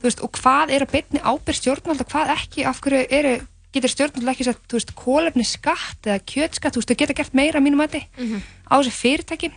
[0.00, 3.34] þú veist, og hvað er að byrni ábyrð stjórnvalda, hvað ekki, af hverju eru,
[3.76, 7.36] getur stjórnvalda ekki sett, þú veist, kólefni skatt eða kjötskatt, þú veist, þau geta gert
[7.38, 8.42] meira að mínum mati Mhm.
[8.70, 9.52] á þessi fyrirtæki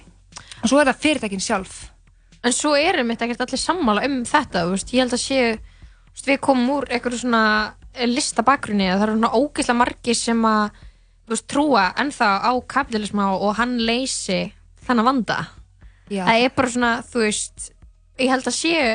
[0.61, 1.75] og svo er það fyrirtækin sjálf.
[2.45, 5.51] En svo erum þetta ekkert allir sammála um þetta, þú veist, ég held að séu,
[5.57, 7.43] þú veist, við komum úr einhverju svona
[8.05, 10.79] listabakrunni að það eru svona ógeðslega margir sem að,
[11.31, 14.39] veist, trúa ennþá á kapitalisma og hann leysi
[14.87, 15.37] þennan vanda.
[16.07, 16.23] Já.
[16.23, 17.69] Það er bara svona, þú veist,
[18.21, 18.89] ég held að séu,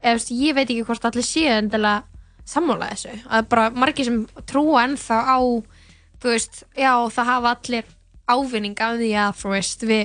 [0.00, 2.04] eða, ég veit ekki hvort allir séu endilega
[2.48, 3.16] sammála þessu.
[3.28, 5.38] Að bara margir sem trúa ennþá á,
[6.20, 7.90] þú veist, já, það hafa allir
[8.24, 10.04] ávinning af því að, þú veist, við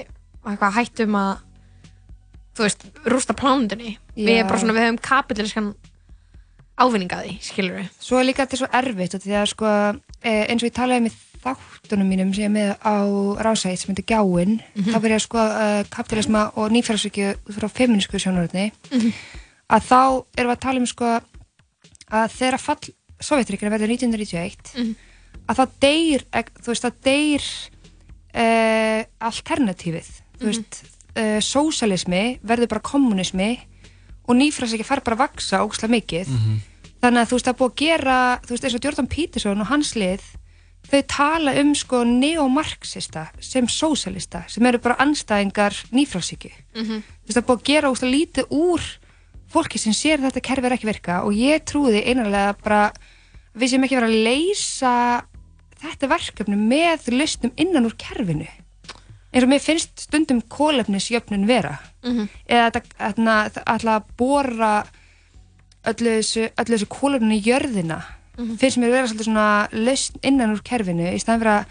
[0.49, 1.45] eitthvað hættum að
[2.59, 5.69] þú veist, rústa plánundinni við við höfum kapitalískan
[6.79, 9.71] ávinning að því, skilur við Svo er líka þetta svo erfitt því að sko,
[10.23, 12.95] eh, eins og ég talaði með þáttunum mínum sem ég er með á
[13.45, 14.91] rásæð sem heitir Gjáin, Mhm.
[14.91, 19.13] þá verið að sko uh, kapitalisma og nýfjárfærsvíkju út frá feminísku sjónuröðni Mhm.
[19.69, 20.01] að þá
[20.37, 21.05] erum við að tala um sko
[22.11, 24.95] að þegar fall Sovjetríkina verður 1991 Mhm.
[25.49, 27.43] að það deyr ek- þú veist, það deyr
[28.35, 30.79] uh, alternatífið þú veist,
[31.17, 33.59] uh, sósalismi verður bara kommunismi
[34.29, 36.27] og nýfræðsækja fær bara að vaksa ógslag mikið
[37.01, 39.69] þannig að þú veist er búið að gera þú veist eins og Jordan Peterson og
[39.71, 40.23] hans lið
[40.89, 47.03] þau tala um sko neomarxista sem sósalista sem eru bara anstæðingar nýfrálsíki Mhm.
[47.03, 48.81] þú veist er búið að gera ógslag lítið úr
[49.49, 52.91] fólki sem sér að þetta kerfi er ekki að virka og ég trúði einarlega bara
[52.91, 55.23] að við sem ekki vera að leysa
[55.81, 58.47] þetta verkefni með lausnum innan úr kerfinu
[59.29, 62.29] eins og mér finnst stundum kólefnisjöfnun vera Mhm.
[62.49, 64.85] eða þetta þarna, það ætla að bóra
[65.93, 68.01] öllu þessu, öllu þessu kólefninu í jörðina
[68.39, 68.55] Mhm.
[68.57, 71.65] finnst mér vera svolítið svona lausn innan úr kerfinu í staðan fyrir að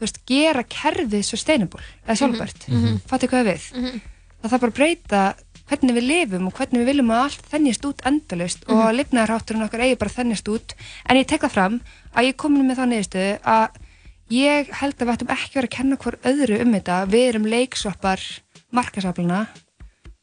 [0.00, 2.86] veist, gera kerfið sustainable eða sjálfbært, mm Mhm.
[2.86, 3.00] -hmm.
[3.06, 4.00] fattu hvað við Mhm.
[4.42, 5.34] það þarf bara að breyta
[5.70, 8.74] hvernig við lifum og hvernig við viljum að allt þennjast út endalaust Mhm.
[8.76, 10.74] og lifnaðarhátturinn okkar eigi bara að þennjast út
[11.06, 11.80] en ég tek það fram
[12.16, 13.68] að ég komin með það niðurstöðu að
[14.30, 17.44] ég held að við ættum ekki verið að kenna hver öðru um þetta við erum
[17.46, 18.20] leiksvappar
[18.72, 19.46] markasafluna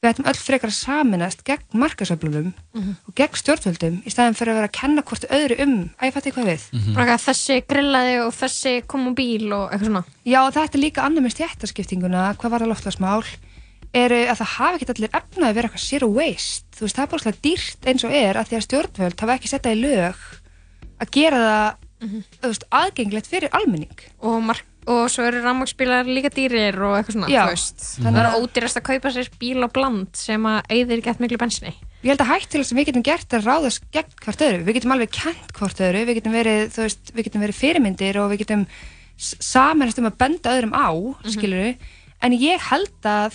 [0.04, 2.92] við ættum öll frekar að saminast gegn markasaflunum Mhm.
[3.08, 6.14] og gegn stjórnvöldum í staðin fyrir að vera að kenna hvort öðru um að ég
[6.14, 10.04] fætti hvað við Bara eitthvað, þessi grillaði og þessi kom á bíl og eitthvað svona
[10.24, 13.26] Já, og þetta er líka annað með stjættaskiptinguna, hvað var það loftlagsmál,
[13.94, 16.66] eru að það hafi ekki allir efna að vera eitthvað zero waste.
[16.78, 19.34] Þú veist, það er bara svolítið dýrt eins og er að því að stjórnvöld hafa
[19.40, 20.16] ekki setta í lög
[21.02, 21.76] að gera það
[22.38, 23.98] þú veist, aðgengilegt fyrir almenning.
[24.22, 27.44] og, mark, og svo eru rafmagsbílar líka dýrir og eitthvað svona Já.
[27.44, 27.84] þú veist.
[28.00, 31.20] Þannig það að- er ódýrast að kaupa sér bíl og bland sem að eyðir gett
[31.20, 31.74] miklu bensinni
[32.04, 34.64] Ég held að hægt til þess að við getum gert að ráðast gegn hvort öðru.
[34.64, 38.20] Við getum alveg kent hvort öðru, við getum verið, þú veist, við getum verið fyrirmyndir
[38.22, 38.68] og við getum
[39.18, 41.76] samanast um að benda öðrum á, mm
[42.20, 43.34] en ég held að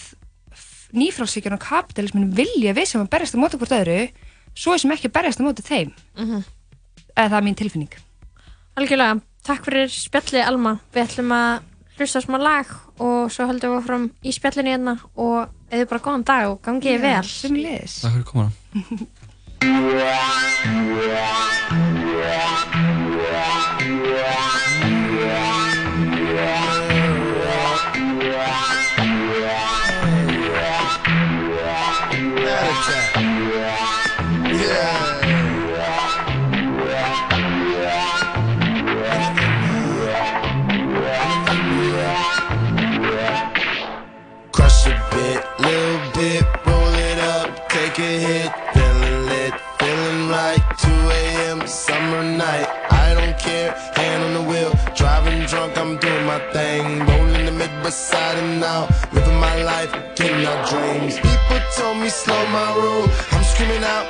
[0.92, 4.10] nýfrálsíkjan og kapitalismin vilja við sem að berjast á móti hvort öðru,
[4.54, 5.92] svo sem ekki að berjast á móti þeim.
[6.16, 6.44] Mhm.
[7.16, 7.42] Eða
[9.46, 10.72] takk fyrir spjallið Alma.
[10.94, 11.52] Við ætlum að
[11.98, 12.66] hlusta smá lag
[13.02, 15.38] og svo höldum við fram í spjallinu hérna og
[15.72, 17.26] eða bara góðan dag og gangið Já, vel.
[17.28, 18.50] Sömuleiðis Takk fyrir komuna.
[32.82, 33.01] Crush
[46.22, 50.62] roll it up, take a hit, feeling lit, feeling right.
[50.78, 51.66] 2 a.m.
[51.66, 57.00] summer night, I don't care, hand on the wheel, driving drunk, I'm doing my thing,
[57.00, 61.16] rolling the mid beside and now, living my life, getting our dreams.
[61.16, 64.06] People told me slow my roll, I'm screaming out,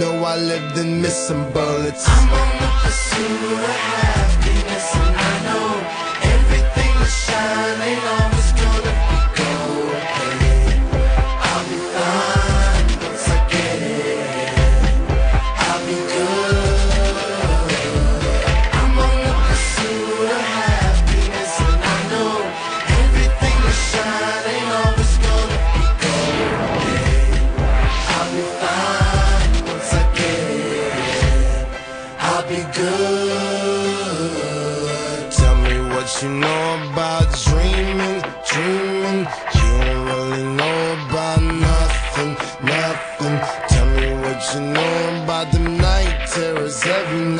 [0.00, 2.08] know I lived in missing bullets.
[2.08, 4.09] I'm on the pursuit of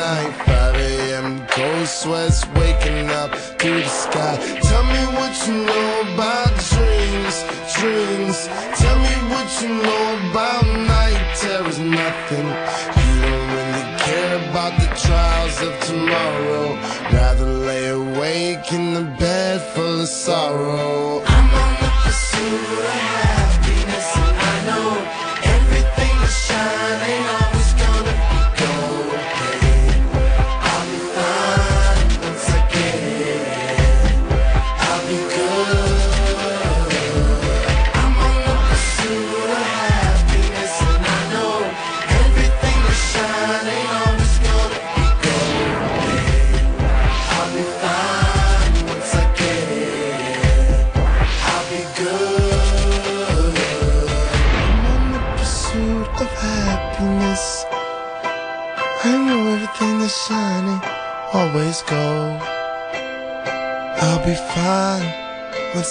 [0.00, 0.32] night.
[0.46, 1.46] 5 a.m.
[1.54, 3.30] cold sweats waking up
[3.62, 4.34] to the sky.
[4.68, 7.36] Tell me what you know about dreams,
[7.76, 8.38] dreams.
[8.82, 10.64] Tell me what you know about
[10.94, 12.48] night terrors, nothing.
[13.00, 16.66] You don't really care about the trials of tomorrow.
[17.12, 21.29] Rather lay awake in the bed full of sorrow.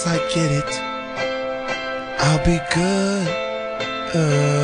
[0.05, 0.80] once I get it,
[2.21, 3.27] I'll be good.
[4.15, 4.59] Uh.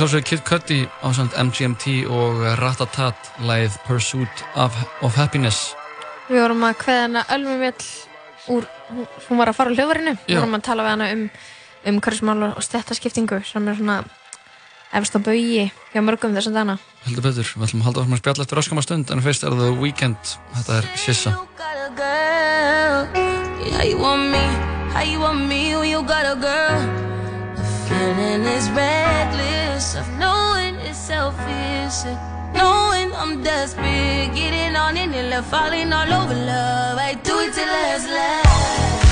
[0.00, 4.72] voru sálsögur Kid Cudi á samt MGMT og Ratatat læð Pursuit of,
[5.04, 5.74] of Happiness.
[6.30, 7.84] Við vorum að hveða hana Ölmumjöll
[8.48, 8.64] úr,
[9.28, 10.14] hún var að fara á hljóðvarinu.
[10.24, 11.26] Við vorum að tala við hana um
[11.90, 13.98] umhverfismálar og stettaskiptingu sem er svona
[14.96, 16.78] efst á baui hjá mörgum þessum dana.
[17.04, 19.58] Heldur betur, við ætlum að halda orðum að spjalla eftir raskamma stund en fyrst er
[19.60, 21.36] það Weekend, þetta er Sissa.
[23.76, 24.44] How you want me,
[24.94, 25.76] how you want me?
[25.76, 26.80] When you got a girl.
[27.56, 29.49] The feeling is badly
[29.96, 32.04] of knowing it's selfish
[32.54, 36.98] Knowing I'm desperate, getting on in love, falling all over love.
[36.98, 39.09] I do it till last.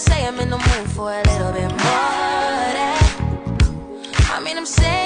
[0.00, 2.04] say I'm in the mood for a little bit more
[2.66, 3.62] of that.
[4.30, 4.99] I mean, I'm saying.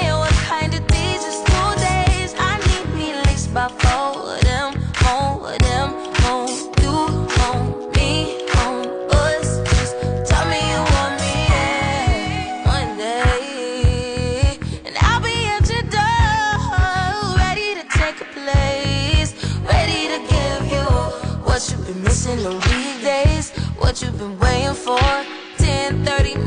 [24.84, 25.24] before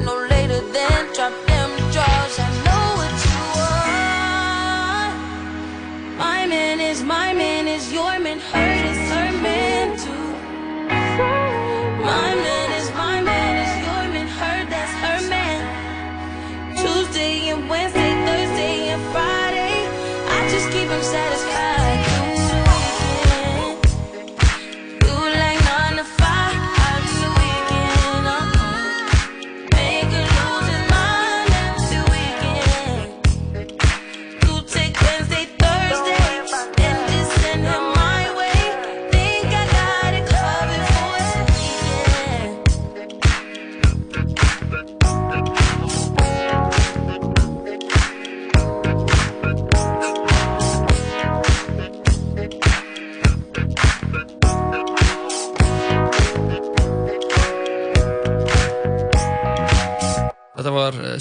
[0.05, 2.37] no later than drop them drawers.
[2.37, 5.13] I know what you want.
[6.19, 8.39] My man is my man is your man.
[8.39, 9.06] Hurt is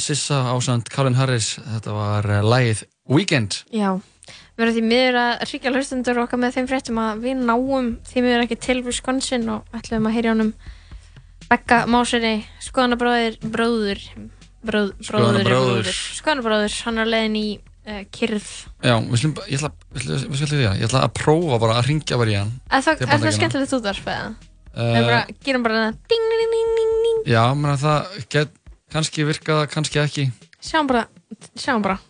[0.06, 3.58] Sissa ásand Colin Harris, þetta var eh, lægið Weekend.
[3.74, 3.96] Já,
[4.54, 8.22] við verðum því miður að ríkja hlustundur okkar með þeim fréttum að við náum því
[8.22, 10.52] miður ekki til Wisconsin og ætlum að heyri ánum
[11.46, 14.02] Becca Másinni, skoðanabráður, bróður,
[14.66, 18.50] bróð, bróður, bróður, skoðanabráður, hann er leiðin í eh, uh, kyrð.
[18.82, 22.34] Já, við slum, ég ætla, við slum, ég ætla að prófa bara að ringja bara
[22.34, 22.54] í hann.
[22.70, 24.30] Það er það skemmtilegt útvarf eða?
[24.76, 27.20] Eh, við gerum bara það ding, ding, ding, ding, ding.
[27.30, 28.58] Já, menn að það get
[28.96, 30.26] kannski virka það, kannski ekki
[30.66, 31.06] sjáum bara,
[31.54, 32.00] sjáum bara.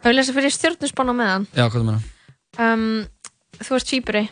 [0.00, 1.48] Og við lesa fyrir stjórnusbána með hann.
[1.54, 2.12] Já, hvað þú meina?
[2.58, 2.86] Um,
[3.60, 4.28] þú ert týpuri.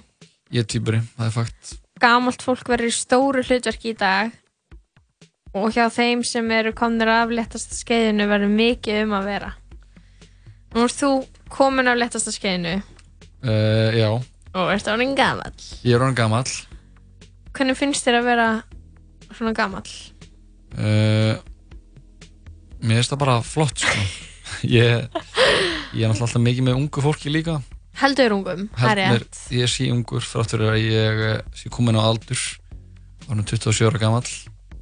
[0.55, 4.35] Ég er týpuri, það er fakt gamalt fólk verður í stóru hlutverki í dag
[5.57, 9.53] og hjá þeim sem eru komnir af léttasta skeiðinu verður mikið um að vera
[10.77, 11.11] Nú ert þú
[11.53, 16.53] komin af léttasta skeiðinu uh, Já, og ert orðin gamall ég er orðin gamall
[17.57, 18.48] Hvernig finnst þér að vera
[19.32, 19.89] svona gamall?
[20.77, 21.40] uh,
[22.86, 24.02] Mér finnst það bara flott sko.
[24.62, 25.22] ég,
[25.96, 27.58] ég er alltaf mikið með ungu fólki líka.
[27.96, 29.38] Heldur ungum, það er rétt.
[29.56, 32.42] ég sé ungur fráttur að ég eh, sé komin á aldur.
[33.26, 34.28] Orðin 27 ára gamall.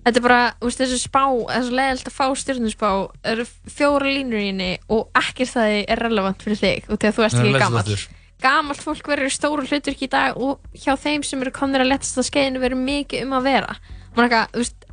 [0.04, 2.88] Þetta er bara, þú veist, þessu spá, þessu leiðilt að fá stjórnusspá
[3.30, 7.24] eru fjóra línur í henni og ekkert það er relevant fyrir þig og þegar þú
[7.24, 8.02] ert ekki aftur.
[8.44, 12.26] Gamalt fólk verður stóru hlutverki í dag og hjá þeim sem eru komnir að letasta
[12.26, 13.78] skeiðinu verður mikið um að vera.
[14.12, 14.84] Man eitthvað, veist,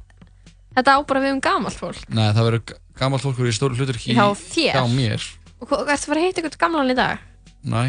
[0.77, 2.07] þetta á bara við um gamalt fólk.
[2.07, 4.75] Nei, það verður gamall fólkur í stóru hlutur Hjá þér?
[4.75, 5.25] Hjá mér.
[5.61, 7.25] Og hvað, ertu að fara að heita eitthvað gamlan í dag?
[7.63, 7.81] Næ,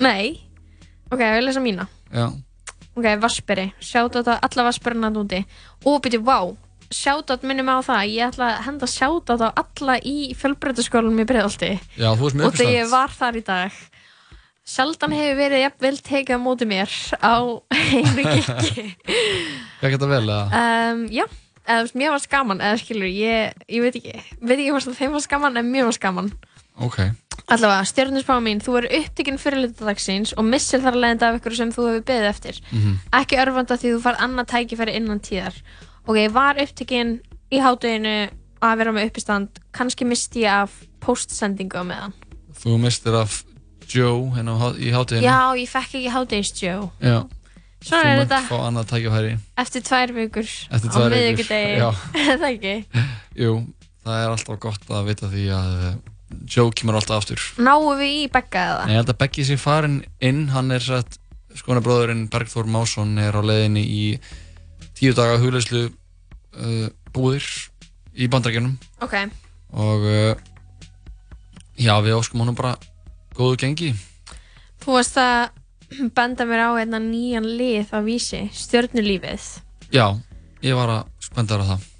[0.00, 0.26] Nei?
[1.12, 1.86] Ok, ég vil lesa mína.
[2.12, 2.26] Já.
[2.96, 5.42] Ok, Vasperi, sjátt á alla Vasperina núti
[5.84, 6.38] og byrju, vá.
[6.92, 11.70] Sjátt minnum á það, ég ætla að henda sjátt á alla í fjölbreytaskólanum í Breiðolti
[11.98, 13.80] Já, þú veist með og þegar ég var þar í dag
[14.66, 17.36] sjaldan hefur verið jafnvel tekið á móti mér á
[17.70, 18.86] einu kikki
[19.80, 20.62] Hvað geta vel eða?
[20.62, 21.26] um, já,
[21.66, 25.30] eða mér varst gaman eða skilur, ég, ég veit ekki veit ekki hvort þeim varst
[25.30, 26.30] gaman en mér varst gaman.
[26.76, 26.98] Ok,
[27.48, 31.56] allavega, stjórnusbáma mín, þú er upptekinn fyrir litadagsins og missir þar að leiðandi af ykkur
[31.56, 32.60] sem þú hefur beðið eftir.
[32.72, 32.98] Mhm.
[33.20, 35.56] ekki örfanda því þú far annað tækifæri innan tíðar.
[36.06, 37.20] Ok, ég var upptekinn
[37.50, 38.30] í hátteginu
[38.62, 39.48] að vera með uppistand.
[39.72, 42.12] Kannski misti ég af postsendingu á meðan.
[42.56, 43.44] Þú mistir af
[43.86, 47.18] Joe hérna í hátíðinu já, ég fekk ekki hátegisjó Já.
[47.84, 48.38] Svona er þetta.
[48.48, 49.32] fá annað tækifæri.
[49.62, 51.74] eftir tvær vikur Eftir á tvær vikur, miðvikudegi.
[51.78, 51.88] já.
[52.26, 52.74] Er það ekki?
[53.44, 53.52] Jú,
[54.06, 55.94] það er alltaf gott að vita því að eh,
[56.50, 57.42] Joe kemur alltaf aftur.
[57.62, 58.80] Náum við í begga eða?
[58.88, 60.40] Nei, ég held að Beggi sé farin inn.
[60.50, 61.20] Hann er sett,
[61.60, 64.02] skonabróðurinn Bergþór Másson er á leiðinni í
[64.98, 67.46] tíu daga hugleyslu uh, búðir
[68.16, 68.74] í bandarækjunum
[69.04, 69.14] ok,
[69.76, 70.34] og uh,
[71.78, 72.74] já, við óskum honum bara
[73.36, 73.92] góðu gengi.
[74.82, 75.50] Þú varst að
[76.16, 79.48] benda mér á einna nýjan lið á vísi, stjörnulífið.
[79.94, 80.18] Já,
[80.64, 81.90] ég var að spenda á það.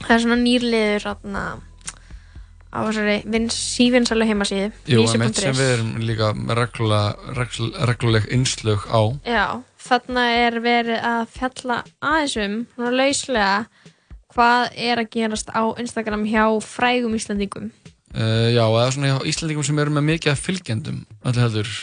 [0.00, 1.10] Það er svona nýrliður
[2.70, 8.86] á þessari vins, sífinsalu heimasíðu Jú, vísi að mitt sem við erum líka regluleg innslög
[8.86, 9.00] á.
[9.26, 9.46] Já,
[9.82, 13.54] þarna er verið að fjalla aðeins um, svona lauslega,
[14.30, 17.70] hvað er að gerast á Instagram hjá frægum Íslandingum.
[18.14, 21.74] uh, Já, eða svona hjá Íslandingum sem eru með mikið fylgjendum öllu heldur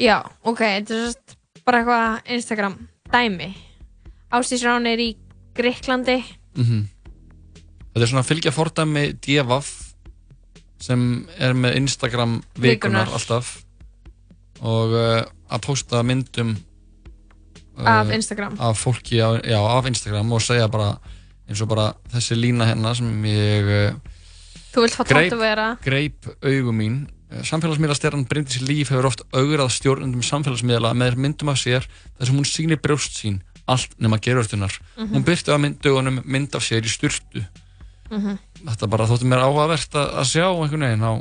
[0.00, 0.16] Já,
[0.48, 1.34] ok, þetta er sérst
[1.66, 2.76] bara eitthvað Instagram
[3.12, 3.50] dæmi.
[4.32, 5.10] Ástís Rán er í
[5.56, 6.20] Greiklandi.
[6.56, 6.88] mm
[7.90, 9.68] Þetta er svona fylgja fordæmi Devaf
[10.80, 11.00] sem
[11.42, 13.08] er með Instagram vikunar, Vikunar.
[13.18, 13.48] alltaf
[14.62, 18.54] og uh, að posta myndum uh, Af Instagram.
[18.60, 20.94] af fólki á, já, af Instagram og segja bara
[21.48, 23.98] eins og bara þessi lína hérna sem ég uh,
[25.10, 25.34] greip,
[25.82, 27.00] greip augum mín
[27.30, 31.86] samfélagsmiðlastjarnan Bryndis Líf hefur oft augrað stjórnundum samfélagsmiðla með myndum af sér
[32.18, 33.40] þar sem hún sýnir brjóst sín
[33.70, 35.14] allt nema gerurtunar Mhm.
[35.14, 37.44] hún byrti á myndugunum mynd af sér í sturtu
[38.10, 38.38] Mhm.
[38.66, 41.12] þetta bara þótti mér áhugavert að, að sjá einhvern veginn á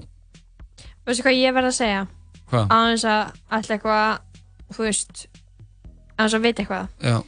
[1.05, 2.07] Veistu hvað ég verð að segja?
[2.51, 2.67] Hvað?
[2.69, 4.19] Aðeins að ætla eitthvað,
[4.73, 5.27] þú veist,
[6.17, 6.87] aðeins að veit eitthvað.
[7.01, 7.23] já,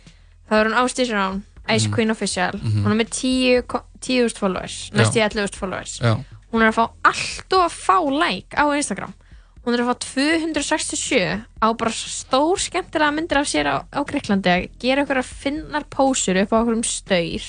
[0.49, 1.93] Það er hún Ástís Rán, Ice Mhm.
[1.95, 2.51] Queen Official.
[2.59, 2.83] Mhm.
[2.83, 5.99] Hún er með 10 ko- 10.000 followers, næst í 11.000 followers.
[6.01, 6.17] Já.
[6.51, 9.13] Hún er að fá allt og að fá like á Instagram.
[9.61, 14.49] Hún er að fá 267 á bara stór skemmtilega myndir af sér á, á Greiklandi
[14.51, 17.45] að gera okkur að finnar pósur upp á okkur um staur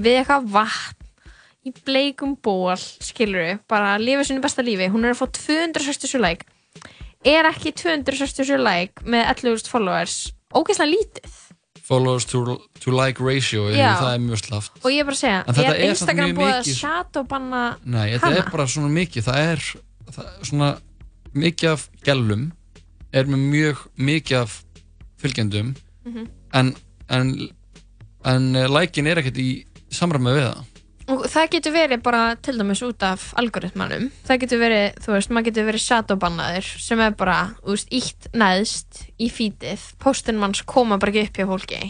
[0.00, 1.00] við eitthvað vatn
[1.68, 4.88] í bleikum ból, skilur við, bara að lifa sinni besta lífi.
[4.92, 6.48] Hún er að fá 267 like.
[7.24, 10.18] Er ekki 267 like með 11.000 followers
[10.56, 11.40] ógeðslega lítið?
[11.90, 12.44] Followers to,
[12.80, 13.96] to like ratio Já.
[13.98, 15.90] það er mjög slaft Og ég er bara að segja, En þetta er er samt
[15.90, 18.36] Instagram mjög búið að mikið- shadowbanna Nei, þetta hana?
[18.44, 19.64] er bara svona mikið það er,
[20.14, 20.70] það er svona
[21.34, 22.44] mikið af gælum
[23.12, 24.60] er með mjög mikið af
[25.20, 25.74] fylgjendum
[26.06, 26.28] Mhm.
[26.54, 26.74] en,
[27.10, 27.48] en
[28.24, 30.64] en uh, lækin er ekkert í samræmi við það
[31.10, 34.10] Og það getur verið bara til dæmis út af algoritmanum.
[34.28, 38.28] Það getur verið, þú veist, maður getur verið shadowbannaður sem er bara, þú veist, ítt
[38.38, 39.86] neðst í fítið.
[40.02, 41.80] Póstinn manns koma bara ekki upp hjá fólki.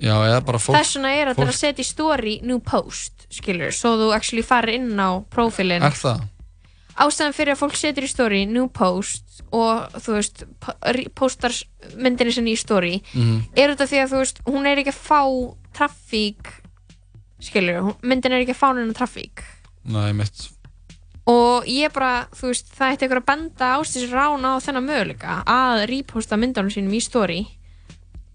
[0.00, 3.70] Já, eða bara fólk Þess vegna er þetta að setja í story new post, skilur,
[3.76, 5.84] svo þú actually farir inn á prófílinn.
[5.86, 6.24] Er það?
[6.94, 10.44] Ástæðan fyrir að fólk setur í story new post og þú veist,
[11.18, 11.54] postar
[11.98, 13.40] myndinni sinni í story Mhm.
[13.56, 15.22] er þetta því að þú veist, hún er ekki að fá
[15.74, 16.52] traffík
[17.44, 19.44] skilur, myndin er ekki að fá hennar traffík
[19.84, 20.46] Nei, mitt.
[21.28, 25.38] Og ég bara, þú veist, það ætti ykkur að benda ástis rána á þennan möguleika
[25.48, 27.42] að reposta myndunum sínum í story.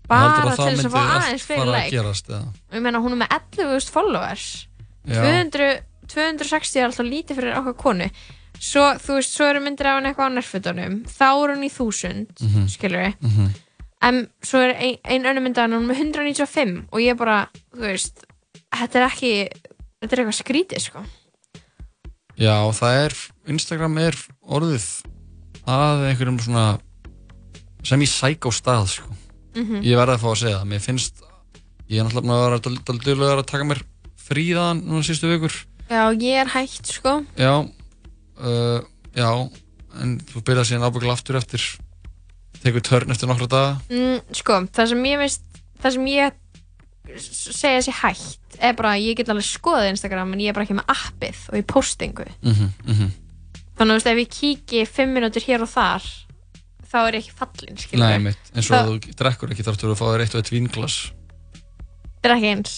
[0.10, 4.45] Bara til þess að fá aðeins fyrir og ég meina hún er með 11.000 followers.
[5.06, 5.22] Já.
[5.22, 8.07] 200, 260 er alltaf lítið fyrir okkar konu.
[8.60, 10.95] Svo, þú veist, svo eru myndir af hann eitthvað á nærfötunum.
[11.07, 12.65] Þá er hún í 1000 Mhm.
[12.73, 13.49] skilur við Mhm.
[14.02, 17.80] en svo er ein, ein önnur mynd af hann með 195 og ég bara, þú
[17.86, 18.26] veist
[18.76, 19.31] þetta er ekki,
[20.01, 21.03] þetta er eitthvað skrítið sko.
[22.39, 23.15] Já, það er,
[23.51, 24.85] Instagram er orðið
[25.69, 26.67] að einhverjum svona
[27.85, 29.17] sem í psycho stað sko.
[29.57, 29.81] Mhm.
[29.84, 31.23] ég verði að fá að segja það, mér finnst
[31.89, 33.81] ég er náttúrulega að að taka mér
[34.30, 35.55] fríðan núna sístu vikur.
[35.89, 37.26] Já, ég er hægt sko.
[37.35, 37.65] Já
[38.39, 38.81] uh,
[39.17, 39.30] já,
[39.99, 41.63] en þú byrjaði síðan ábyggla aftur eftir
[42.61, 43.71] tekur törn eftir nokkra daga.
[43.89, 45.43] Mm, sko, það sem ég veist
[45.81, 46.39] það sem ég
[47.18, 50.77] segja sér hægt er bara, ég get alveg skoðað Instagram en ég er bara ekki
[50.77, 53.11] með appið og í postingu mm -hmm, mm -hmm.
[53.77, 56.03] þannig að þú ef ég kíki fimm minútur hér og þar
[56.90, 59.99] þá er ég ekki fallin Nei, mitt, eins og það þú drekkur ekki þarftur að
[60.02, 60.98] fá þér eitt og eitt vínglas
[62.23, 62.76] er ekki eins.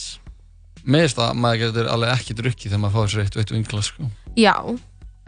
[0.81, 3.53] Mér finnst að maður getur alveg ekki drukkið þegar maður fá sér eitt og eitt
[3.55, 4.09] vínglas sko.
[4.37, 4.55] já,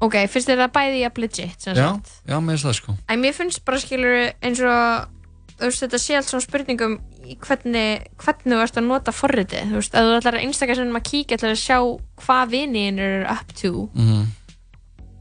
[0.01, 1.89] ok, finnst þér það bæði jafn legit sem Já,
[2.27, 2.95] já, mér finnst það sko.
[3.07, 5.12] En mér finnst bara skilur eins og
[5.57, 6.95] þú veist, þetta sé allt svona spurningum
[7.43, 10.99] hvernig, hvernig þú ert að nota forritið, þú veist, að þú ætlar að einstakar sem
[10.99, 11.77] að kíkja til að sjá
[12.23, 13.73] hvað viniðin eru up to.
[13.93, 14.23] Mm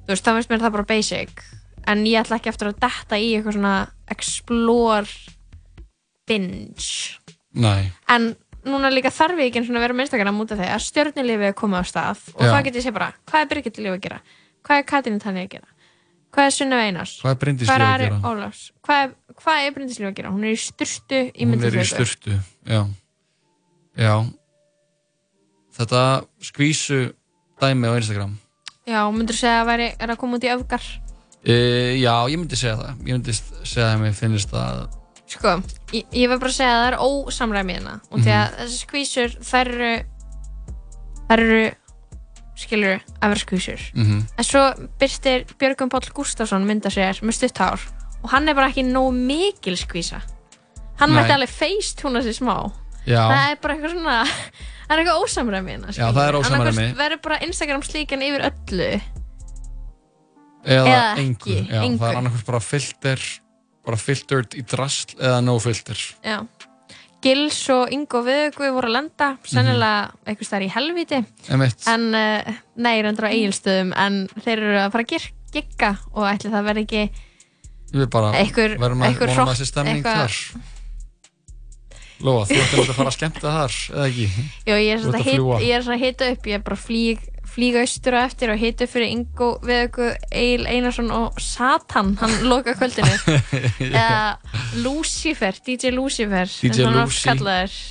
[0.02, 1.42] þú veist, þá finnst mér það bara basic
[1.90, 3.74] en ég ætla ekki eftir að detta í eitthvað svona
[4.12, 5.10] explore
[6.28, 7.18] binge.
[7.58, 8.32] Nei, en
[8.66, 11.58] núna líka þarf ég ekki að vera með Instagram út af því að stjörnulífið er
[11.58, 12.52] komið á stað og Já.
[12.52, 14.20] það get ég sé bara, hvað er Birgit lífið að gera?
[14.62, 15.71] Hvað er Katrín Tanni að gera
[16.32, 17.14] hvað er Sunna Einars?
[17.22, 18.20] Hvað er Bryndís hvað Líf að gera?
[18.32, 18.62] Ólafs?
[18.86, 19.10] Hvað er,
[19.42, 20.30] hvað er Bryndís lífið að gera?
[20.32, 22.36] Hún er í styrstu í hún er í styrtu
[22.68, 22.80] Já,
[24.00, 24.14] já.
[25.72, 26.00] Þetta
[26.44, 27.00] skvísu
[27.62, 28.34] dæmi á Instagram.
[28.88, 30.82] Já, myndur segja að væri, er að koma út í öfgar?
[31.42, 31.54] E,
[32.02, 32.90] Já, ég myndi segja það.
[33.06, 34.82] Ég myndi segja að mér finnst það
[35.32, 35.52] sko,
[35.96, 37.94] ég, ég vil bara segja að það er ósamræmi hérna.
[38.10, 38.40] Og því Mhm.
[38.42, 39.92] að þessi skvísur þær eru
[41.30, 41.62] þær eru
[42.56, 44.26] skilur að vera skvísur Mhm.
[44.38, 44.62] en svo
[45.00, 47.80] byrstir Björgum Páll Gustafsson mynda sér með stutt hár
[48.22, 50.20] og hann er bara ekki nóg mikil skvísa
[51.00, 52.72] hann mætti alveg feist hún að sér smá
[53.06, 53.24] Já.
[53.28, 54.24] það er bara eitthvað svona
[54.86, 56.86] það er eitthvað ósamræmi hérna Já, það er ósamræmi.
[56.96, 59.00] Verður bara Instagram slíkan yfir öllu
[60.62, 61.98] Eða, Eða engu, ekki, já, engu.
[61.98, 63.22] Það er annarkvæmst bara filter
[63.82, 66.36] bara filtered í drasl eða no filter Já.
[67.22, 71.86] Gils og Ingo Viðugvi voru að lenda sennilega eitthvað stær í helviti Einmitt.
[71.92, 75.14] en uh, nei, reyndar á eigilstöðum en þeir eru að fara að
[75.52, 77.04] gigga og ætli það verði ekki
[79.92, 80.70] eitthvað- þar
[82.22, 84.26] Lóa, þú ætti að fara að skemmta þar eða ekki?
[84.68, 85.26] Jó, ég er svona að
[85.96, 88.92] að hita upp ég er bara að flýg, flýga austur og eftir og hita upp
[88.94, 93.16] fyrir Ingo Viðugvi, Egil Einarsson og Satan, hann loka kvöldinu.
[93.92, 94.36] Eða
[94.82, 97.36] Lucifer DJ Lucifer DJ Lucy.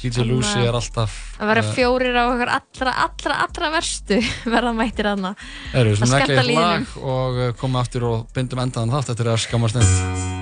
[0.03, 4.19] DJ Lucy er alltaf að vera eh, fjórir á okkur allra, allra, allra verstu
[4.53, 5.33] verða mættir aðna
[5.73, 10.40] að eitt líðinum og uh, komum aftur og bindum endaðan þátt eftir að skamma stund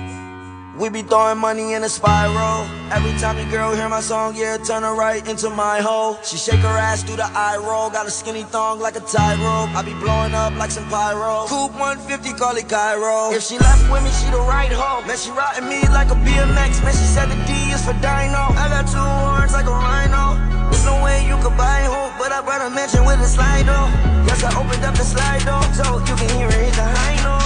[0.80, 2.64] We be throwing money in a spiral.
[2.88, 6.16] Every time the girl hear my song, yeah, turn her right into my hole.
[6.24, 7.90] She shake her ass through the eye roll.
[7.90, 9.76] Got a skinny thong like a tightrope.
[9.76, 11.44] I be blowing up like some pyro.
[11.52, 13.28] Coupe 150, call it Cairo.
[13.28, 15.04] If she left with me, she the right hoe.
[15.04, 16.80] Man, she riding me like a BMX.
[16.80, 18.48] Man, she said the D is for Dino.
[18.56, 20.40] I got two horns like a rhino.
[20.72, 23.68] There's no way you could buy hope, but I brought a mansion with a slide
[23.68, 23.84] door.
[24.24, 27.40] Yes, I opened up the slide door, so you can hear it high note.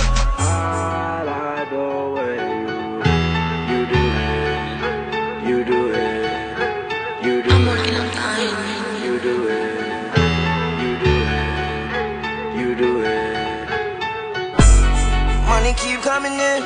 [16.15, 16.63] Coming in.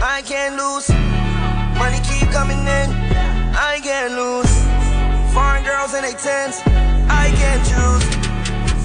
[0.00, 0.88] I can't lose.
[1.76, 2.88] Money keep coming in.
[3.52, 4.48] I can't lose.
[5.36, 6.56] Foreign girls in they tens.
[7.12, 8.06] I can't choose.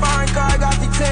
[0.03, 1.07] Foreign car got the 10.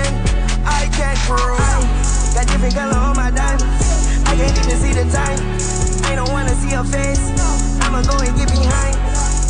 [0.68, 2.35] I can't cruise.
[2.35, 3.88] Got different color on my diamonds.
[4.27, 5.39] I can't even see the time.
[6.11, 7.31] I don't wanna see her face.
[7.88, 8.99] I'ma go and get behind.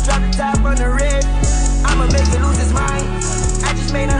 [0.06, 1.26] Drop the top on the red.
[1.82, 3.10] I'ma make it lose its mind.
[3.66, 4.12] I just made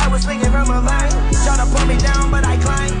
[0.00, 1.12] I was swinging from a vine.
[1.44, 2.96] Try to pull me down, but I climb.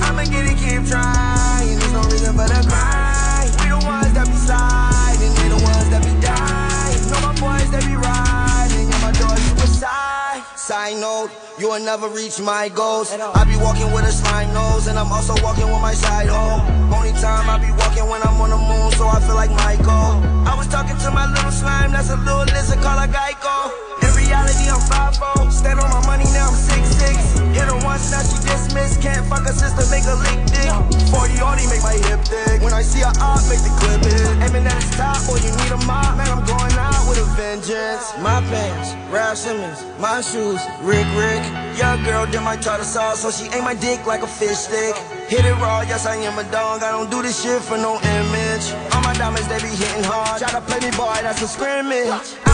[0.00, 1.76] I'ma get it, keep trying.
[1.78, 3.44] There's no reason for the cry.
[3.60, 7.00] We the ones that be sliding, we the ones that be dying.
[7.12, 8.88] Know my boys, that be riding.
[8.88, 10.40] And my doors, you beside.
[10.56, 13.12] Side note, you will never reach my goals.
[13.12, 16.64] I be walking with a slime nose, and I'm also walking with my side hoe.
[16.94, 20.24] Only time I be walking when I'm on the moon, so I feel like Michael.
[20.48, 23.87] I was talking to my little slime, that's a little lizard called a Geico.
[24.28, 24.84] Reality, I'm
[25.16, 27.56] 5 Stand on my money, now I'm 6'6.
[27.56, 29.00] Hit her once, now she dismissed.
[29.00, 30.68] Can't fuck her sister, make her lick dick.
[31.08, 32.60] 40 already make my hip thick.
[32.60, 34.28] When I see a up, make the clip hit.
[34.44, 36.20] Aiming at his top, boy, you need a mop.
[36.20, 38.12] Man, I'm going out with a vengeance.
[38.20, 41.40] My pants, Ralph Simmons, my shoes, Rick Rick.
[41.80, 44.92] Young girl did my tartar sauce, so she ate my dick like a fish stick.
[45.32, 46.84] Hit it raw, yes, I am a dog.
[46.84, 48.76] I don't do this shit for no image.
[48.92, 50.36] All my diamonds, they be hitting hard.
[50.36, 52.47] Try to play me, boy, that's a scrimmage.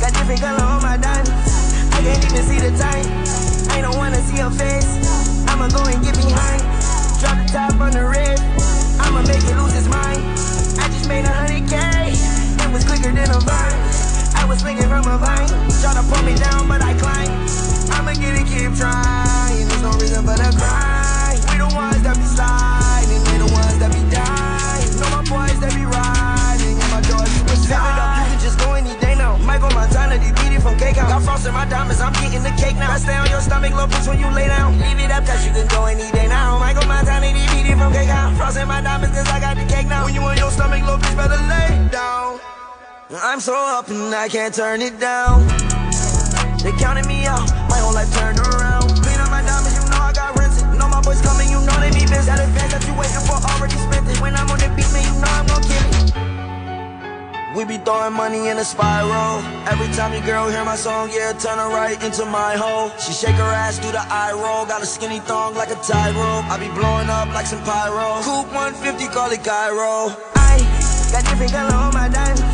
[0.00, 1.32] Got different color on my diamonds.
[1.92, 3.08] I can't even see the time.
[3.72, 5.00] I don't wanna see her face.
[5.48, 6.60] I'ma go and get behind.
[7.20, 8.36] Drop the top on the red.
[9.00, 10.20] I'ma make it lose his mind.
[10.76, 11.80] I just made a hundred K.
[12.12, 13.80] It was quicker than a vine.
[14.36, 15.48] I was swinging from a vine.
[15.80, 17.32] Try to pull me down, but I climb.
[17.96, 19.64] I'ma get it, keep trying.
[19.64, 21.40] There's no reason but a cry.
[21.48, 23.22] We the ones that be sliding.
[23.32, 24.92] They the ones that be dying.
[25.00, 26.76] Know my boys that be riding.
[26.76, 27.56] And my doors suicide.
[27.56, 28.15] Live it you can
[30.66, 31.06] From cake out.
[31.06, 32.90] Got frost in my diamonds, I'm getting the cake now.
[32.90, 34.74] I stay on your stomach, little bitch, when you lay down.
[34.82, 36.58] Leave it up, cause you can go any day now.
[36.58, 38.34] Michael Montana, it from cake out.
[38.34, 40.02] Frost in my diamonds, cause I got the cake now.
[40.04, 42.40] When you on your stomach, little bitch, better lay down.
[43.14, 45.46] I'm so up and I can't turn it down.
[46.66, 48.90] They counted me out, my whole life turned around.
[49.06, 50.66] Clean up my diamonds, you know I got rented.
[50.74, 52.26] Know my boys coming, you know they be busy.
[52.26, 54.18] That advance that you waiting for already spent it.
[54.18, 55.75] When I'm on the beat, man, you know I'm it.
[57.56, 59.40] We be throwing money in a spiral.
[59.64, 62.92] Every time your girl hear my song, yeah, turn her right into my hole.
[63.00, 64.66] She shake her ass, do the eye roll.
[64.66, 66.44] Got a skinny thong like a tightrope.
[66.52, 68.20] I be blowing up like some pyro.
[68.20, 70.12] Coupe 150, call it Cairo.
[70.36, 70.60] I
[71.08, 72.44] got different color on my diamonds.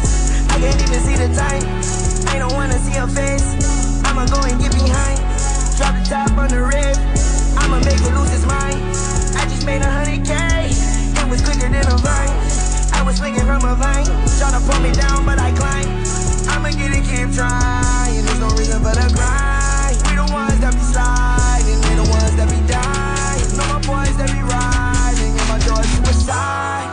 [0.55, 1.67] I can't even see the time.
[2.31, 3.59] I don't wanna see her face.
[4.07, 5.19] I'ma go and get behind.
[5.83, 6.95] Drop the top on the rib.
[7.59, 8.79] I'ma make her lose his mind.
[9.35, 10.02] I just made a
[13.23, 14.05] swinging from a vine.
[14.39, 15.87] Try to pull me down, but I climb.
[16.53, 18.19] I'ma get it, keep trying.
[18.27, 19.95] There's no reason but a grind.
[20.11, 21.79] We the ones that be sliding.
[21.87, 23.47] They the ones that be dying.
[23.57, 25.33] Know my boys that be riding.
[25.39, 26.91] And my doors suicide.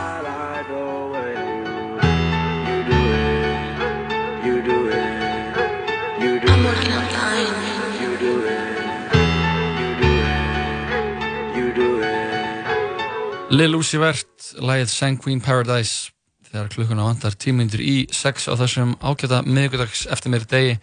[4.46, 5.12] You do it.
[6.22, 7.54] You do I'm working on dying.
[8.02, 8.78] You do it.
[9.80, 11.56] You do it.
[11.58, 13.50] You do it.
[13.50, 16.19] Lil Uzi Vert, lagið Sanguine Paradise
[16.50, 20.78] þegar klukkuna vantar tímyndur í 6 á þessum ágæta miðgudags eftir mér degi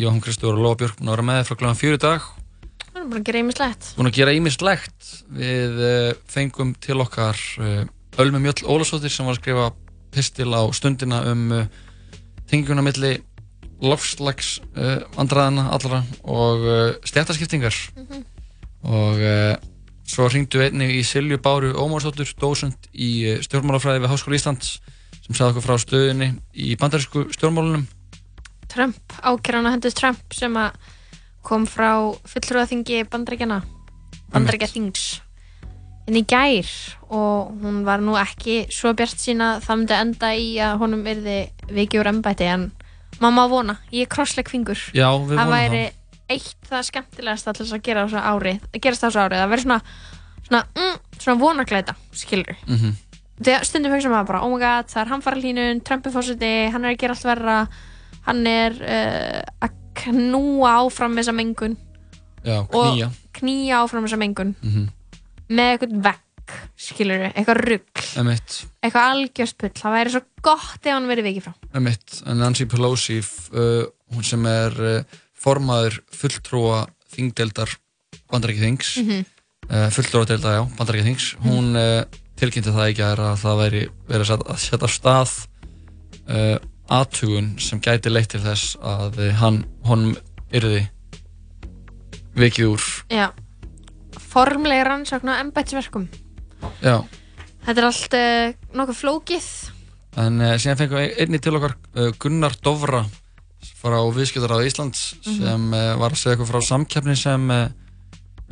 [0.00, 1.72] Jóhann Kristóður og Lóa Björk búin að vera með frá kl.
[1.76, 2.28] 4 í dag
[2.92, 3.88] bara að gera ýmislegt.
[3.96, 7.82] búin að gera ímislegt við uh, fengum til okkar uh,
[8.22, 9.66] Ölmu Mjöll Ólasóttir sem var að skrifa
[10.12, 11.66] pistil á stundina um uh,
[12.48, 13.14] tenginguna milli
[13.82, 14.60] lofslags
[15.16, 18.24] vandræðana allra og uh, stjættaskiptingar Mhm.
[18.82, 19.20] og
[20.10, 24.72] svo hringdu við einnig í Silju Báru Ómarsdóttur, dósund í stjórnmálafræði við Háskóla Íslands
[25.22, 27.86] sem sagði okkur frá stöðunni í bandarísku stjórnmálunum.
[28.72, 30.76] Trump, ákjörana hendis Trump sem að
[31.44, 33.60] kom frá fulltrúaþingi bandaríkjana
[34.32, 35.20] bandaríkjaþings
[36.08, 36.68] en í gær
[37.12, 41.36] og hún var nú ekki svo bjart sína það myndi enda í að honum yrði
[41.70, 42.70] vikið úr embætti en
[43.22, 44.80] mamma vona, ég er krossleik fingur.
[44.96, 45.84] Já, það væri
[46.32, 49.80] eitt það skemmtilegast að að gera ári að gerast á þessu ári, það væri svona
[50.46, 52.92] svona, mm, svona vonagleita, skilur mm -hmm.
[53.44, 56.84] Þegar stundum hugsa maður bara, oh my god, það er hamfara Trump er fórseti, hann
[56.84, 57.56] er að gera allt verra
[58.26, 61.76] hann er uh, að knúa áfram þessa mengun.
[62.42, 63.78] Já, knýja og knýja.
[63.82, 64.54] áfram þessa mengun.
[64.62, 64.90] Mm
[65.52, 68.02] með eitthvað vekk, skilur eitthvað rugg,
[68.80, 71.52] eitthvað algjörst pull það væri svo gott ef hann verið vikið frá.
[71.76, 77.74] Emitt Nancy Pelosi uh, hún sem er uh, formaður fulltrúa þingdeldar
[78.32, 79.26] bandarækjaþings mm Mhm.
[79.68, 82.04] uh, fulltrúa delda, já, bandarækjaþings hún uh,
[82.40, 85.32] tilkynnti það ekki að það væri verið að setja- stað
[86.28, 86.56] uh,
[86.92, 90.16] aðtugun sem gæti leitt til þess að hann, honum
[90.52, 90.82] yrði
[92.36, 92.84] vikið úr.
[93.12, 93.28] Já,
[94.32, 96.06] formlega rannsókn á embættisverkum.
[96.84, 97.02] Já,
[97.66, 99.48] þetta er allt uh, nokkuð flókið.
[100.22, 103.04] En uh, síðan fengum við einni til okkar uh, Gunnar Dovra
[103.82, 105.36] frá Viðskiptaráð Íslands Mhm.
[105.38, 107.68] sem uh, var að segja eitthvað frá samkeppni sem uh,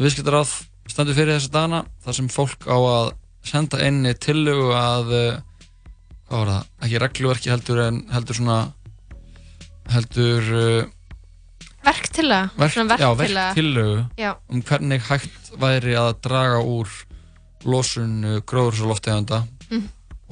[0.01, 0.53] Viðskiptaráð
[0.91, 3.11] stendur fyrir þessa dana þar sem fólk á að
[3.47, 5.39] senda inn tillögu að uh,
[6.29, 8.59] hvað var það, ekki regluverki heldur en heldur svona
[9.91, 10.89] heldur uh,
[11.85, 13.09] verktilega, verk, svona já,
[14.21, 14.33] Já.
[14.53, 16.91] um hvernig hægt væri að draga úr
[17.65, 19.85] losun uh, gróðursaloftegunda Mm.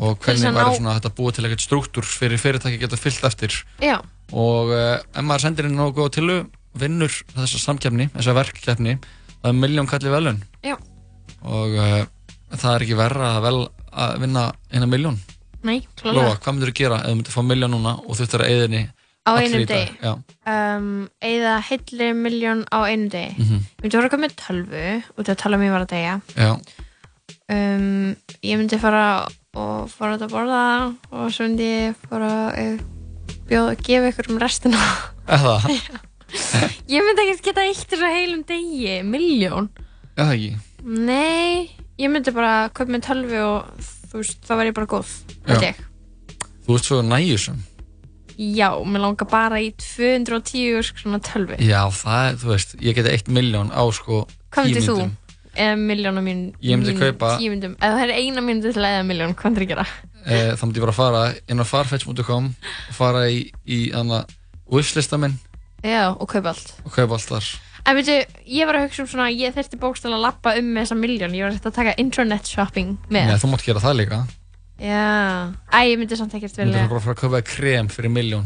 [0.02, 3.54] og Til hvernig væri svona að búa til eitthvað struktúr fyrir fyrirtæki geta fyllt eftir
[3.78, 4.00] já,
[4.34, 6.38] og ef maður sendir inn góða tillu
[6.74, 10.74] vinnur þessa samkefni, þessa verkkefni það er miljón kalli velun Já.
[11.46, 11.78] og
[12.54, 13.58] það er ekki verra að vel
[13.92, 15.18] að vinna eina miljón
[15.66, 16.36] Nei, Lóa, klálega.
[16.38, 18.82] hvað myndir þú gera ef þú myndir fá miljón núna og þú þurftir að eðinni
[19.28, 20.12] Á einum degi?
[20.48, 23.34] Um, eða hilli miljón á einum degi.
[23.36, 23.58] Mhm.
[23.60, 24.84] Ég myndi fara að koma með tölvu
[25.18, 26.14] út af að tala mér var að degja.
[27.48, 29.02] Um, ég myndi fara
[29.58, 30.62] og fara að borða
[31.12, 32.80] og svo myndi ég fara að
[33.50, 34.80] bjóða að gefa ykkur um restina.
[35.36, 35.58] eða
[36.92, 39.68] ég myndi ekkert geta eitt þessu heilum degi, miljón.
[40.16, 40.56] eða ekki
[40.88, 41.68] Nei,
[41.98, 45.10] ég myndi bara kaupa með tölvu og þú veist, þá var ég bara góð.
[46.66, 47.58] Þú ert svo næjusum
[48.38, 51.56] Já, mér langar bara í 210 svona tölvu.
[51.58, 54.20] Já, það er, þú veist, ég geti eitt miljón á sko
[54.54, 54.94] Hvað myndir þú?
[54.94, 55.16] tímyndum.
[55.58, 57.72] Eða miljónum mín Ég myndi mín- kaupa- tíu myndum.
[57.82, 59.86] Ef það er eina myndu til að eða miljón, hvað myndir þú gera?
[60.26, 64.24] Eh, þá myndi ég bara fara inn á farfetch.com og fara í, í anna
[64.70, 65.34] wishlista minn
[65.82, 67.48] Já, og kaupa allt og kaupa allt þar
[67.88, 70.84] En veitu, ég var að hugsa um svona ég þurfti bókstæðan að lappa um með
[70.84, 73.30] þessa miljón ég var að taka internet shopping með.
[73.30, 74.18] Nei, þú mátt gera það líka.
[74.78, 78.12] Já, æ, ég myndi samt ekkert Þú myndir vilja bara fara að kaupa krem fyrir
[78.14, 78.44] miljón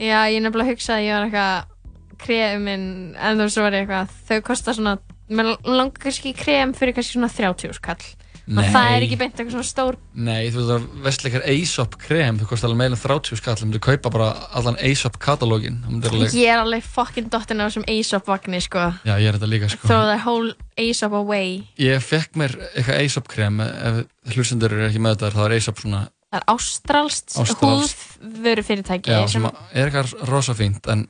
[0.00, 2.86] Já, ég nefnilega hugsaði að ég var eitthvað kremin,
[3.20, 4.94] en þú veist svo var eitthvað þau kosta svona,
[5.28, 8.00] mér langar kannski krem fyrir kannski svona 30 skall
[8.44, 8.66] Nei.
[8.74, 12.48] það er ekki beint eitthvað svona stór Nei, þú veist að vestleikar Aesop krem þú
[12.50, 14.26] kostar alveg meira en 30 skall þú myndir kaupa bara
[14.60, 19.14] allan Aesop katalógin alveg Ég er alveg fucking dottin á þessum Aesop vagni sko Já,
[19.16, 23.32] ég er þetta líka sko Throw the whole Aesop away Ég fekk mér eitthvað Aesop
[23.32, 24.04] krem ef
[24.36, 26.04] hlustendur eru ekki með þetta þá er Aesop svona
[26.34, 27.34] Það er Ástralskt.
[27.64, 31.06] húðvöru fyrirtæki Já, sem er eitthvað rosa fínt en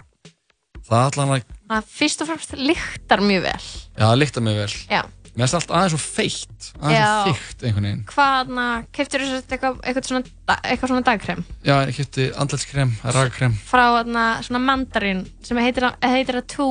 [0.85, 1.45] það allan að
[1.75, 5.03] að fyrst og fremst lyktar mjög vel Já, það líktar mig vel Já.
[5.35, 8.03] Mér finnst allt aðeins svo feitt aðeins svo þykkt einhvern veginn.
[8.13, 11.41] Hvaðna, keftur þú eitthvað, eitthvað, svona, eitthvað svona dagkrem?
[11.67, 13.57] Já, ég kipti andletskrem, ragkrem.
[13.67, 16.69] Frá þarna, svona mandarin sem heitir, að- heitir að tú,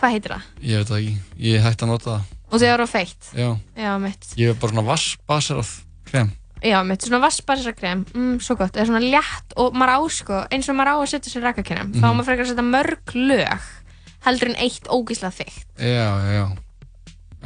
[0.00, 0.42] hvað heitir það?
[0.62, 1.18] Ég veit það ekki,
[1.50, 2.32] ég hætti að nota það.
[2.52, 3.30] Og þau eru feitt?
[3.36, 4.26] Já, Já, mitt.
[4.38, 5.70] Ég hef bara svona vassbaserað
[6.06, 6.32] krem.
[6.64, 10.38] Já, mitt, svona vassbarisarkrem, mm, svo gott, það er svona létt og maður á sko,
[10.50, 12.16] eins og maður á að setja sér rakakrem, þá á Mhm.
[12.16, 13.60] maður frekar að setja mörg lög
[14.24, 15.66] heldur en eitt ógíslega þykkt.
[15.76, 16.56] Já, já, Já.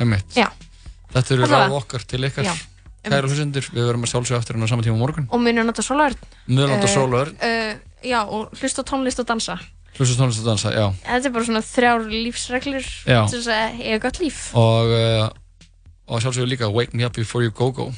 [0.01, 2.55] Þetta eru ráð okkar til ykkar Já,
[3.03, 5.69] Kæra hlustendur, við verum að sjálfsögja eftir hennar sama tíma á morgun Og munið að
[5.71, 6.19] nota sólaörn.
[6.49, 7.35] Að nota Eh, sólaörn.
[7.41, 7.75] eh,
[8.05, 9.57] já, og hlusta á tónlist og dansa.
[9.97, 13.27] Hlustu tónlist að dansa, já Þetta er bara svona þrjár lífsreglur Já.
[13.29, 14.55] til þess að eiga gott líf.
[14.55, 15.29] Og, uh,
[16.09, 17.93] og sjálfsögja líka Wake Me Up Before You Go Go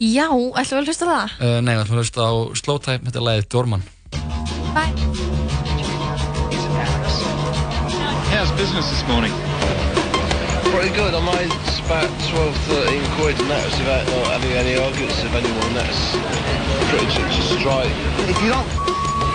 [0.00, 1.28] Já, ætlum við að hlusta á það?
[1.40, 3.82] uh, Nei, við ætlum að hlusta á Slow Time, þetta er lagið Dorman
[4.72, 4.94] Bye.
[8.30, 9.32] How's business this morning?
[10.70, 11.14] Pretty good.
[11.14, 11.50] I made
[11.84, 15.74] about 12, 13 quid and that was without not having any arguments with anyone.
[15.74, 16.14] That's
[16.88, 17.90] pretty much a strike.
[18.30, 18.70] If you don't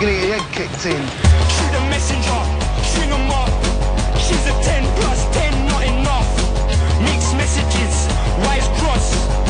[0.00, 0.96] gonna get your head kicked in,
[1.52, 2.40] Shoot a messenger,
[2.88, 3.52] string 'em up.
[4.16, 6.30] She's a 10 plus 10, not enough.
[7.04, 7.94] Mixed messages,
[8.40, 9.45] wise cross.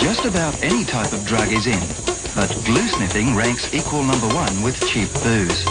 [0.00, 1.78] Just about any type of drug is in,
[2.34, 5.62] but glue sniffing ranks equal number one with cheap booze.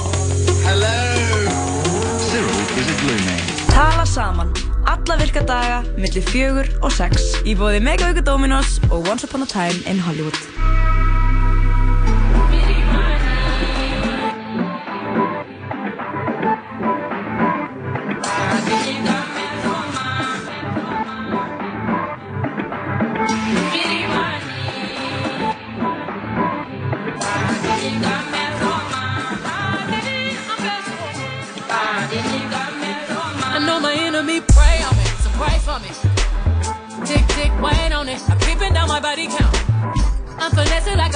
[0.63, 0.95] Hello!
[2.17, 3.43] Cyril is a glue man.
[3.67, 4.53] Tala saman,
[4.85, 9.45] alla virka daga, millir fjögur og sex í bóði Megavíku Dominos og Once Upon a
[9.45, 10.86] Time in Hollywood.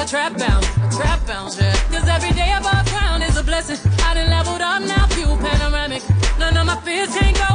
[0.02, 1.76] A trap bounce, a trap bounce, yeah.
[1.91, 3.78] Cause every day above ground is a blessing.
[4.02, 6.02] I done leveled up now, view panoramic.
[6.40, 7.51] None of my fears can't go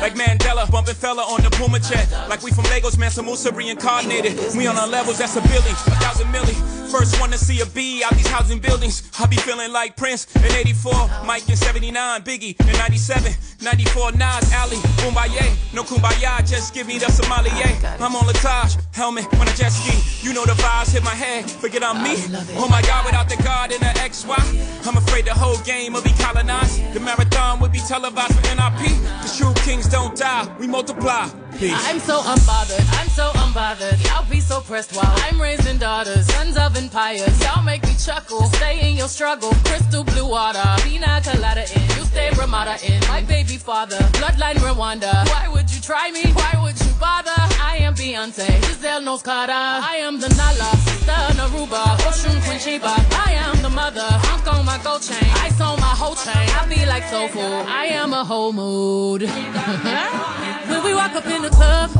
[0.00, 4.38] like Mandela bumping fella on the Puma jet like we from Lagos Mansa Musa reincarnated.
[4.56, 6.54] We on our levels that's a billy a thousand milli.
[6.90, 9.10] First one to see a B out these housing buildings.
[9.20, 10.92] I be feeling like Prince in 84
[11.26, 15.74] Mike in 79 Biggie in 97 94 Nas Ali Kumbaya.
[15.74, 17.76] No Kumbaya just give me the sommelier.
[18.00, 20.26] I'm on Latage helmet when I jet ski.
[20.26, 22.14] You know the vibes hit my head forget I'm me.
[22.56, 26.02] Oh my god without the God and the XY I'm afraid the whole game will
[26.02, 26.94] be colonized.
[26.94, 28.88] The marathon will be televised for NIP
[29.22, 31.28] the true kings don't die we multiply
[31.58, 34.02] peace I'm so unbothered, I'm so unbothered.
[34.06, 37.38] Y'all be so pressed while I'm raising daughters, sons of empires.
[37.42, 39.50] Y'all make me chuckle, stay in your struggle.
[39.64, 41.82] Crystal blue water, pina colada in.
[41.96, 43.00] You stay Ramada in.
[43.08, 45.12] My baby father, bloodline Rwanda.
[45.28, 46.22] Why would you try me?
[46.32, 47.47] Why would you bother?
[47.78, 49.52] I am Beyonce, Giselle knows Carter.
[49.52, 52.92] I am the Nala, sister Naruba, Oshun Queen Sheba.
[53.24, 55.30] I am the mother, I'm on my gold chain.
[55.36, 56.34] I sold my whole chain.
[56.34, 57.40] I be like soul food.
[57.40, 59.22] I am a whole mood.
[60.68, 61.90] when we walk up in the club,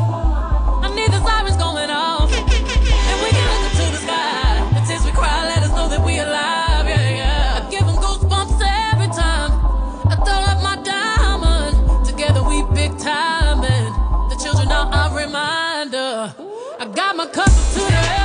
[17.08, 18.17] I got my cup up to the